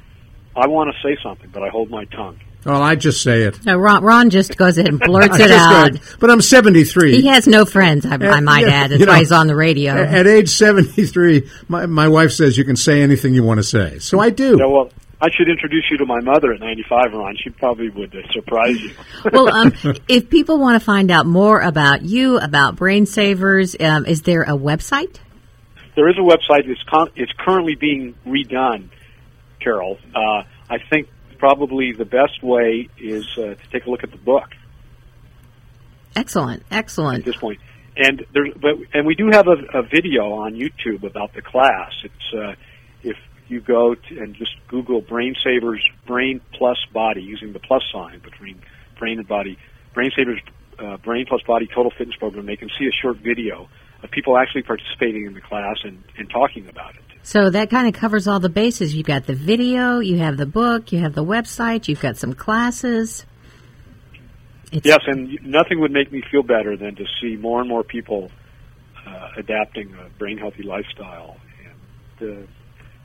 I 0.55 0.67
want 0.67 0.93
to 0.95 1.07
say 1.07 1.17
something, 1.21 1.49
but 1.51 1.63
I 1.63 1.69
hold 1.69 1.89
my 1.89 2.05
tongue. 2.05 2.39
Well, 2.65 2.81
I 2.81 2.95
just 2.95 3.21
say 3.21 3.43
it. 3.43 3.63
No, 3.63 3.77
Ron, 3.77 4.03
Ron 4.03 4.29
just 4.31 4.57
goes 4.57 4.79
ahead 4.79 4.89
and 4.89 4.99
blurts 4.99 5.39
it 5.39 5.51
out. 5.51 5.91
But 6.19 6.31
I'm 6.31 6.41
73. 6.41 7.21
He 7.21 7.27
has 7.27 7.45
no 7.45 7.63
friends, 7.63 8.07
I, 8.07 8.15
I 8.15 8.39
might 8.39 8.67
add. 8.67 8.89
That's 8.89 9.05
why 9.05 9.13
know, 9.13 9.19
he's 9.19 9.31
on 9.31 9.45
the 9.45 9.55
radio. 9.55 9.93
At, 9.93 10.15
at 10.15 10.27
age 10.27 10.49
73, 10.49 11.47
my, 11.67 11.85
my 11.85 12.07
wife 12.07 12.31
says 12.31 12.57
you 12.57 12.65
can 12.65 12.75
say 12.75 13.03
anything 13.03 13.35
you 13.35 13.43
want 13.43 13.59
to 13.59 13.63
say. 13.63 13.99
So 13.99 14.19
I 14.19 14.31
do. 14.31 14.57
Yeah, 14.59 14.65
well, 14.65 14.89
I 15.21 15.27
should 15.31 15.47
introduce 15.47 15.85
you 15.91 15.97
to 15.99 16.05
my 16.07 16.19
mother 16.21 16.53
at 16.53 16.59
95, 16.59 17.13
Ron. 17.13 17.37
She 17.41 17.51
probably 17.51 17.89
would 17.89 18.15
uh, 18.15 18.27
surprise 18.33 18.81
you. 18.81 18.91
well, 19.31 19.47
um, 19.47 19.71
if 20.07 20.31
people 20.31 20.57
want 20.57 20.79
to 20.79 20.83
find 20.83 21.11
out 21.11 21.27
more 21.27 21.61
about 21.61 22.01
you, 22.01 22.39
about 22.39 22.77
Brain 22.77 23.05
Savers, 23.05 23.75
um, 23.79 24.07
is 24.07 24.23
there 24.23 24.41
a 24.41 24.57
website? 24.57 25.17
There 25.95 26.09
is 26.09 26.15
a 26.17 26.21
website. 26.21 26.67
It's, 26.67 26.83
con- 26.89 27.11
it's 27.15 27.31
currently 27.37 27.75
being 27.75 28.15
redone, 28.25 28.89
Carol. 29.61 29.99
Uh, 30.15 30.43
I 30.67 30.79
think 30.89 31.09
probably 31.45 31.91
the 31.91 32.05
best 32.05 32.41
way 32.41 32.89
is 32.97 33.27
uh, 33.37 33.53
to 33.53 33.69
take 33.71 33.85
a 33.85 33.89
look 33.89 34.03
at 34.03 34.09
the 34.09 34.17
book. 34.17 34.49
Excellent, 36.15 36.63
excellent. 36.71 37.19
At 37.19 37.25
this 37.25 37.35
point, 37.35 37.59
and 37.95 38.25
there's 38.33 38.51
but 38.59 38.77
and 38.95 39.05
we 39.05 39.13
do 39.13 39.29
have 39.31 39.47
a, 39.47 39.77
a 39.77 39.83
video 39.83 40.33
on 40.33 40.55
YouTube 40.55 41.03
about 41.03 41.33
the 41.35 41.43
class. 41.43 41.91
It's 42.03 42.33
uh, 42.33 42.55
if 43.03 43.17
you 43.47 43.61
go 43.61 43.93
to, 43.93 44.19
and 44.19 44.33
just 44.33 44.53
Google 44.67 45.01
Brain 45.01 45.35
Savers 45.43 45.87
Brain 46.07 46.41
Plus 46.53 46.77
Body 46.91 47.21
using 47.21 47.53
the 47.53 47.59
plus 47.59 47.83
sign 47.93 48.19
between 48.19 48.59
brain 48.97 49.19
and 49.19 49.27
body. 49.27 49.59
Brain 49.93 50.09
Savers 50.17 50.39
uh, 50.79 50.97
Brain 50.97 51.27
Plus 51.27 51.41
Body 51.45 51.67
Total 51.67 51.91
Fitness 51.95 52.15
Program. 52.15 52.47
They 52.47 52.55
can 52.55 52.69
see 52.79 52.87
a 52.87 52.95
short 53.03 53.17
video 53.17 53.69
of 54.01 54.09
people 54.09 54.35
actually 54.35 54.63
participating 54.63 55.27
in 55.27 55.35
the 55.35 55.41
class 55.41 55.77
and, 55.83 56.03
and 56.17 56.27
talking 56.27 56.67
about 56.67 56.95
it. 56.95 57.04
So 57.25 57.49
that 57.49 57.71
kind 57.71 57.87
of 57.87 57.99
covers 57.99 58.27
all 58.27 58.39
the 58.39 58.49
bases. 58.49 58.93
You've 58.93 59.07
got 59.07 59.25
the 59.25 59.33
video, 59.33 59.97
you 59.97 60.19
have 60.19 60.37
the 60.37 60.45
book, 60.45 60.91
you 60.91 60.99
have 60.99 61.15
the 61.15 61.25
website, 61.25 61.87
you've 61.87 61.99
got 61.99 62.17
some 62.17 62.33
classes. 62.33 63.25
It's 64.71 64.85
yes, 64.85 64.99
and 65.07 65.39
nothing 65.43 65.79
would 65.79 65.91
make 65.91 66.11
me 66.11 66.21
feel 66.29 66.43
better 66.43 66.77
than 66.77 66.95
to 66.97 67.05
see 67.19 67.35
more 67.35 67.61
and 67.61 67.67
more 67.67 67.83
people 67.83 68.29
uh, 69.07 69.29
adapting 69.37 69.91
a 69.95 70.07
brain 70.19 70.37
healthy 70.37 70.61
lifestyle, 70.61 71.37
and 72.19 72.31
uh, 72.31 72.47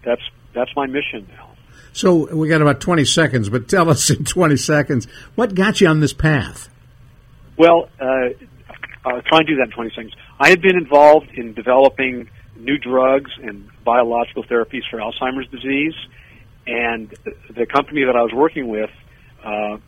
that's 0.04 0.22
that's 0.52 0.70
my 0.76 0.84
mission 0.84 1.26
now. 1.34 1.48
So 1.94 2.34
we 2.34 2.46
got 2.48 2.60
about 2.60 2.82
twenty 2.82 3.06
seconds, 3.06 3.48
but 3.48 3.68
tell 3.70 3.88
us 3.88 4.10
in 4.10 4.24
twenty 4.24 4.58
seconds 4.58 5.06
what 5.34 5.54
got 5.54 5.80
you 5.80 5.88
on 5.88 6.00
this 6.00 6.12
path. 6.12 6.68
Well, 7.56 7.88
uh, 7.98 8.28
I'll 9.06 9.22
try 9.22 9.38
and 9.38 9.46
do 9.46 9.56
that 9.56 9.64
in 9.64 9.70
twenty 9.70 9.90
seconds. 9.90 10.12
I 10.38 10.50
had 10.50 10.60
been 10.60 10.76
involved 10.76 11.30
in 11.30 11.54
developing 11.54 12.28
new 12.60 12.78
drugs 12.78 13.30
and 13.42 13.68
biological 13.84 14.44
therapies 14.44 14.82
for 14.90 14.98
Alzheimer's 14.98 15.48
disease, 15.50 15.94
and 16.66 17.12
the 17.50 17.66
company 17.66 18.04
that 18.04 18.16
I 18.16 18.22
was 18.22 18.32
working 18.32 18.68
with 18.68 18.90
uh, 19.44 19.78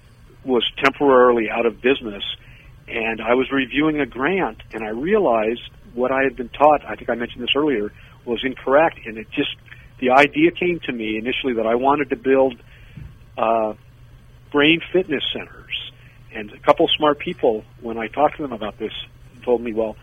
was 0.45 0.65
temporarily 0.83 1.51
out 1.51 1.67
of 1.67 1.81
business. 1.81 2.25
And 2.89 3.21
I 3.21 3.35
was 3.35 3.51
reviewing 3.53 4.01
a 4.01 4.07
grant, 4.07 4.59
and 4.73 4.83
I 4.83 4.89
realized 4.89 5.71
what 5.95 6.11
I 6.11 6.23
had 6.25 6.37
been 6.37 6.49
taught. 6.49 6.85
I 6.87 6.97
think 6.97 7.11
I 7.11 7.15
mentioned 7.15 7.43
this 7.43 7.55
earlier 7.57 7.93
was 8.25 8.41
incorrect, 8.45 9.01
and 9.07 9.19
it 9.19 9.31
just 9.31 9.55
the 10.01 10.11
idea 10.11 10.51
came 10.51 10.81
to 10.81 10.93
me 10.93 11.17
initially 11.17 11.55
that 11.55 11.67
I 11.67 11.77
wanted 11.77 12.11
to 12.11 12.17
build 12.17 12.61
uh, 13.39 13.75
brain 14.51 14.81
fitness 14.93 15.23
centers. 15.33 15.93
And 16.35 16.51
a 16.51 16.59
couple 16.59 16.89
smart 16.97 17.19
people, 17.19 17.65
when 17.81 17.99
I 17.99 18.09
talked 18.09 18.37
to 18.37 18.43
them 18.43 18.53
about 18.53 18.79
this, 18.79 18.93
told 19.45 19.61
me, 19.61 19.73
well, 19.73 19.97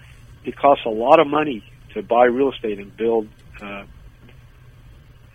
it 0.46 0.56
costs 0.56 0.86
a 0.86 0.90
lot 0.90 1.20
of 1.20 1.28
money 1.28 1.64
to 1.94 2.04
buy 2.04 2.26
real 2.26 2.52
estate 2.52 2.80
and 2.80 2.96
build 2.96 3.28
uh, 3.62 3.84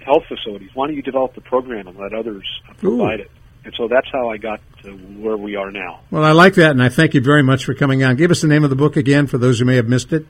health 0.05 0.25
facilities. 0.29 0.71
Why 0.75 0.87
don't 0.87 0.97
you 0.97 1.03
develop 1.03 1.35
the 1.35 1.41
program 1.41 1.89
and 1.89 1.99
let 1.99 2.13
others 2.13 2.49
provide 2.79 3.21
Ooh. 3.21 3.23
it? 3.25 3.31
And 3.65 3.75
so 3.79 3.89
that's 3.89 4.09
how 4.13 4.29
I 4.29 4.37
got 4.37 4.61
to 4.83 4.93
where 4.93 5.39
we 5.39 5.57
are 5.57 5.71
now. 5.71 6.01
Well, 6.11 6.23
I 6.23 6.33
like 6.33 6.55
that, 6.55 6.73
and 6.73 6.83
I 6.83 6.91
thank 6.91 7.15
you 7.15 7.23
very 7.23 7.43
much 7.43 7.65
for 7.65 7.73
coming 7.73 8.05
on. 8.05 8.17
Give 8.17 8.31
us 8.31 8.43
the 8.43 8.49
name 8.49 8.63
of 8.63 8.69
the 8.69 8.77
book 8.77 8.97
again 8.97 9.27
for 9.27 9.39
those 9.39 9.59
who 9.59 9.65
may 9.65 9.77
have 9.77 9.89
missed 9.89 10.13
it. 10.13 10.27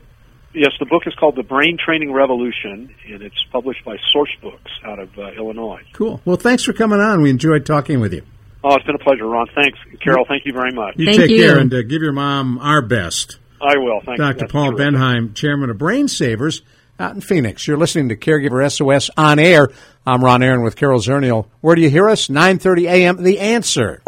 Yes, 0.55 0.71
the 0.79 0.87
book 0.87 1.03
is 1.07 1.15
called 1.17 1.35
The 1.35 1.43
Brain 1.43 1.77
Training 1.85 2.13
Revolution, 2.13 2.95
and 3.11 3.23
it's 3.23 3.43
published 3.51 3.85
by 3.85 3.97
Source 4.13 4.31
Books 4.41 4.71
out 4.85 5.01
of 5.01 5.19
uh, 5.19 5.33
Illinois. 5.33 5.83
Cool. 5.93 6.21
Well, 6.25 6.37
thanks 6.37 6.63
for 6.63 6.73
coming 6.73 7.01
on. 7.01 7.23
We 7.23 7.31
enjoyed 7.31 7.67
talking 7.67 7.99
with 7.99 8.15
you. 8.15 8.23
Oh, 8.63 8.77
it's 8.77 8.87
been 8.87 8.95
a 8.95 8.99
pleasure, 8.99 9.27
Ron. 9.27 9.49
Thanks. 9.53 9.79
Carol, 10.01 10.25
thank 10.29 10.47
you 10.47 10.53
very 10.53 10.73
much. 10.73 10.95
You 10.97 11.07
Thank 11.07 11.19
take 11.19 11.31
you. 11.31 11.43
care 11.43 11.59
and 11.59 11.75
uh, 11.75 11.83
give 11.83 12.03
your 12.03 12.13
mom 12.13 12.59
our 12.59 12.81
best. 12.81 13.39
I 13.65 13.79
will. 13.79 14.01
Thank 14.01 14.19
you. 14.19 14.25
Dr. 14.25 14.39
That's 14.41 14.53
Paul 14.53 14.73
terrific. 14.73 14.95
Bendheim, 14.95 15.35
chairman 15.35 15.71
of 15.71 15.79
Brain 15.79 16.09
Savers 16.09 16.63
out 16.99 17.15
in 17.15 17.21
Phoenix. 17.21 17.67
You're 17.67 17.77
listening 17.77 18.11
to 18.11 18.17
Caregiver 18.17 18.71
SOS 18.71 19.11
on 19.17 19.39
air. 19.39 19.71
I'm 20.07 20.23
Ron 20.23 20.43
Aaron 20.43 20.63
with 20.63 20.77
Carol 20.77 21.01
Zernial. 21.01 21.47
Where 21.61 21.75
do 21.75 21.83
you 21.83 21.91
hear 21.91 22.09
us? 22.09 22.29
9:30 22.29 22.85
a.m. 22.89 23.23
The 23.23 23.41
Answer. 23.41 24.03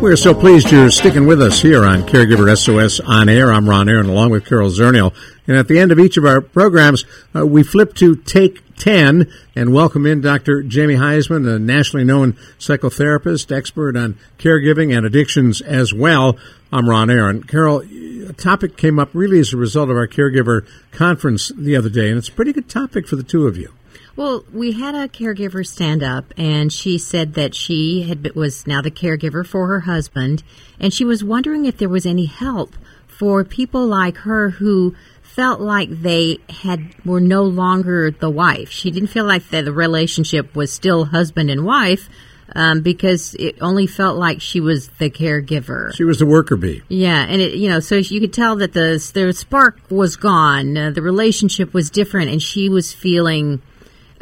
We're 0.00 0.14
so 0.14 0.32
pleased 0.32 0.70
you're 0.70 0.92
sticking 0.92 1.26
with 1.26 1.42
us 1.42 1.60
here 1.60 1.84
on 1.84 2.04
Caregiver 2.04 2.56
SOS 2.56 3.00
On 3.00 3.28
Air. 3.28 3.52
I'm 3.52 3.68
Ron 3.68 3.88
Aaron 3.88 4.08
along 4.08 4.30
with 4.30 4.46
Carol 4.46 4.70
Zernial. 4.70 5.12
And 5.48 5.56
at 5.56 5.66
the 5.66 5.80
end 5.80 5.90
of 5.90 5.98
each 5.98 6.16
of 6.16 6.24
our 6.24 6.40
programs, 6.40 7.04
uh, 7.34 7.44
we 7.44 7.64
flip 7.64 7.94
to 7.94 8.14
Take 8.14 8.62
10 8.76 9.28
and 9.56 9.74
welcome 9.74 10.06
in 10.06 10.20
Dr. 10.20 10.62
Jamie 10.62 10.94
Huysman, 10.94 11.52
a 11.52 11.58
nationally 11.58 12.04
known 12.04 12.34
psychotherapist, 12.60 13.54
expert 13.54 13.96
on 13.96 14.16
caregiving 14.38 14.96
and 14.96 15.04
addictions 15.04 15.60
as 15.60 15.92
well. 15.92 16.38
I'm 16.72 16.88
Ron 16.88 17.10
Aaron. 17.10 17.42
Carol, 17.42 17.80
a 17.80 18.32
topic 18.34 18.76
came 18.76 19.00
up 19.00 19.10
really 19.12 19.40
as 19.40 19.52
a 19.52 19.56
result 19.56 19.90
of 19.90 19.96
our 19.96 20.06
caregiver 20.06 20.64
conference 20.92 21.50
the 21.56 21.74
other 21.74 21.90
day, 21.90 22.08
and 22.08 22.18
it's 22.18 22.28
a 22.28 22.32
pretty 22.32 22.52
good 22.52 22.68
topic 22.68 23.08
for 23.08 23.16
the 23.16 23.24
two 23.24 23.48
of 23.48 23.56
you. 23.56 23.72
Well, 24.18 24.44
we 24.52 24.72
had 24.72 24.96
a 24.96 25.06
caregiver 25.06 25.64
stand 25.64 26.02
up, 26.02 26.34
and 26.36 26.72
she 26.72 26.98
said 26.98 27.34
that 27.34 27.54
she 27.54 28.02
had 28.02 28.34
was 28.34 28.66
now 28.66 28.82
the 28.82 28.90
caregiver 28.90 29.46
for 29.46 29.68
her 29.68 29.78
husband, 29.78 30.42
and 30.80 30.92
she 30.92 31.04
was 31.04 31.22
wondering 31.22 31.66
if 31.66 31.78
there 31.78 31.88
was 31.88 32.04
any 32.04 32.24
help 32.24 32.74
for 33.06 33.44
people 33.44 33.86
like 33.86 34.16
her 34.16 34.50
who 34.50 34.96
felt 35.22 35.60
like 35.60 35.88
they 36.02 36.38
had 36.48 36.96
were 37.04 37.20
no 37.20 37.44
longer 37.44 38.10
the 38.10 38.28
wife. 38.28 38.70
She 38.70 38.90
didn't 38.90 39.10
feel 39.10 39.24
like 39.24 39.50
that 39.50 39.64
the 39.64 39.72
relationship 39.72 40.56
was 40.56 40.72
still 40.72 41.04
husband 41.04 41.48
and 41.48 41.64
wife 41.64 42.08
um, 42.56 42.80
because 42.80 43.36
it 43.38 43.58
only 43.60 43.86
felt 43.86 44.18
like 44.18 44.40
she 44.40 44.58
was 44.58 44.88
the 44.98 45.10
caregiver. 45.10 45.94
She 45.94 46.02
was 46.02 46.18
the 46.18 46.26
worker 46.26 46.56
bee. 46.56 46.82
Yeah, 46.88 47.24
and 47.24 47.40
it, 47.40 47.54
you 47.54 47.68
know, 47.68 47.78
so 47.78 47.94
you 47.94 48.18
could 48.18 48.32
tell 48.32 48.56
that 48.56 48.72
the 48.72 49.00
the 49.14 49.32
spark 49.32 49.78
was 49.88 50.16
gone, 50.16 50.76
uh, 50.76 50.90
the 50.90 51.02
relationship 51.02 51.72
was 51.72 51.88
different, 51.88 52.32
and 52.32 52.42
she 52.42 52.68
was 52.68 52.92
feeling 52.92 53.62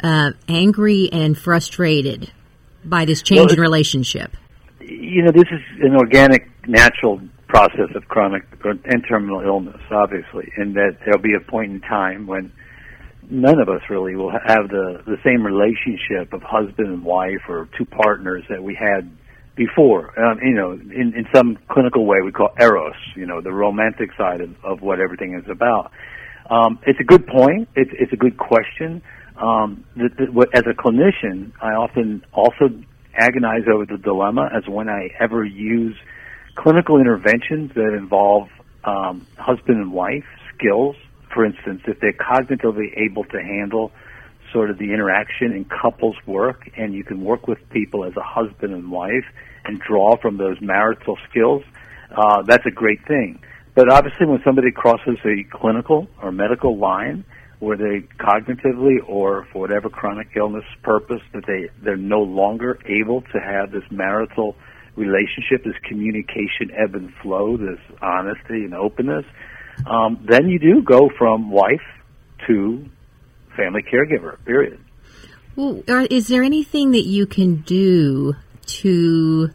uh, 0.03 0.31
angry 0.47 1.09
and 1.11 1.37
frustrated 1.37 2.31
by 2.83 3.05
this 3.05 3.21
change 3.21 3.47
Well, 3.47 3.53
in 3.55 3.59
relationship. 3.59 4.35
you 4.79 5.23
know, 5.23 5.31
this 5.31 5.47
is 5.51 5.61
an 5.81 5.95
organic, 5.95 6.49
natural 6.67 7.19
process 7.47 7.89
of 7.95 8.07
chronic 8.07 8.43
and 8.63 9.05
terminal 9.07 9.41
illness, 9.41 9.81
obviously, 9.91 10.51
and 10.57 10.75
that 10.75 10.97
there'll 11.03 11.21
be 11.21 11.33
a 11.33 11.39
point 11.51 11.71
in 11.71 11.81
time 11.81 12.27
when 12.27 12.51
none 13.29 13.59
of 13.59 13.69
us 13.69 13.81
really 13.89 14.15
will 14.15 14.31
have 14.31 14.69
the 14.69 15.01
the 15.05 15.17
same 15.23 15.45
relationship 15.45 16.33
of 16.33 16.41
husband 16.43 16.87
and 16.87 17.03
wife 17.03 17.41
or 17.49 17.67
two 17.77 17.85
partners 17.85 18.43
that 18.49 18.63
we 18.63 18.75
had 18.75 19.09
before. 19.55 20.17
Um, 20.19 20.39
you 20.41 20.53
know, 20.53 20.71
in, 20.73 21.13
in 21.15 21.25
some 21.33 21.57
clinical 21.69 22.05
way, 22.05 22.17
we 22.23 22.31
call 22.31 22.49
eros. 22.59 22.95
You 23.15 23.25
know, 23.25 23.41
the 23.41 23.51
romantic 23.51 24.11
side 24.17 24.41
of, 24.41 24.55
of 24.63 24.81
what 24.81 24.99
everything 24.99 25.33
is 25.33 25.49
about. 25.49 25.91
Um, 26.49 26.79
it's 26.85 26.99
a 26.99 27.03
good 27.03 27.27
point. 27.27 27.67
It's 27.75 27.91
it's 27.93 28.13
a 28.13 28.17
good 28.17 28.37
question. 28.37 29.01
Um, 29.37 29.85
the, 29.95 30.09
the, 30.09 30.47
as 30.53 30.63
a 30.65 30.73
clinician, 30.73 31.51
I 31.61 31.73
often 31.73 32.23
also 32.33 32.69
agonize 33.15 33.63
over 33.71 33.85
the 33.85 33.97
dilemma 33.97 34.49
as 34.55 34.67
when 34.67 34.89
I 34.89 35.09
ever 35.19 35.43
use 35.43 35.95
clinical 36.55 36.99
interventions 36.99 37.71
that 37.75 37.93
involve 37.93 38.49
um, 38.83 39.25
husband 39.37 39.77
and 39.77 39.91
wife 39.91 40.25
skills. 40.55 40.95
For 41.33 41.45
instance, 41.45 41.81
if 41.87 41.99
they're 41.99 42.13
cognitively 42.13 42.97
able 42.97 43.25
to 43.25 43.41
handle 43.41 43.91
sort 44.51 44.69
of 44.69 44.77
the 44.77 44.93
interaction 44.93 45.51
in 45.51 45.65
couples 45.65 46.15
work, 46.25 46.69
and 46.77 46.93
you 46.93 47.03
can 47.03 47.23
work 47.23 47.47
with 47.47 47.59
people 47.69 48.05
as 48.05 48.15
a 48.15 48.23
husband 48.23 48.73
and 48.73 48.89
wife 48.89 49.25
and 49.65 49.79
draw 49.79 50.15
from 50.17 50.37
those 50.37 50.59
marital 50.61 51.17
skills, 51.29 51.63
uh, 52.15 52.41
that's 52.43 52.65
a 52.65 52.71
great 52.71 53.05
thing. 53.07 53.39
But 53.75 53.89
obviously, 53.91 54.25
when 54.25 54.41
somebody 54.43 54.71
crosses 54.71 55.17
a 55.23 55.43
clinical 55.51 56.07
or 56.21 56.31
medical 56.31 56.77
line, 56.77 57.25
where 57.59 57.77
they 57.77 58.07
cognitively 58.19 58.97
or 59.07 59.47
for 59.51 59.59
whatever 59.59 59.89
chronic 59.89 60.27
illness 60.35 60.65
purpose 60.83 61.21
that 61.33 61.45
they 61.47 61.69
they're 61.83 61.95
no 61.97 62.21
longer 62.21 62.77
able 62.85 63.21
to 63.21 63.39
have 63.39 63.71
this 63.71 63.83
marital 63.89 64.55
relationship, 64.95 65.63
this 65.63 65.77
communication 65.87 66.71
ebb 66.75 66.95
and 66.95 67.13
flow, 67.21 67.57
this 67.57 67.79
honesty 68.01 68.63
and 68.65 68.73
openness, 68.73 69.25
um, 69.85 70.25
then 70.27 70.49
you 70.49 70.59
do 70.59 70.81
go 70.81 71.09
from 71.17 71.51
wife 71.51 71.81
to 72.47 72.85
family 73.55 73.83
caregiver. 73.83 74.43
Period. 74.45 74.79
Well, 75.55 75.81
is 75.87 76.27
there 76.27 76.43
anything 76.43 76.91
that 76.91 77.05
you 77.05 77.25
can 77.25 77.57
do 77.61 78.35
to, 78.65 79.49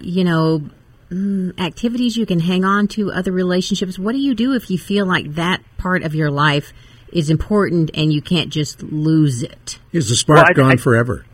you 0.00 0.24
know, 0.24 0.68
mm, 1.10 1.60
activities 1.60 2.16
you 2.16 2.26
can 2.26 2.40
hang 2.40 2.64
on 2.64 2.88
to, 2.88 3.12
other 3.12 3.30
relationships? 3.30 3.98
What 3.98 4.12
do 4.12 4.18
you 4.18 4.34
do 4.34 4.54
if 4.54 4.70
you 4.70 4.78
feel 4.78 5.06
like 5.06 5.34
that 5.34 5.62
part 5.78 6.02
of 6.02 6.14
your 6.14 6.30
life 6.30 6.72
is 7.12 7.30
important 7.30 7.90
and 7.94 8.12
you 8.12 8.22
can't 8.22 8.50
just 8.50 8.82
lose 8.82 9.42
it? 9.42 9.78
Is 9.92 10.08
the 10.08 10.16
spark 10.16 10.38
Well, 10.38 10.46
I- 10.48 10.52
gone 10.52 10.72
I- 10.72 10.76
forever? 10.76 11.24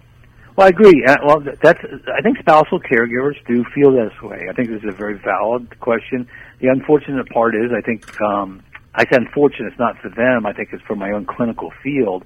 Well, 0.56 0.66
I 0.66 0.70
agree. 0.70 1.04
Uh, 1.06 1.16
well, 1.22 1.40
that's. 1.40 1.80
I 2.08 2.22
think 2.22 2.38
spousal 2.38 2.80
caregivers 2.80 3.34
do 3.46 3.62
feel 3.74 3.92
this 3.92 4.14
way. 4.22 4.46
I 4.48 4.54
think 4.54 4.70
this 4.70 4.82
is 4.82 4.88
a 4.88 4.96
very 4.96 5.18
valid 5.18 5.78
question. 5.80 6.26
The 6.60 6.68
unfortunate 6.68 7.28
part 7.28 7.54
is, 7.54 7.72
I 7.76 7.82
think, 7.82 8.18
um, 8.22 8.62
I 8.94 9.02
say 9.04 9.16
unfortunate. 9.18 9.68
It's 9.72 9.78
not 9.78 9.98
for 9.98 10.08
them. 10.08 10.46
I 10.46 10.54
think 10.54 10.70
it's 10.72 10.82
for 10.84 10.96
my 10.96 11.10
own 11.10 11.26
clinical 11.26 11.70
field 11.82 12.24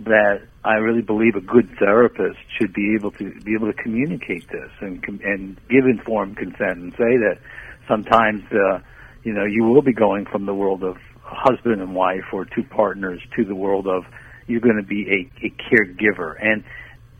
that 0.00 0.40
I 0.64 0.76
really 0.76 1.02
believe 1.02 1.36
a 1.36 1.40
good 1.42 1.68
therapist 1.78 2.38
should 2.58 2.72
be 2.72 2.94
able 2.94 3.10
to 3.12 3.30
be 3.44 3.52
able 3.52 3.70
to 3.70 3.74
communicate 3.82 4.48
this 4.48 4.70
and 4.80 5.04
and 5.22 5.58
give 5.68 5.84
informed 5.84 6.38
consent 6.38 6.78
and 6.78 6.92
say 6.92 7.18
that 7.18 7.36
sometimes, 7.86 8.42
uh, 8.52 8.78
you 9.22 9.34
know, 9.34 9.44
you 9.44 9.64
will 9.64 9.82
be 9.82 9.92
going 9.92 10.24
from 10.24 10.46
the 10.46 10.54
world 10.54 10.82
of 10.82 10.96
husband 11.26 11.80
and 11.80 11.94
wife 11.94 12.32
or 12.32 12.44
two 12.44 12.62
partners 12.62 13.20
to 13.36 13.44
the 13.44 13.54
world 13.54 13.86
of 13.86 14.04
you're 14.46 14.60
going 14.60 14.80
to 14.80 14.86
be 14.86 15.06
a, 15.10 15.46
a 15.46 15.50
caregiver 15.70 16.36
and 16.40 16.64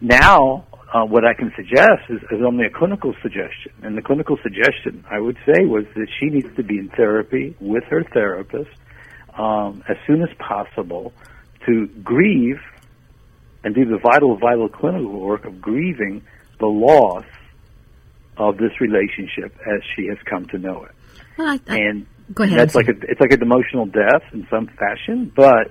now 0.01 0.67
uh, 0.93 1.05
what 1.05 1.25
I 1.25 1.35
can 1.35 1.53
suggest 1.57 2.09
is, 2.09 2.23
is 2.31 2.41
only 2.47 2.67
a 2.67 2.71
clinical 2.71 3.15
suggestion. 3.23 3.73
And 3.83 3.97
the 3.97 4.03
clinical 4.03 4.39
suggestion, 4.43 5.05
I 5.11 5.19
would 5.19 5.37
say, 5.45 5.65
was 5.65 5.85
that 5.95 6.07
she 6.21 6.27
needs 6.27 6.55
to 6.57 6.63
be 6.63 6.79
in 6.79 6.89
therapy 6.91 7.57
with 7.61 7.85
her 7.85 8.05
therapist 8.05 8.71
um, 9.37 9.83
as 9.89 9.97
soon 10.07 10.23
as 10.23 10.29
possible 10.39 11.13
to 11.67 11.87
grieve 12.05 12.61
and 13.65 13.75
do 13.75 13.85
the 13.85 13.99
vital, 13.99 14.37
vital 14.37 14.69
clinical 14.69 15.21
work 15.21 15.45
of 15.45 15.61
grieving 15.61 16.25
the 16.61 16.67
loss 16.67 17.25
of 18.37 18.59
this 18.59 18.81
relationship 18.81 19.57
as 19.67 19.83
she 19.95 20.07
has 20.07 20.19
come 20.25 20.47
to 20.47 20.59
know 20.59 20.85
it. 20.85 20.93
Well, 21.37 21.49
I, 21.49 21.61
I, 21.69 21.77
and 21.79 22.07
go 22.33 22.45
ahead. 22.45 22.59
that's 22.59 22.75
like 22.75 22.89
a, 22.89 22.95
it's 23.09 23.21
like 23.21 23.33
a 23.33 23.41
emotional 23.41 23.87
death 23.87 24.23
in 24.33 24.47
some 24.51 24.67
fashion, 24.67 25.33
but 25.35 25.71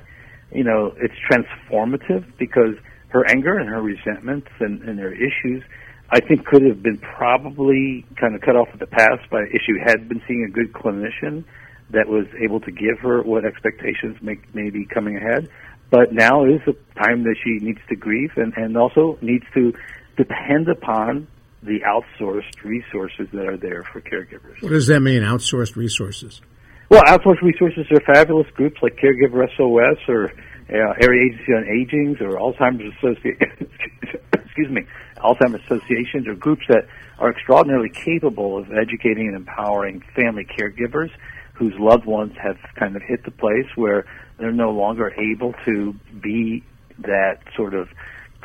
you 0.51 0.63
know, 0.63 0.93
it's 0.97 1.13
transformative 1.29 2.25
because 2.37 2.75
her 3.09 3.25
anger 3.29 3.57
and 3.57 3.69
her 3.69 3.81
resentments 3.81 4.47
and, 4.59 4.81
and 4.83 4.99
her 4.99 5.13
issues, 5.13 5.63
I 6.09 6.19
think, 6.19 6.45
could 6.45 6.63
have 6.63 6.81
been 6.83 6.97
probably 6.97 8.05
kind 8.19 8.35
of 8.35 8.41
cut 8.41 8.55
off 8.55 8.69
at 8.73 8.79
the 8.79 8.87
pass 8.87 9.19
by 9.29 9.43
if 9.51 9.61
she 9.65 9.73
had 9.83 10.07
been 10.07 10.21
seeing 10.27 10.43
a 10.43 10.51
good 10.51 10.73
clinician 10.73 11.43
that 11.91 12.07
was 12.07 12.25
able 12.43 12.59
to 12.61 12.71
give 12.71 12.99
her 13.01 13.21
what 13.21 13.45
expectations 13.45 14.17
may, 14.21 14.37
may 14.53 14.69
be 14.69 14.85
coming 14.85 15.17
ahead. 15.17 15.49
But 15.91 16.11
now 16.11 16.45
is 16.45 16.61
the 16.65 16.75
time 16.97 17.23
that 17.23 17.35
she 17.43 17.63
needs 17.63 17.79
to 17.89 17.95
grieve 17.95 18.31
and, 18.37 18.53
and 18.57 18.75
also 18.75 19.17
needs 19.21 19.45
to 19.53 19.73
depend 20.17 20.67
upon 20.67 21.27
the 21.65 21.79
outsourced 21.81 22.63
resources 22.63 23.27
that 23.33 23.47
are 23.47 23.57
there 23.57 23.83
for 23.83 24.01
caregivers. 24.01 24.61
What 24.61 24.69
does 24.69 24.87
that 24.87 25.01
mean, 25.01 25.23
outsourced 25.23 25.75
resources? 25.75 26.41
Well, 26.89 27.01
outsourced 27.03 27.41
resources 27.41 27.87
are 27.91 28.13
fabulous 28.13 28.47
groups 28.53 28.77
like 28.81 28.97
Caregiver 28.97 29.47
SOS 29.57 29.97
or 30.07 30.31
uh, 30.69 30.93
Area 31.01 31.25
Agency 31.25 31.53
on 31.53 31.65
Aging 31.67 32.17
or 32.21 32.37
Alzheimer's 32.37 32.93
Association. 32.97 33.69
excuse 34.55 34.69
me, 34.69 34.85
Alzheimer's 35.17 35.61
associations 35.65 36.27
or 36.27 36.35
groups 36.35 36.63
that 36.69 36.87
are 37.19 37.29
extraordinarily 37.29 37.89
capable 37.89 38.57
of 38.57 38.71
educating 38.71 39.27
and 39.27 39.35
empowering 39.35 40.01
family 40.15 40.45
caregivers 40.45 41.09
whose 41.53 41.73
loved 41.79 42.05
ones 42.05 42.33
have 42.41 42.57
kind 42.75 42.95
of 42.95 43.01
hit 43.01 43.23
the 43.25 43.31
place 43.31 43.65
where 43.75 44.05
they're 44.37 44.51
no 44.51 44.71
longer 44.71 45.13
able 45.19 45.53
to 45.65 45.93
be 46.21 46.63
that 46.99 47.39
sort 47.55 47.73
of 47.73 47.89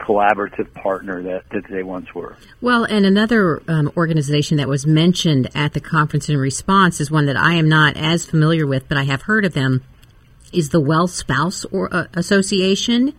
collaborative 0.01 0.73
partner 0.75 1.23
that, 1.23 1.49
that 1.51 1.69
they 1.69 1.83
once 1.83 2.15
were. 2.15 2.37
Well, 2.61 2.85
and 2.85 3.07
another 3.07 3.63
um, 3.69 3.93
organization 3.97 4.57
that 4.57 4.69
was 4.69 4.87
mentioned 4.87 5.51
at 5.55 5.73
the 5.73 5.81
conference 5.81 6.29
in 6.29 6.37
response 6.37 7.01
is 7.01 7.11
one 7.11 7.27
that 7.27 7.37
I 7.37 7.55
am 7.55 7.69
not 7.69 7.97
as 7.97 8.25
familiar 8.25 8.67
with, 8.67 8.89
but 8.89 8.99
I 8.99 9.05
have 9.05 9.23
heard 9.23 9.45
of 9.45 9.55
them, 9.55 9.83
is 10.53 10.71
the 10.71 10.81
Well 10.81 11.07
Spouse 11.07 11.65
or, 11.67 11.93
uh, 11.95 12.07
Association, 12.15 13.15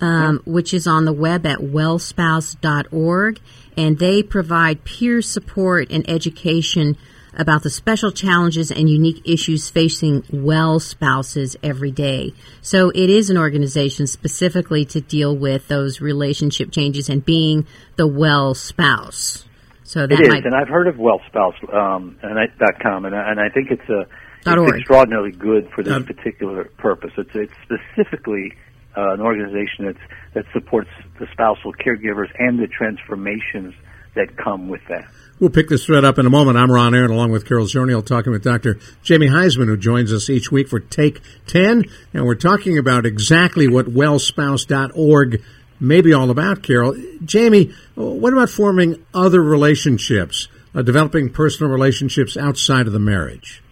um, 0.00 0.42
yeah. 0.46 0.52
which 0.52 0.72
is 0.72 0.86
on 0.86 1.04
the 1.04 1.12
web 1.12 1.46
at 1.46 1.58
wellspouse.org, 1.58 3.40
and 3.76 3.98
they 3.98 4.22
provide 4.22 4.84
peer 4.84 5.22
support 5.22 5.90
and 5.90 6.08
education 6.08 6.96
about 7.36 7.62
the 7.62 7.70
special 7.70 8.10
challenges 8.10 8.70
and 8.70 8.88
unique 8.88 9.22
issues 9.28 9.70
facing 9.70 10.24
well 10.32 10.80
spouses 10.80 11.56
every 11.62 11.90
day. 11.90 12.32
So 12.62 12.90
it 12.90 13.10
is 13.10 13.30
an 13.30 13.38
organization 13.38 14.06
specifically 14.06 14.84
to 14.86 15.00
deal 15.00 15.36
with 15.36 15.68
those 15.68 16.00
relationship 16.00 16.70
changes 16.70 17.08
and 17.08 17.24
being 17.24 17.66
the 17.96 18.06
well 18.06 18.54
spouse. 18.54 19.44
So 19.84 20.06
that 20.06 20.18
it 20.18 20.20
is, 20.20 20.28
might... 20.28 20.44
and 20.44 20.54
I've 20.54 20.68
heard 20.68 20.88
of 20.88 20.96
WellSpouse 20.96 21.72
um, 21.72 22.18
and 22.20 22.38
I, 22.38 22.46
dot 22.58 22.80
com, 22.82 23.04
and 23.04 23.14
I, 23.14 23.30
and 23.30 23.38
I 23.38 23.48
think 23.50 23.70
it's 23.70 23.88
a 23.88 24.06
it's 24.44 24.78
extraordinarily 24.78 25.30
good 25.30 25.70
for 25.74 25.84
this 25.84 26.02
particular 26.04 26.64
purpose. 26.76 27.12
It's 27.16 27.30
it's 27.34 27.52
specifically 27.62 28.52
uh, 28.96 29.12
an 29.14 29.20
organization 29.20 29.86
that's 29.86 29.98
that 30.34 30.44
supports 30.52 30.90
the 31.20 31.28
spousal 31.32 31.72
caregivers 31.72 32.30
and 32.38 32.58
the 32.58 32.66
transformations 32.66 33.74
that 34.14 34.36
come 34.36 34.68
with 34.68 34.82
that. 34.88 35.06
We'll 35.38 35.50
pick 35.50 35.68
this 35.68 35.84
thread 35.84 36.02
up 36.02 36.18
in 36.18 36.24
a 36.24 36.30
moment. 36.30 36.56
I'm 36.56 36.72
Ron 36.72 36.94
Aaron, 36.94 37.10
along 37.10 37.30
with 37.30 37.46
Carol 37.46 37.66
Zernial, 37.66 38.04
talking 38.04 38.32
with 38.32 38.42
Dr. 38.42 38.78
Jamie 39.02 39.28
Huysman, 39.28 39.66
who 39.66 39.76
joins 39.76 40.10
us 40.10 40.30
each 40.30 40.50
week 40.50 40.66
for 40.66 40.80
Take 40.80 41.20
10. 41.46 41.84
And 42.14 42.24
we're 42.24 42.36
talking 42.36 42.78
about 42.78 43.04
exactly 43.04 43.68
what 43.68 43.84
wellspouse.org 43.84 45.42
may 45.78 46.00
be 46.00 46.14
all 46.14 46.30
about, 46.30 46.62
Carol. 46.62 46.96
Jamie, 47.22 47.74
what 47.96 48.32
about 48.32 48.48
forming 48.48 49.04
other 49.12 49.42
relationships, 49.42 50.48
uh, 50.74 50.80
developing 50.80 51.28
personal 51.28 51.70
relationships 51.70 52.38
outside 52.38 52.86
of 52.86 52.94
the 52.94 52.98
marriage? 52.98 53.62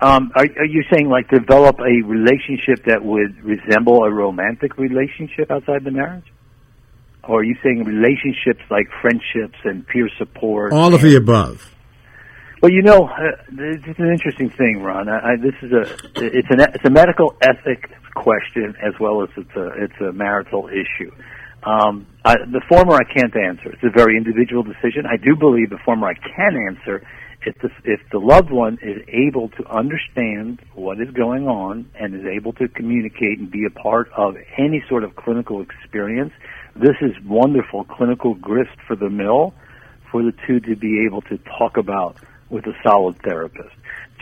Um, 0.00 0.32
are, 0.34 0.46
are 0.46 0.64
you 0.64 0.82
saying 0.90 1.10
like 1.10 1.28
develop 1.28 1.78
a 1.80 2.06
relationship 2.06 2.86
that 2.86 3.04
would 3.04 3.44
resemble 3.44 4.04
a 4.04 4.10
romantic 4.10 4.78
relationship 4.78 5.50
outside 5.50 5.84
the 5.84 5.90
marriage? 5.90 6.32
Or 7.24 7.40
are 7.40 7.44
you 7.44 7.56
saying 7.62 7.84
relationships 7.84 8.62
like 8.70 8.86
friendships 9.00 9.58
and 9.64 9.86
peer 9.86 10.08
support? 10.18 10.72
All 10.72 10.94
of 10.94 11.02
the 11.02 11.16
above. 11.16 11.74
Well, 12.62 12.72
you 12.72 12.82
know, 12.82 13.08
uh, 13.08 13.40
it's 13.58 13.98
an 13.98 14.12
interesting 14.12 14.50
thing, 14.50 14.82
Ron. 14.82 15.08
I, 15.08 15.32
I, 15.32 15.36
this 15.36 15.54
is 15.62 15.72
a 15.72 15.82
it's 16.16 16.48
an 16.50 16.60
it's 16.60 16.84
a 16.84 16.90
medical 16.90 17.34
ethics 17.40 17.88
question 18.14 18.74
as 18.82 18.92
well 19.00 19.22
as 19.22 19.30
it's 19.36 19.56
a 19.56 19.68
it's 19.82 20.00
a 20.00 20.12
marital 20.12 20.68
issue. 20.68 21.10
Um, 21.62 22.06
I, 22.24 22.36
the 22.36 22.62
former 22.68 22.94
I 22.94 23.04
can't 23.04 23.34
answer. 23.36 23.70
It's 23.72 23.82
a 23.82 23.90
very 23.90 24.16
individual 24.16 24.62
decision. 24.62 25.04
I 25.06 25.16
do 25.16 25.36
believe 25.36 25.70
the 25.70 25.78
former 25.84 26.08
I 26.08 26.14
can 26.14 26.56
answer 26.68 27.06
if 27.46 27.56
the, 27.62 27.70
if 27.84 28.00
the 28.12 28.18
loved 28.18 28.50
one 28.50 28.78
is 28.82 29.02
able 29.08 29.48
to 29.50 29.66
understand 29.66 30.60
what 30.74 31.00
is 31.00 31.10
going 31.10 31.48
on 31.48 31.88
and 31.98 32.14
is 32.14 32.26
able 32.26 32.52
to 32.54 32.68
communicate 32.68 33.38
and 33.38 33.50
be 33.50 33.64
a 33.64 33.70
part 33.70 34.10
of 34.16 34.36
any 34.58 34.82
sort 34.88 35.04
of 35.04 35.16
clinical 35.16 35.62
experience, 35.62 36.32
this 36.80 36.96
is 37.02 37.12
wonderful 37.24 37.84
clinical 37.84 38.34
grist 38.34 38.76
for 38.86 38.96
the 38.96 39.10
mill 39.10 39.52
for 40.10 40.22
the 40.22 40.32
two 40.46 40.60
to 40.60 40.76
be 40.76 41.04
able 41.06 41.22
to 41.22 41.38
talk 41.58 41.76
about 41.76 42.16
with 42.48 42.66
a 42.66 42.72
solid 42.82 43.16
therapist. 43.22 43.74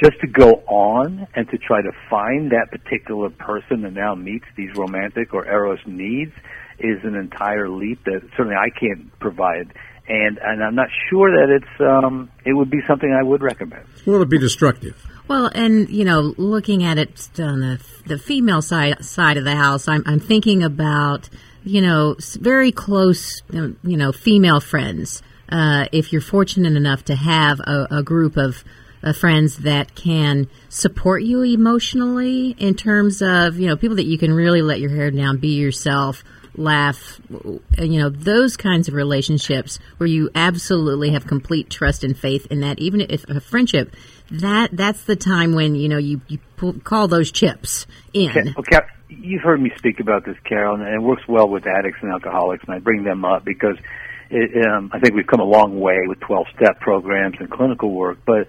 Just 0.03 0.21
to 0.21 0.27
go 0.27 0.63
on 0.69 1.27
and 1.35 1.49
to 1.51 1.59
try 1.59 1.83
to 1.83 1.91
find 2.11 2.53
that 2.53 2.71
particular 2.71 3.31
person 3.31 3.83
that 3.83 3.93
now 3.93 4.15
meets 4.15 4.45
these 4.57 4.75
romantic 4.77 5.35
or 5.35 5.47
eros 5.47 5.81
needs 5.87 6.33
is 6.79 6.99
an 7.03 7.15
entire 7.15 7.69
leap 7.69 8.05
that 8.05 8.21
certainly 8.37 8.55
I 8.55 8.71
can't 8.71 9.17
provide. 9.19 9.73
And 10.09 10.39
and 10.39 10.63
I'm 10.63 10.75
not 10.75 10.89
sure 11.11 11.31
that 11.31 11.51
it's 11.51 11.81
um, 11.81 12.31
it 12.45 12.55
would 12.55 12.71
be 12.71 12.81
something 12.87 13.13
I 13.13 13.23
would 13.23 13.43
recommend. 13.43 13.85
Will 14.07 14.23
it 14.23 14.31
be 14.31 14.39
destructive? 14.39 15.05
Well, 15.27 15.51
and 15.55 15.89
you 15.91 16.05
know, 16.05 16.35
looking 16.39 16.85
at 16.85 16.99
it 16.99 17.29
on 17.39 17.61
the 17.61 17.81
the 18.07 18.19
female 18.19 18.63
side 18.63 19.05
side 19.05 19.37
of 19.37 19.45
the 19.45 19.57
house, 19.57 19.87
I'm 19.89 20.03
I'm 20.07 20.21
thinking 20.21 20.63
about 20.63 21.29
you 21.69 21.83
know, 21.83 22.17
very 22.41 22.73
close, 22.73 23.43
you 23.53 23.77
know, 23.83 24.11
female 24.11 24.59
friends. 24.59 25.23
Uh, 25.51 25.87
if 25.93 26.13
you're 26.13 26.23
fortunate 26.23 26.75
enough 26.75 27.05
to 27.05 27.15
have 27.15 27.61
a, 27.61 27.87
a 27.91 28.03
group 28.03 28.39
of 28.39 28.65
uh, 29.03 29.13
friends 29.13 29.59
that 29.59 29.95
can 29.95 30.49
support 30.71 31.23
you 31.23 31.43
emotionally 31.43 32.57
in 32.59 32.75
terms 32.75 33.21
of, 33.21 33.59
you 33.59 33.67
know, 33.67 33.77
people 33.77 33.97
that 33.97 34.07
you 34.07 34.17
can 34.17 34.33
really 34.33 34.63
let 34.63 34.81
your 34.81 34.91
hair 34.91 35.11
down, 35.11 35.37
be 35.37 35.57
yourself, 35.59 36.25
laugh, 36.57 37.21
you 37.79 37.99
know, 37.99 38.09
those 38.09 38.57
kinds 38.57 38.89
of 38.89 38.95
relationships 38.95 39.79
where 39.99 40.09
you 40.09 40.31
absolutely 40.35 41.11
have 41.11 41.27
complete 41.27 41.69
trust 41.69 42.03
and 42.03 42.19
faith 42.19 42.47
in 42.51 42.61
that, 42.61 42.79
even 42.79 43.03
if 43.03 43.29
a 43.29 43.41
friendship, 43.41 43.95
that 44.31 44.71
that's 44.73 45.05
the 45.05 45.17
time 45.17 45.55
when, 45.55 45.75
you 45.75 45.89
know, 45.89 45.99
you, 45.99 46.21
you 46.29 46.39
pull, 46.57 46.75
call 46.81 47.09
those 47.09 47.31
chips 47.31 47.87
in. 48.13 48.31
Okay. 48.31 48.55
okay 48.59 48.87
you've 49.09 49.43
heard 49.43 49.61
me 49.61 49.71
speak 49.77 50.01
about 50.01 50.25
this, 50.25 50.37
Carol, 50.45 50.77
and 50.77 50.83
it 50.83 51.03
works 51.03 51.23
well 51.29 51.49
with 51.49 51.67
addicts 51.67 51.99
and 52.03 52.13
alcoholics, 52.13 52.65
and 52.67 52.75
I 52.75 52.79
bring 52.79 53.05
them 53.05 53.25
up 53.25 53.45
because 53.45 53.77
it, 54.31 54.67
um, 54.67 54.91
I 54.93 55.01
think 55.01 55.15
we've 55.15 55.27
come 55.27 55.41
a 55.41 55.45
long 55.45 55.81
way 55.81 56.07
with 56.07 56.21
12-step 56.21 56.81
programs 56.81 57.37
and 57.41 57.51
clinical 57.51 57.93
work, 57.93 58.19
but 58.27 58.49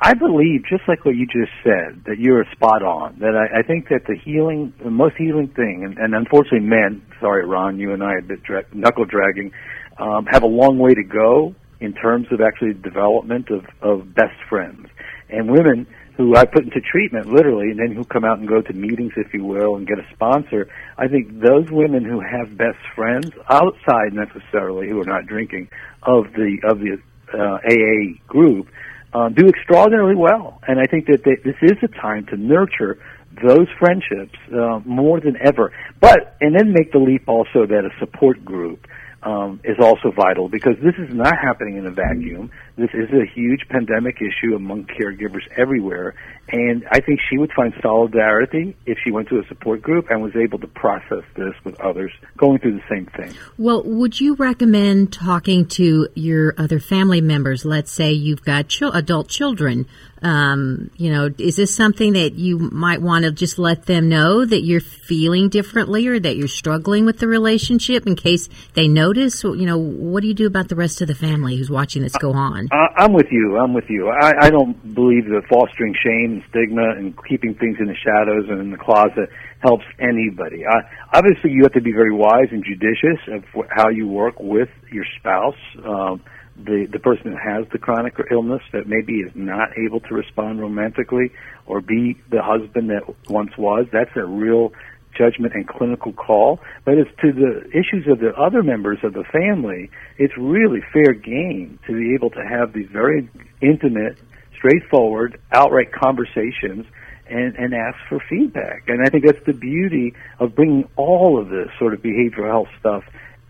I 0.00 0.14
believe, 0.14 0.64
just 0.68 0.82
like 0.88 1.04
what 1.04 1.14
you 1.14 1.26
just 1.26 1.52
said, 1.62 2.04
that 2.06 2.18
you're 2.18 2.44
spot 2.52 2.82
on. 2.82 3.16
That 3.20 3.36
I, 3.36 3.60
I 3.60 3.62
think 3.62 3.88
that 3.88 4.06
the 4.06 4.16
healing, 4.16 4.74
the 4.82 4.90
most 4.90 5.16
healing 5.16 5.48
thing, 5.48 5.84
and, 5.84 5.98
and 5.98 6.14
unfortunately, 6.14 6.60
men. 6.60 7.06
Sorry, 7.20 7.46
Ron, 7.46 7.78
you 7.78 7.92
and 7.92 8.02
I 8.02 8.16
have 8.16 8.26
been 8.26 8.40
dra- 8.44 8.64
knuckle 8.72 9.04
dragging, 9.04 9.52
um, 9.98 10.26
have 10.26 10.42
a 10.42 10.48
long 10.48 10.78
way 10.78 10.94
to 10.94 11.04
go 11.04 11.54
in 11.80 11.94
terms 11.94 12.26
of 12.32 12.40
actually 12.40 12.74
development 12.74 13.50
of 13.50 13.66
of 13.80 14.12
best 14.14 14.36
friends. 14.48 14.88
And 15.28 15.50
women 15.50 15.86
who 16.16 16.36
I 16.36 16.44
put 16.44 16.64
into 16.64 16.80
treatment 16.80 17.26
literally, 17.26 17.70
and 17.70 17.78
then 17.78 17.92
who 17.92 18.04
come 18.04 18.24
out 18.24 18.38
and 18.38 18.48
go 18.48 18.62
to 18.62 18.72
meetings, 18.72 19.12
if 19.16 19.34
you 19.34 19.44
will, 19.44 19.76
and 19.76 19.86
get 19.86 19.98
a 19.98 20.06
sponsor. 20.14 20.68
I 20.96 21.08
think 21.08 21.40
those 21.40 21.68
women 21.70 22.04
who 22.04 22.20
have 22.20 22.56
best 22.56 22.78
friends 22.94 23.30
outside 23.50 24.12
necessarily, 24.12 24.88
who 24.88 25.00
are 25.00 25.06
not 25.06 25.26
drinking, 25.26 25.68
of 26.02 26.32
the 26.34 26.58
of 26.62 26.78
the 26.78 26.98
uh, 27.32 27.58
AA 27.66 28.20
group, 28.28 28.68
uh, 29.12 29.28
do 29.30 29.48
extraordinarily 29.48 30.14
well. 30.14 30.60
And 30.68 30.78
I 30.78 30.84
think 30.84 31.06
that 31.06 31.24
they, 31.24 31.36
this 31.44 31.56
is 31.62 31.78
a 31.82 31.88
time 31.88 32.26
to 32.26 32.36
nurture 32.36 32.98
those 33.42 33.66
friendships 33.78 34.38
uh, 34.52 34.80
more 34.84 35.20
than 35.20 35.36
ever. 35.44 35.72
But 36.00 36.36
and 36.40 36.54
then 36.54 36.72
make 36.72 36.92
the 36.92 36.98
leap 36.98 37.28
also 37.28 37.66
that 37.66 37.84
a 37.84 37.90
support 37.98 38.44
group 38.44 38.86
um, 39.24 39.60
is 39.64 39.76
also 39.80 40.12
vital 40.12 40.48
because 40.48 40.74
this 40.82 40.94
is 40.98 41.12
not 41.14 41.32
happening 41.42 41.76
in 41.76 41.86
a 41.86 41.90
vacuum. 41.90 42.50
This 42.76 42.90
is 42.92 43.08
a 43.10 43.24
huge 43.24 43.68
pandemic 43.68 44.16
issue 44.16 44.56
among 44.56 44.86
caregivers 44.86 45.46
everywhere, 45.56 46.16
and 46.48 46.84
I 46.90 47.00
think 47.00 47.20
she 47.30 47.38
would 47.38 47.52
find 47.52 47.72
solidarity 47.80 48.76
if 48.84 48.98
she 49.02 49.12
went 49.12 49.28
to 49.28 49.38
a 49.38 49.46
support 49.46 49.80
group 49.80 50.10
and 50.10 50.22
was 50.22 50.34
able 50.34 50.58
to 50.58 50.66
process 50.66 51.22
this 51.36 51.54
with 51.62 51.80
others 51.80 52.10
going 52.36 52.58
through 52.58 52.74
the 52.74 52.82
same 52.90 53.06
thing. 53.06 53.32
Well, 53.56 53.82
would 53.84 54.20
you 54.20 54.34
recommend 54.34 55.12
talking 55.12 55.66
to 55.68 56.08
your 56.14 56.52
other 56.58 56.80
family 56.80 57.20
members? 57.20 57.64
Let's 57.64 57.92
say 57.92 58.12
you've 58.12 58.42
got 58.42 58.68
ch- 58.68 58.82
adult 58.82 59.28
children. 59.28 59.86
Um, 60.20 60.90
you 60.96 61.12
know, 61.12 61.30
is 61.38 61.56
this 61.56 61.74
something 61.74 62.14
that 62.14 62.34
you 62.34 62.58
might 62.58 63.02
want 63.02 63.24
to 63.24 63.30
just 63.30 63.58
let 63.58 63.86
them 63.86 64.08
know 64.08 64.44
that 64.44 64.62
you're 64.62 64.80
feeling 64.80 65.50
differently 65.50 66.06
or 66.08 66.18
that 66.18 66.36
you're 66.36 66.48
struggling 66.48 67.04
with 67.04 67.18
the 67.18 67.28
relationship 67.28 68.06
in 68.06 68.16
case 68.16 68.48
they 68.72 68.88
notice? 68.88 69.44
You 69.44 69.66
know, 69.66 69.78
what 69.78 70.22
do 70.22 70.28
you 70.28 70.34
do 70.34 70.46
about 70.46 70.68
the 70.68 70.76
rest 70.76 71.02
of 71.02 71.08
the 71.08 71.14
family 71.14 71.56
who's 71.56 71.70
watching 71.70 72.02
this 72.02 72.16
go 72.16 72.32
on? 72.32 72.63
Uh, 72.70 72.86
I'm 72.96 73.12
with 73.12 73.26
you. 73.30 73.58
I'm 73.58 73.74
with 73.74 73.84
you. 73.88 74.08
I, 74.08 74.46
I 74.46 74.50
don't 74.50 74.94
believe 74.94 75.26
that 75.26 75.42
fostering 75.48 75.94
shame 76.02 76.34
and 76.34 76.42
stigma 76.50 76.90
and 76.96 77.14
keeping 77.28 77.54
things 77.54 77.76
in 77.80 77.86
the 77.86 77.94
shadows 77.94 78.46
and 78.48 78.60
in 78.60 78.70
the 78.70 78.78
closet 78.78 79.28
helps 79.60 79.84
anybody. 79.98 80.64
Uh, 80.64 80.80
obviously, 81.12 81.50
you 81.50 81.62
have 81.62 81.72
to 81.72 81.80
be 81.80 81.92
very 81.92 82.12
wise 82.12 82.48
and 82.50 82.64
judicious 82.64 83.20
of 83.28 83.44
how 83.70 83.88
you 83.88 84.08
work 84.08 84.38
with 84.38 84.68
your 84.90 85.04
spouse. 85.18 85.58
Um, 85.84 86.22
the 86.56 86.86
the 86.92 87.00
person 87.00 87.32
that 87.32 87.40
has 87.42 87.66
the 87.72 87.78
chronic 87.78 88.14
illness 88.30 88.62
that 88.72 88.86
maybe 88.86 89.14
is 89.14 89.32
not 89.34 89.70
able 89.76 89.98
to 89.98 90.14
respond 90.14 90.60
romantically 90.60 91.32
or 91.66 91.80
be 91.80 92.16
the 92.30 92.42
husband 92.42 92.90
that 92.90 93.02
once 93.28 93.50
was. 93.58 93.86
That's 93.92 94.14
a 94.14 94.24
real 94.24 94.72
judgment 95.16 95.54
and 95.54 95.66
clinical 95.66 96.12
call. 96.12 96.60
But 96.84 96.98
as 96.98 97.06
to 97.22 97.32
the 97.32 97.66
issues 97.70 98.06
of 98.08 98.18
the 98.20 98.34
other 98.36 98.62
members 98.62 98.98
of 99.02 99.12
the 99.14 99.24
family, 99.24 99.90
it's 100.18 100.36
really 100.36 100.80
fair 100.92 101.12
game 101.12 101.78
to 101.86 101.92
be 101.92 102.14
able 102.14 102.30
to 102.30 102.44
have 102.44 102.72
these 102.72 102.88
very 102.88 103.28
intimate, 103.60 104.18
straightforward, 104.56 105.40
outright 105.52 105.92
conversations 105.92 106.86
and, 107.28 107.56
and 107.56 107.74
ask 107.74 107.96
for 108.08 108.20
feedback. 108.28 108.84
And 108.88 109.00
I 109.02 109.10
think 109.10 109.24
that's 109.24 109.44
the 109.46 109.52
beauty 109.52 110.14
of 110.38 110.54
bringing 110.54 110.88
all 110.96 111.40
of 111.40 111.48
this 111.48 111.68
sort 111.78 111.94
of 111.94 112.00
behavioral 112.02 112.50
health 112.50 112.68
stuff 112.78 113.04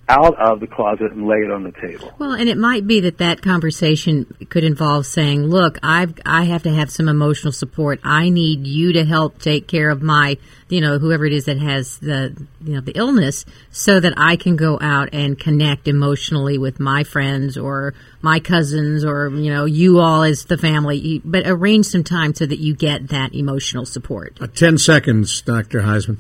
out 0.09 0.38
of 0.38 0.61
the 0.61 0.66
closet 0.66 1.12
and 1.12 1.26
lay 1.26 1.38
it 1.38 1.50
on 1.50 1.62
the 1.62 1.72
table. 1.72 2.12
Well, 2.18 2.32
and 2.32 2.48
it 2.48 2.59
might 2.59 2.86
be 2.86 3.00
that 3.00 3.18
that 3.18 3.40
conversation 3.40 4.26
could 4.50 4.64
involve 4.64 5.07
saying, 5.07 5.46
"Look, 5.46 5.78
I've 5.82 6.14
I 6.26 6.44
have 6.44 6.62
to 6.64 6.70
have 6.70 6.90
some 6.90 7.09
emotional 7.09 7.52
support. 7.52 8.00
I 8.05 8.28
need 8.28 8.66
you 8.66 8.92
to 8.92 9.05
help 9.05 9.38
take 9.38 9.66
care 9.66 9.90
of 9.90 10.02
my, 10.02 10.36
you 10.68 10.80
know, 10.80 10.98
whoever 10.98 11.24
it 11.24 11.32
is 11.32 11.46
that 11.46 11.59
has 11.59 11.98
the, 11.98 12.36
you 12.62 12.74
know, 12.74 12.80
the 12.80 12.92
illness 12.92 13.46
so 13.70 13.98
that 14.00 14.12
I 14.16 14.36
can 14.36 14.57
go 14.57 14.78
out 14.80 15.09
and 15.12 15.38
connect 15.38 15.88
emotionally 15.88 16.59
with 16.59 16.78
my 16.80 17.05
friends 17.05 17.57
or 17.57 17.94
my 18.20 18.40
cousins 18.40 19.05
or, 19.05 19.30
you 19.30 19.52
know, 19.52 19.64
you 19.64 20.00
all 20.00 20.22
as 20.22 20.44
the 20.44 20.59
family, 20.59 21.22
but 21.24 21.44
arrange 21.46 21.86
some 21.86 22.05
time 22.05 22.34
so 22.34 22.44
that 22.44 22.59
you 22.59 22.74
get 22.74 23.09
that 23.09 23.34
emotional 23.34 23.86
support." 23.86 24.36
Uh, 24.40 24.48
10 24.48 24.76
seconds, 24.76 25.40
Dr. 25.40 25.80
Huysman. 25.80 26.18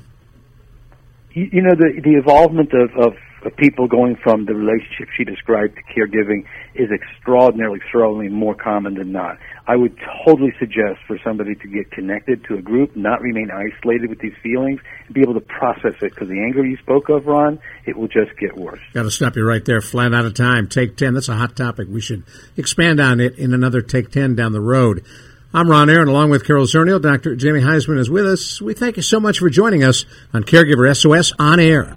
You, 1.34 1.50
you 1.52 1.62
know, 1.62 1.74
the 1.74 2.00
the 2.02 2.14
involvement 2.14 2.72
of, 2.72 2.90
of 2.96 3.16
of 3.46 3.56
people 3.56 3.86
going 3.86 4.16
from 4.16 4.46
the 4.46 4.54
relationship 4.54 5.08
she 5.16 5.24
described 5.24 5.76
to 5.76 5.82
caregiving 5.82 6.44
is 6.74 6.90
extraordinarily, 6.90 7.78
extraordinarily 7.78 8.28
more 8.28 8.54
common 8.54 8.94
than 8.94 9.12
not. 9.12 9.38
I 9.66 9.76
would 9.76 9.98
totally 10.26 10.52
suggest 10.58 11.00
for 11.06 11.18
somebody 11.24 11.54
to 11.54 11.68
get 11.68 11.90
connected 11.90 12.44
to 12.44 12.56
a 12.56 12.62
group, 12.62 12.94
not 12.96 13.22
remain 13.22 13.50
isolated 13.50 14.10
with 14.10 14.18
these 14.18 14.34
feelings, 14.42 14.80
and 15.06 15.14
be 15.14 15.22
able 15.22 15.34
to 15.34 15.40
process 15.40 15.94
it. 16.02 16.14
Because 16.14 16.28
the 16.28 16.40
anger 16.40 16.64
you 16.64 16.76
spoke 16.78 17.08
of, 17.08 17.26
Ron, 17.26 17.58
it 17.86 17.96
will 17.96 18.08
just 18.08 18.36
get 18.38 18.56
worse. 18.56 18.80
Got 18.92 19.04
to 19.04 19.10
stop 19.10 19.36
you 19.36 19.44
right 19.44 19.64
there. 19.64 19.80
Flat 19.80 20.12
out 20.12 20.26
of 20.26 20.34
time. 20.34 20.68
Take 20.68 20.96
10. 20.96 21.14
That's 21.14 21.28
a 21.28 21.36
hot 21.36 21.56
topic. 21.56 21.88
We 21.90 22.00
should 22.00 22.24
expand 22.56 23.00
on 23.00 23.20
it 23.20 23.38
in 23.38 23.54
another 23.54 23.80
Take 23.80 24.10
10 24.10 24.34
down 24.34 24.52
the 24.52 24.60
road. 24.60 25.04
I'm 25.52 25.70
Ron 25.70 25.88
Aaron, 25.88 26.08
along 26.08 26.30
with 26.30 26.44
Carol 26.44 26.66
Zernial. 26.66 27.00
Dr. 27.00 27.36
Jamie 27.36 27.60
Huysman 27.60 27.98
is 27.98 28.10
with 28.10 28.26
us. 28.26 28.60
We 28.60 28.74
thank 28.74 28.96
you 28.96 29.02
so 29.02 29.20
much 29.20 29.38
for 29.38 29.48
joining 29.48 29.84
us 29.84 30.04
on 30.32 30.42
Caregiver 30.42 30.94
SOS 30.96 31.32
On 31.38 31.60
Air. 31.60 31.96